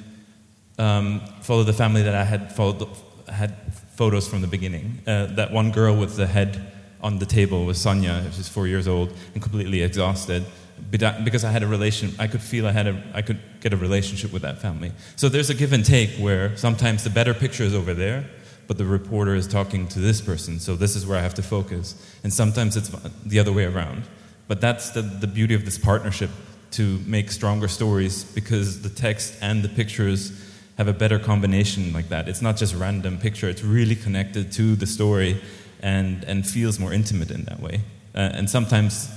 um, 0.78 1.22
follow 1.43 1.64
the 1.64 1.72
family 1.72 2.03
that 2.03 2.14
I 2.14 2.22
had 2.22 2.53
followed, 2.55 2.86
had 3.28 3.57
photos 3.97 4.28
from 4.28 4.43
the 4.43 4.47
beginning. 4.57 5.01
Uh, 5.09 5.26
that 5.39 5.51
one 5.51 5.72
girl 5.72 5.97
with 5.97 6.14
the 6.14 6.28
head 6.28 6.78
on 7.01 7.18
the 7.18 7.26
table 7.26 7.64
with 7.64 7.76
Sonia, 7.76 8.24
she's 8.32 8.49
four 8.49 8.66
years 8.66 8.88
old 8.88 9.12
and 9.34 9.42
completely 9.42 9.82
exhausted. 9.82 10.44
Because 10.90 11.44
I 11.44 11.51
had 11.51 11.62
a 11.62 11.66
relation, 11.66 12.12
I 12.18 12.28
could 12.28 12.40
feel 12.40 12.66
I 12.66 12.72
had 12.72 12.86
a, 12.86 13.03
I 13.12 13.22
could 13.22 13.40
get 13.61 13.72
a 13.72 13.76
relationship 13.76 14.32
with 14.32 14.42
that 14.42 14.61
family. 14.61 14.92
So 15.16 15.28
there's 15.28 15.51
a 15.51 15.55
give 15.55 15.72
and 15.72 15.84
take 15.84 16.11
where 16.18 16.57
sometimes 16.57 17.03
the 17.03 17.11
better 17.11 17.34
picture 17.34 17.64
is 17.64 17.74
over 17.74 17.94
there, 17.94 18.24
but 18.68 18.78
the 18.78 18.84
reporter 18.84 19.34
is 19.34 19.49
talking 19.49 19.88
to 19.88 19.99
this 19.99 20.20
person, 20.20 20.61
so 20.61 20.76
this 20.76 20.94
is 20.94 21.07
where 21.07 21.18
I 21.18 21.22
have 21.22 21.34
to 21.34 21.42
focus. 21.42 21.94
And 22.22 22.32
sometimes 22.32 22.76
it's 22.76 22.90
the 23.24 23.40
other 23.40 23.53
way 23.53 23.64
around. 23.64 24.05
But 24.46 24.61
that's 24.61 24.90
the, 24.90 25.03
the 25.03 25.26
beauty 25.26 25.55
of 25.55 25.64
this 25.64 25.78
partnership 25.78 26.30
to 26.72 27.01
make 27.07 27.30
stronger 27.30 27.66
stories 27.66 28.24
because 28.24 28.82
the 28.82 28.88
text 28.88 29.34
and 29.40 29.62
the 29.62 29.68
pictures 29.68 30.32
have 30.76 30.86
a 30.86 30.92
better 30.92 31.18
combination 31.18 31.92
like 31.92 32.09
that. 32.09 32.28
It's 32.28 32.40
not 32.40 32.57
just 32.57 32.74
random 32.74 33.18
picture, 33.18 33.49
it's 33.49 33.64
really 33.64 33.96
connected 33.96 34.53
to 34.53 34.76
the 34.76 34.86
story 34.86 35.40
and, 35.83 36.24
and 36.24 36.47
feels 36.47 36.79
more 36.79 36.93
intimate 36.93 37.31
in 37.31 37.45
that 37.45 37.61
way. 37.61 37.81
Uh, 38.14 38.31
and 38.35 38.49
sometimes, 38.51 39.09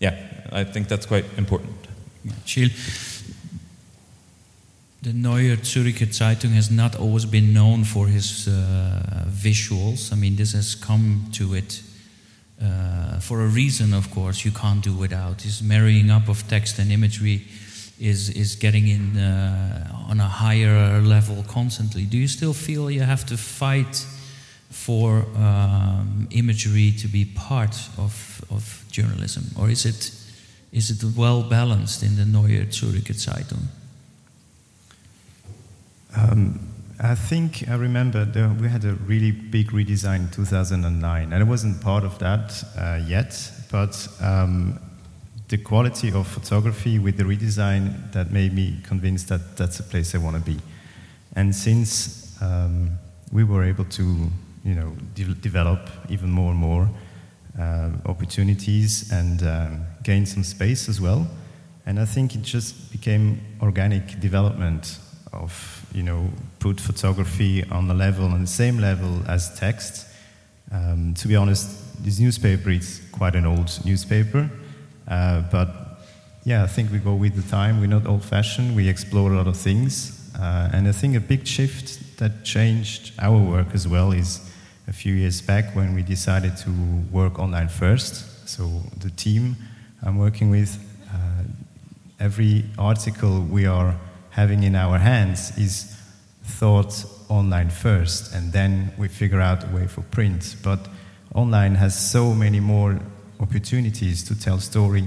yeah, 0.00 0.14
I 0.52 0.64
think 0.64 0.88
that's 0.88 1.06
quite 1.06 1.24
important. 1.36 1.74
Gilles, 2.44 2.72
the 5.02 5.12
Neue 5.12 5.56
Zürcher 5.56 6.12
Zeitung 6.12 6.52
has 6.54 6.70
not 6.70 6.96
always 6.96 7.24
been 7.24 7.52
known 7.52 7.84
for 7.84 8.08
his 8.08 8.48
uh, 8.48 9.24
visuals. 9.28 10.12
I 10.12 10.16
mean, 10.16 10.36
this 10.36 10.52
has 10.52 10.74
come 10.74 11.28
to 11.32 11.54
it 11.54 11.82
uh, 12.62 13.20
for 13.20 13.42
a 13.42 13.46
reason, 13.46 13.92
of 13.92 14.10
course, 14.10 14.44
you 14.44 14.50
can't 14.50 14.82
do 14.82 14.94
without. 14.94 15.42
His 15.42 15.62
marrying 15.62 16.10
up 16.10 16.28
of 16.28 16.48
text 16.48 16.78
and 16.78 16.90
imagery 16.90 17.46
is 17.98 18.30
is 18.30 18.56
getting 18.56 18.88
in 18.88 19.16
uh, 19.16 20.08
on 20.08 20.20
a 20.20 20.28
higher 20.28 21.00
level 21.00 21.44
constantly. 21.48 22.04
Do 22.04 22.16
you 22.16 22.28
still 22.28 22.54
feel 22.54 22.90
you 22.90 23.02
have 23.02 23.24
to 23.26 23.36
fight 23.36 24.06
for 24.70 25.24
um, 25.36 26.28
imagery 26.30 26.92
to 26.92 27.08
be 27.08 27.24
part 27.24 27.76
of 27.98 28.44
of 28.50 28.84
journalism, 28.90 29.44
or 29.58 29.70
is 29.70 29.84
it 29.84 30.12
is 30.72 30.90
it 30.90 31.16
well 31.16 31.42
balanced 31.42 32.02
in 32.02 32.16
the 32.16 32.24
Neue 32.24 32.66
Zürcher 32.66 33.14
Zeitung? 33.14 33.68
Um, 36.16 36.60
I 36.98 37.14
think 37.14 37.68
I 37.68 37.74
remember 37.74 38.24
the, 38.24 38.48
we 38.58 38.68
had 38.68 38.84
a 38.84 38.94
really 39.06 39.30
big 39.30 39.70
redesign 39.70 40.20
in 40.20 40.30
2009, 40.30 41.32
and 41.32 41.34
I 41.34 41.46
wasn't 41.46 41.80
part 41.82 42.04
of 42.04 42.18
that 42.20 42.64
uh, 42.78 43.00
yet, 43.06 43.52
but 43.70 44.08
um, 44.22 44.78
the 45.48 45.58
quality 45.58 46.10
of 46.10 46.26
photography 46.26 46.98
with 46.98 47.18
the 47.18 47.24
redesign 47.24 48.12
that 48.12 48.32
made 48.32 48.54
me 48.54 48.78
convinced 48.82 49.28
that 49.28 49.56
that's 49.56 49.78
a 49.78 49.82
place 49.82 50.14
I 50.14 50.18
want 50.18 50.36
to 50.36 50.42
be. 50.42 50.58
And 51.34 51.54
since 51.54 52.34
um, 52.40 52.98
we 53.30 53.44
were 53.44 53.62
able 53.62 53.84
to, 53.84 54.30
you 54.66 54.74
know, 54.74 54.92
de- 55.14 55.34
develop 55.34 55.80
even 56.08 56.30
more 56.30 56.50
and 56.50 56.58
more 56.58 56.88
uh, 57.58 57.90
opportunities 58.06 59.12
and 59.12 59.42
um, 59.42 59.86
gain 60.02 60.26
some 60.26 60.44
space 60.44 60.88
as 60.88 61.00
well, 61.00 61.26
and 61.86 61.98
I 61.98 62.04
think 62.04 62.34
it 62.34 62.42
just 62.42 62.92
became 62.92 63.40
organic 63.62 64.20
development 64.20 64.98
of 65.32 65.86
you 65.96 66.02
know, 66.02 66.28
put 66.58 66.80
photography 66.80 67.64
on 67.70 67.88
the 67.88 67.94
level, 67.94 68.26
on 68.26 68.42
the 68.42 68.46
same 68.46 68.78
level 68.78 69.22
as 69.28 69.58
text. 69.58 70.06
Um, 70.70 71.14
to 71.14 71.28
be 71.28 71.36
honest, 71.36 72.04
this 72.04 72.18
newspaper 72.18 72.70
is 72.70 73.00
quite 73.12 73.34
an 73.34 73.46
old 73.46 73.70
newspaper, 73.84 74.50
uh, 75.08 75.42
but 75.50 75.68
yeah, 76.44 76.62
I 76.62 76.66
think 76.66 76.92
we 76.92 76.98
go 76.98 77.14
with 77.14 77.34
the 77.34 77.48
time. 77.50 77.80
We're 77.80 77.86
not 77.86 78.06
old-fashioned. 78.06 78.76
We 78.76 78.88
explore 78.88 79.32
a 79.32 79.36
lot 79.36 79.46
of 79.46 79.56
things, 79.56 80.30
uh, 80.38 80.70
and 80.72 80.86
I 80.86 80.92
think 80.92 81.16
a 81.16 81.20
big 81.20 81.46
shift 81.46 82.18
that 82.18 82.44
changed 82.44 83.12
our 83.18 83.38
work 83.38 83.68
as 83.72 83.88
well 83.88 84.12
is 84.12 84.40
a 84.88 84.92
few 84.92 85.14
years 85.14 85.40
back 85.40 85.74
when 85.74 85.94
we 85.94 86.02
decided 86.02 86.56
to 86.56 86.70
work 87.10 87.38
online 87.38 87.68
first. 87.68 88.48
So 88.48 88.82
the 88.98 89.10
team 89.10 89.56
I'm 90.04 90.18
working 90.18 90.50
with, 90.50 90.78
uh, 91.12 91.42
every 92.20 92.64
article 92.78 93.40
we 93.40 93.66
are 93.66 93.96
having 94.30 94.62
in 94.62 94.76
our 94.76 94.98
hands 94.98 95.56
is 95.58 95.96
thought 96.44 97.04
online 97.28 97.70
first, 97.70 98.32
and 98.34 98.52
then 98.52 98.92
we 98.96 99.08
figure 99.08 99.40
out 99.40 99.64
a 99.64 99.74
way 99.74 99.86
for 99.86 100.02
print. 100.02 100.56
But 100.62 100.78
online 101.34 101.74
has 101.74 101.98
so 101.98 102.34
many 102.34 102.60
more 102.60 103.00
opportunities 103.40 104.22
to 104.24 104.38
tell 104.38 104.60
story 104.60 105.04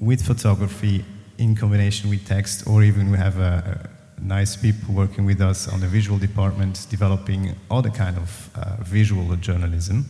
with 0.00 0.24
photography 0.24 1.04
in 1.38 1.56
combination 1.56 2.10
with 2.10 2.26
text, 2.26 2.66
or 2.66 2.82
even 2.82 3.10
we 3.10 3.18
have 3.18 3.38
a, 3.38 3.80
a 3.84 3.97
nice 4.20 4.56
people 4.56 4.94
working 4.94 5.24
with 5.24 5.40
us 5.40 5.68
on 5.68 5.80
the 5.80 5.86
visual 5.86 6.18
department, 6.18 6.86
developing 6.90 7.54
other 7.70 7.90
kind 7.90 8.16
of 8.16 8.50
uh, 8.54 8.76
visual 8.82 9.36
journalism. 9.36 10.06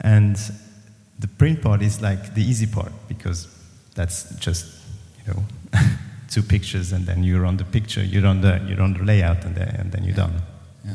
And 0.00 0.36
the 1.18 1.28
print 1.28 1.62
part 1.62 1.82
is 1.82 2.00
like 2.00 2.34
the 2.34 2.42
easy 2.42 2.66
part 2.66 2.92
because 3.08 3.48
that's 3.94 4.34
just, 4.36 4.66
you 5.26 5.32
know, 5.32 5.44
two 6.30 6.42
pictures 6.42 6.92
and 6.92 7.06
then 7.06 7.24
you're 7.24 7.46
on 7.46 7.56
the 7.56 7.64
picture, 7.64 8.04
you're 8.04 8.26
on 8.26 8.40
the, 8.40 8.60
you're 8.68 8.82
on 8.82 8.94
the 8.94 9.02
layout 9.02 9.44
and 9.44 9.54
then, 9.54 9.68
and 9.78 9.92
then 9.92 10.04
you're 10.04 10.16
yeah. 10.16 10.26
done. 10.26 10.42
Yeah. 10.84 10.92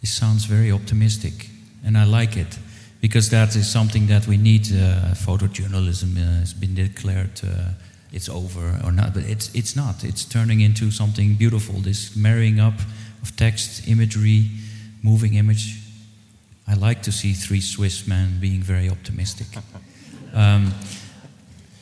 This 0.00 0.12
sounds 0.12 0.44
very 0.44 0.70
optimistic 0.70 1.48
and 1.84 1.96
I 1.96 2.04
like 2.04 2.36
it 2.36 2.58
because 3.00 3.30
that 3.30 3.54
is 3.56 3.70
something 3.70 4.06
that 4.06 4.26
we 4.26 4.36
need. 4.36 4.66
Uh, 4.66 5.14
photojournalism 5.14 6.16
uh, 6.16 6.40
has 6.40 6.54
been 6.54 6.74
declared 6.74 7.40
uh, 7.44 7.70
it's 8.14 8.28
over 8.28 8.80
or 8.84 8.92
not, 8.92 9.12
but 9.12 9.24
it's, 9.24 9.52
it's 9.54 9.74
not. 9.74 10.04
It's 10.04 10.24
turning 10.24 10.60
into 10.60 10.92
something 10.92 11.34
beautiful, 11.34 11.80
this 11.80 12.14
marrying 12.14 12.60
up 12.60 12.74
of 13.22 13.34
text, 13.36 13.88
imagery, 13.88 14.50
moving 15.02 15.34
image. 15.34 15.80
I 16.68 16.74
like 16.74 17.02
to 17.02 17.12
see 17.12 17.32
three 17.32 17.60
Swiss 17.60 18.06
men 18.06 18.38
being 18.40 18.62
very 18.62 18.88
optimistic. 18.88 19.48
Um, 20.36 20.74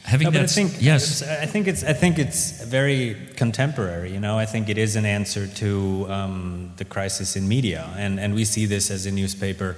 having 0.02 0.26
no, 0.26 0.30
that, 0.32 0.42
I 0.42 0.46
think 0.46 0.72
yes, 0.78 1.22
I 1.22 1.46
think 1.46 1.66
it's 1.66 1.82
I 1.82 1.94
think 1.94 2.18
it's 2.18 2.62
very 2.62 3.16
contemporary. 3.34 4.12
You 4.12 4.20
know, 4.20 4.38
I 4.38 4.44
think 4.44 4.68
it 4.68 4.76
is 4.76 4.94
an 4.94 5.06
answer 5.06 5.46
to 5.46 6.06
um, 6.10 6.72
the 6.76 6.84
crisis 6.84 7.34
in 7.34 7.48
media, 7.48 7.88
and 7.96 8.20
and 8.20 8.34
we 8.34 8.44
see 8.44 8.66
this 8.66 8.90
as 8.90 9.06
a 9.06 9.10
newspaper 9.10 9.76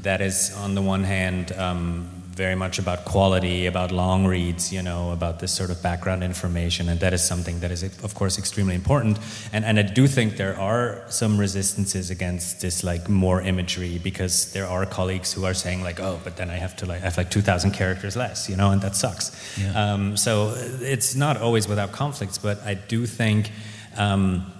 that 0.00 0.22
is 0.22 0.54
on 0.56 0.74
the 0.74 0.80
one 0.80 1.04
hand 1.04 1.52
um, 1.52 2.08
very 2.34 2.54
much 2.54 2.78
about 2.78 3.04
quality, 3.04 3.66
about 3.66 3.90
long 3.92 4.26
reads, 4.26 4.72
you 4.72 4.82
know, 4.82 5.12
about 5.12 5.38
this 5.38 5.52
sort 5.52 5.70
of 5.70 5.82
background 5.82 6.22
information, 6.22 6.88
and 6.88 7.00
that 7.00 7.12
is 7.12 7.26
something 7.26 7.60
that 7.60 7.70
is, 7.70 7.82
of 7.82 8.14
course, 8.14 8.38
extremely 8.38 8.74
important. 8.74 9.18
And 9.52 9.64
and 9.64 9.78
I 9.78 9.82
do 9.82 10.06
think 10.06 10.36
there 10.36 10.58
are 10.58 11.02
some 11.08 11.40
resistances 11.40 12.10
against 12.10 12.60
this, 12.60 12.82
like 12.82 13.08
more 13.08 13.40
imagery, 13.40 13.98
because 13.98 14.52
there 14.52 14.66
are 14.66 14.86
colleagues 14.86 15.32
who 15.32 15.44
are 15.44 15.54
saying 15.54 15.84
like, 15.84 16.00
oh, 16.00 16.18
but 16.24 16.36
then 16.36 16.50
I 16.50 16.58
have 16.58 16.74
to 16.76 16.86
like 16.86 17.02
I 17.02 17.04
have 17.04 17.16
like 17.16 17.30
two 17.30 17.42
thousand 17.42 17.72
characters 17.72 18.16
less, 18.16 18.48
you 18.48 18.56
know, 18.56 18.70
and 18.72 18.82
that 18.82 18.96
sucks. 18.96 19.30
Yeah. 19.58 19.94
Um, 19.94 20.16
so 20.16 20.54
it's 20.80 21.14
not 21.14 21.36
always 21.36 21.68
without 21.68 21.92
conflicts, 21.92 22.38
but 22.38 22.58
I 22.66 22.74
do 22.74 23.06
think 23.06 23.50
um, 23.96 24.52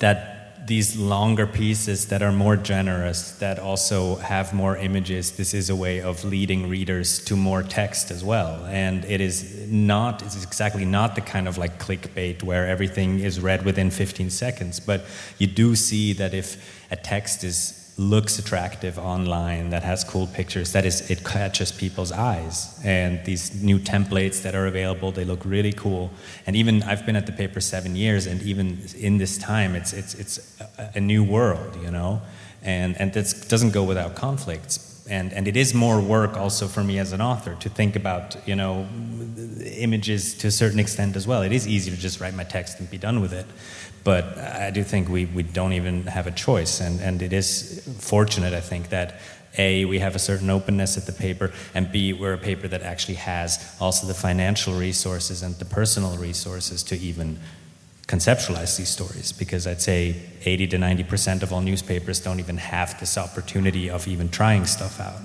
that 0.00 0.33
these 0.66 0.96
longer 0.96 1.46
pieces 1.46 2.08
that 2.08 2.22
are 2.22 2.32
more 2.32 2.56
generous, 2.56 3.32
that 3.32 3.58
also 3.58 4.16
have 4.16 4.54
more 4.54 4.76
images, 4.76 5.32
this 5.32 5.52
is 5.52 5.68
a 5.68 5.76
way 5.76 6.00
of 6.00 6.24
leading 6.24 6.68
readers 6.68 7.22
to 7.26 7.36
more 7.36 7.62
text 7.62 8.10
as 8.10 8.24
well. 8.24 8.64
And 8.66 9.04
it 9.04 9.20
is 9.20 9.68
not, 9.70 10.22
it's 10.22 10.42
exactly 10.42 10.84
not 10.84 11.14
the 11.14 11.20
kind 11.20 11.46
of 11.48 11.58
like 11.58 11.78
clickbait 11.78 12.42
where 12.42 12.66
everything 12.66 13.20
is 13.20 13.40
read 13.40 13.64
within 13.64 13.90
15 13.90 14.30
seconds, 14.30 14.80
but 14.80 15.04
you 15.38 15.46
do 15.46 15.76
see 15.76 16.12
that 16.14 16.32
if 16.32 16.82
a 16.90 16.96
text 16.96 17.44
is 17.44 17.83
looks 17.96 18.38
attractive 18.40 18.98
online 18.98 19.70
that 19.70 19.84
has 19.84 20.02
cool 20.02 20.26
pictures 20.26 20.72
that 20.72 20.84
is 20.84 21.10
it 21.10 21.22
catches 21.22 21.70
people's 21.70 22.10
eyes. 22.10 22.80
And 22.84 23.24
these 23.24 23.62
new 23.62 23.78
templates 23.78 24.42
that 24.42 24.54
are 24.54 24.66
available 24.66 25.12
they 25.12 25.24
look 25.24 25.44
really 25.44 25.72
cool. 25.72 26.10
And 26.46 26.56
even 26.56 26.82
i've 26.82 27.06
been 27.06 27.16
at 27.16 27.26
the 27.26 27.32
paper 27.32 27.60
seven 27.60 27.94
years 27.94 28.26
and 28.26 28.42
even 28.42 28.78
in 28.96 29.18
this 29.18 29.38
time 29.38 29.76
it's 29.76 29.92
it's 29.92 30.14
it's 30.14 30.60
a, 30.94 31.00
new 31.00 31.22
world 31.22 31.76
you 31.82 31.90
know? 31.90 32.20
And 32.62 32.96
and 33.00 33.12
that 33.12 33.44
doesn't 33.48 33.70
go 33.70 33.84
without 33.84 34.16
conflicts. 34.16 35.06
And 35.08 35.32
and 35.32 35.46
it 35.46 35.56
is 35.56 35.72
more 35.72 36.00
work 36.00 36.36
also 36.36 36.66
for 36.66 36.82
me 36.82 36.98
as 36.98 37.12
an 37.12 37.20
author 37.20 37.54
to 37.60 37.68
think 37.68 37.94
about 37.94 38.36
you 38.48 38.56
know 38.56 38.88
images 39.64 40.34
to 40.38 40.48
a 40.48 40.50
certain 40.50 40.80
extent 40.80 41.14
as 41.14 41.26
well. 41.26 41.42
It 41.42 41.52
is 41.52 41.68
easy 41.68 41.90
to 41.90 41.96
just 41.96 42.20
write 42.20 42.34
my 42.34 42.44
text 42.44 42.80
and 42.80 42.90
be 42.90 42.98
done 42.98 43.20
with 43.20 43.32
it 43.32 43.46
but 44.04 44.36
I 44.38 44.70
do 44.70 44.84
think 44.84 45.08
we, 45.08 45.24
we 45.24 45.42
don't 45.42 45.72
even 45.72 46.06
have 46.06 46.26
a 46.26 46.30
choice. 46.30 46.80
And, 46.80 47.00
and 47.00 47.22
it 47.22 47.32
is 47.32 47.82
fortunate, 47.98 48.52
I 48.52 48.60
think, 48.60 48.90
that 48.90 49.18
A, 49.56 49.86
we 49.86 49.98
have 49.98 50.14
a 50.14 50.18
certain 50.18 50.50
openness 50.50 50.98
at 50.98 51.06
the 51.06 51.12
paper, 51.12 51.52
and 51.74 51.90
B, 51.90 52.12
we're 52.12 52.34
a 52.34 52.38
paper 52.38 52.68
that 52.68 52.82
actually 52.82 53.14
has 53.14 53.74
also 53.80 54.06
the 54.06 54.14
financial 54.14 54.74
resources 54.74 55.42
and 55.42 55.54
the 55.56 55.64
personal 55.64 56.16
resources 56.18 56.82
to 56.84 56.96
even 56.98 57.38
conceptualize 58.06 58.76
these 58.76 58.90
stories. 58.90 59.32
Because 59.32 59.66
I'd 59.66 59.80
say 59.80 60.16
80 60.44 60.66
to 60.68 60.76
90% 60.76 61.42
of 61.42 61.52
all 61.52 61.62
newspapers 61.62 62.20
don't 62.20 62.40
even 62.40 62.58
have 62.58 63.00
this 63.00 63.16
opportunity 63.16 63.88
of 63.88 64.06
even 64.06 64.28
trying 64.28 64.66
stuff 64.66 65.00
out. 65.00 65.20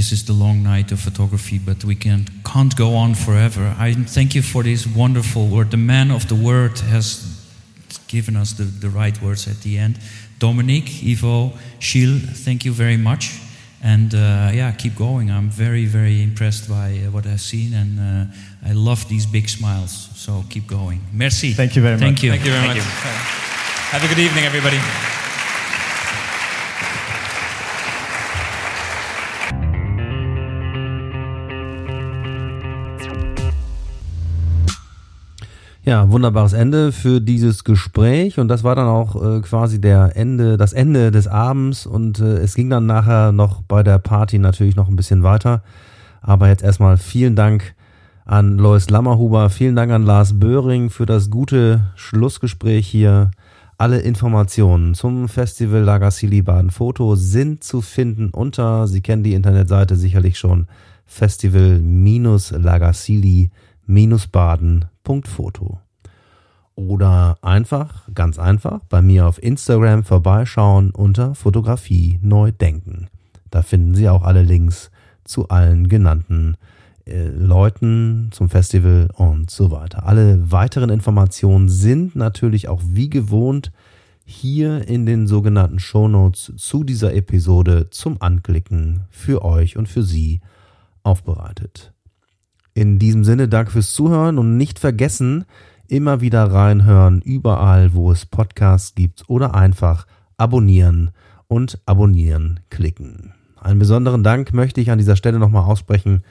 This 0.00 0.12
is 0.12 0.24
the 0.24 0.32
long 0.32 0.62
night 0.62 0.92
of 0.92 0.98
photography, 0.98 1.58
but 1.58 1.84
we 1.84 1.94
can, 1.94 2.24
can't 2.42 2.74
go 2.74 2.94
on 2.94 3.14
forever. 3.14 3.74
I 3.78 3.92
thank 3.92 4.34
you 4.34 4.40
for 4.40 4.62
this 4.62 4.86
wonderful 4.86 5.46
word. 5.46 5.70
The 5.70 5.76
man 5.76 6.10
of 6.10 6.26
the 6.26 6.34
word 6.34 6.78
has 6.78 7.22
given 8.08 8.34
us 8.34 8.54
the, 8.54 8.64
the 8.64 8.88
right 8.88 9.20
words 9.20 9.46
at 9.46 9.60
the 9.60 9.76
end. 9.76 9.98
Dominic, 10.38 10.84
Ivo, 11.04 11.52
Gilles, 11.80 12.22
thank 12.46 12.64
you 12.64 12.72
very 12.72 12.96
much. 12.96 13.42
And 13.82 14.14
uh, 14.14 14.52
yeah, 14.54 14.72
keep 14.72 14.96
going. 14.96 15.30
I'm 15.30 15.50
very, 15.50 15.84
very 15.84 16.22
impressed 16.22 16.66
by 16.66 17.02
uh, 17.04 17.10
what 17.10 17.26
I've 17.26 17.42
seen, 17.42 17.74
and 17.74 18.00
uh, 18.00 18.70
I 18.70 18.72
love 18.72 19.06
these 19.06 19.26
big 19.26 19.50
smiles. 19.50 20.08
So 20.14 20.44
keep 20.48 20.66
going. 20.66 21.02
Merci. 21.12 21.52
Thank 21.52 21.76
you 21.76 21.82
very 21.82 21.98
Thank 21.98 22.14
much. 22.14 22.22
you. 22.24 22.30
Thank 22.30 22.46
you 22.46 22.52
very 22.52 22.68
Thank 22.68 22.78
much. 22.78 22.86
you. 22.86 22.92
Have 23.92 24.02
a 24.02 24.08
good 24.08 24.18
evening, 24.18 24.46
everybody. 24.46 24.80
Ja, 35.90 36.08
wunderbares 36.08 36.52
Ende 36.52 36.92
für 36.92 37.20
dieses 37.20 37.64
Gespräch 37.64 38.38
und 38.38 38.46
das 38.46 38.62
war 38.62 38.76
dann 38.76 38.86
auch 38.86 39.20
äh, 39.20 39.40
quasi 39.40 39.80
der 39.80 40.16
Ende, 40.16 40.56
das 40.56 40.72
Ende 40.72 41.10
des 41.10 41.26
Abends 41.26 41.84
und 41.84 42.20
äh, 42.20 42.36
es 42.36 42.54
ging 42.54 42.70
dann 42.70 42.86
nachher 42.86 43.32
noch 43.32 43.62
bei 43.62 43.82
der 43.82 43.98
Party 43.98 44.38
natürlich 44.38 44.76
noch 44.76 44.88
ein 44.88 44.94
bisschen 44.94 45.24
weiter. 45.24 45.64
Aber 46.20 46.46
jetzt 46.46 46.62
erstmal 46.62 46.96
vielen 46.96 47.34
Dank 47.34 47.74
an 48.24 48.56
Lois 48.56 48.88
Lammerhuber, 48.88 49.50
vielen 49.50 49.74
Dank 49.74 49.90
an 49.90 50.04
Lars 50.04 50.38
Böhring 50.38 50.90
für 50.90 51.06
das 51.06 51.28
gute 51.28 51.80
Schlussgespräch 51.96 52.86
hier. 52.86 53.32
Alle 53.76 53.98
Informationen 53.98 54.94
zum 54.94 55.28
Festival 55.28 55.80
Lagassili 55.80 56.40
Baden 56.42 56.70
Foto 56.70 57.16
sind 57.16 57.64
zu 57.64 57.80
finden 57.80 58.30
unter, 58.30 58.86
Sie 58.86 59.00
kennen 59.00 59.24
die 59.24 59.34
Internetseite 59.34 59.96
sicherlich 59.96 60.38
schon, 60.38 60.68
festival-lagassili-baden.foto. 63.90 65.80
Oder 66.76 67.36
einfach, 67.42 68.08
ganz 68.14 68.38
einfach, 68.38 68.80
bei 68.88 69.02
mir 69.02 69.26
auf 69.26 69.42
Instagram 69.42 70.04
vorbeischauen 70.04 70.90
unter 70.92 71.34
Fotografie 71.34 72.18
neu 72.22 72.52
denken. 72.52 73.08
Da 73.50 73.62
finden 73.62 73.94
Sie 73.94 74.08
auch 74.08 74.22
alle 74.22 74.42
Links 74.42 74.90
zu 75.24 75.48
allen 75.48 75.88
genannten 75.88 76.56
äh, 77.04 77.26
Leuten 77.26 78.28
zum 78.32 78.48
Festival 78.48 79.08
und 79.14 79.50
so 79.50 79.70
weiter. 79.70 80.06
Alle 80.06 80.50
weiteren 80.50 80.90
Informationen 80.90 81.68
sind 81.68 82.16
natürlich 82.16 82.68
auch 82.68 82.80
wie 82.84 83.10
gewohnt 83.10 83.72
hier 84.24 84.88
in 84.88 85.06
den 85.06 85.26
sogenannten 85.26 85.80
Shownotes 85.80 86.52
zu 86.56 86.84
dieser 86.84 87.14
Episode 87.14 87.90
zum 87.90 88.22
Anklicken 88.22 89.02
für 89.10 89.44
euch 89.44 89.76
und 89.76 89.88
für 89.88 90.04
Sie 90.04 90.40
aufbereitet. 91.02 91.92
In 92.74 92.98
diesem 92.98 93.24
Sinne 93.24 93.48
danke 93.48 93.72
fürs 93.72 93.92
Zuhören 93.92 94.38
und 94.38 94.56
nicht 94.56 94.78
vergessen, 94.78 95.44
immer 95.88 96.20
wieder 96.20 96.44
reinhören, 96.44 97.20
überall, 97.20 97.94
wo 97.94 98.12
es 98.12 98.26
Podcasts 98.26 98.94
gibt 98.94 99.24
oder 99.28 99.54
einfach 99.54 100.06
abonnieren 100.36 101.10
und 101.48 101.80
abonnieren 101.86 102.60
klicken. 102.70 103.34
Einen 103.56 103.78
besonderen 103.78 104.22
Dank 104.22 104.54
möchte 104.54 104.80
ich 104.80 104.90
an 104.90 104.98
dieser 104.98 105.16
Stelle 105.16 105.38
nochmal 105.38 105.64
aussprechen 105.64 106.22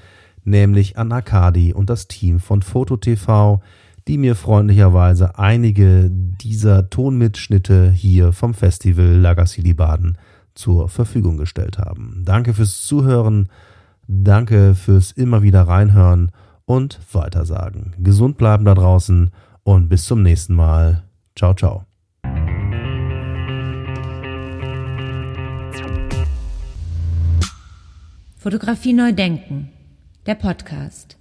nämlich 0.44 0.98
an 0.98 1.12
Akadi 1.12 1.74
und 1.74 1.90
das 1.90 2.08
Team 2.08 2.40
von 2.40 2.62
FotoTV, 2.62 3.62
die 4.08 4.18
mir 4.18 4.36
freundlicherweise 4.36 5.38
einige 5.38 6.10
dieser 6.12 6.90
Tonmitschnitte 6.90 7.92
hier 7.92 8.34
vom 8.34 8.54
Festival 8.54 9.06
Lagassili 9.06 9.74
Baden 9.74 10.18
zur 10.56 10.90
Verfügung 10.90 11.38
gestellt 11.38 11.78
haben. 11.78 12.24
Danke 12.26 12.54
fürs 12.54 12.82
Zuhören, 12.84 13.50
danke 14.10 14.76
fürs 14.76 15.12
immer 15.12 15.44
wieder 15.44 15.62
reinhören 15.62 16.32
und 16.66 17.00
weitersagen. 17.14 17.96
Gesund 18.00 18.38
bleiben 18.38 18.66
da 18.66 18.74
draußen 18.74 19.30
und 19.64 19.88
bis 19.88 20.06
zum 20.06 20.22
nächsten 20.24 20.56
Mal. 20.56 21.04
Ciao, 21.36 21.54
ciao. 21.54 21.86
Fotografie 28.38 28.94
neu 28.94 29.14
denken 29.14 29.70
der 30.26 30.36
Podcast. 30.36 31.19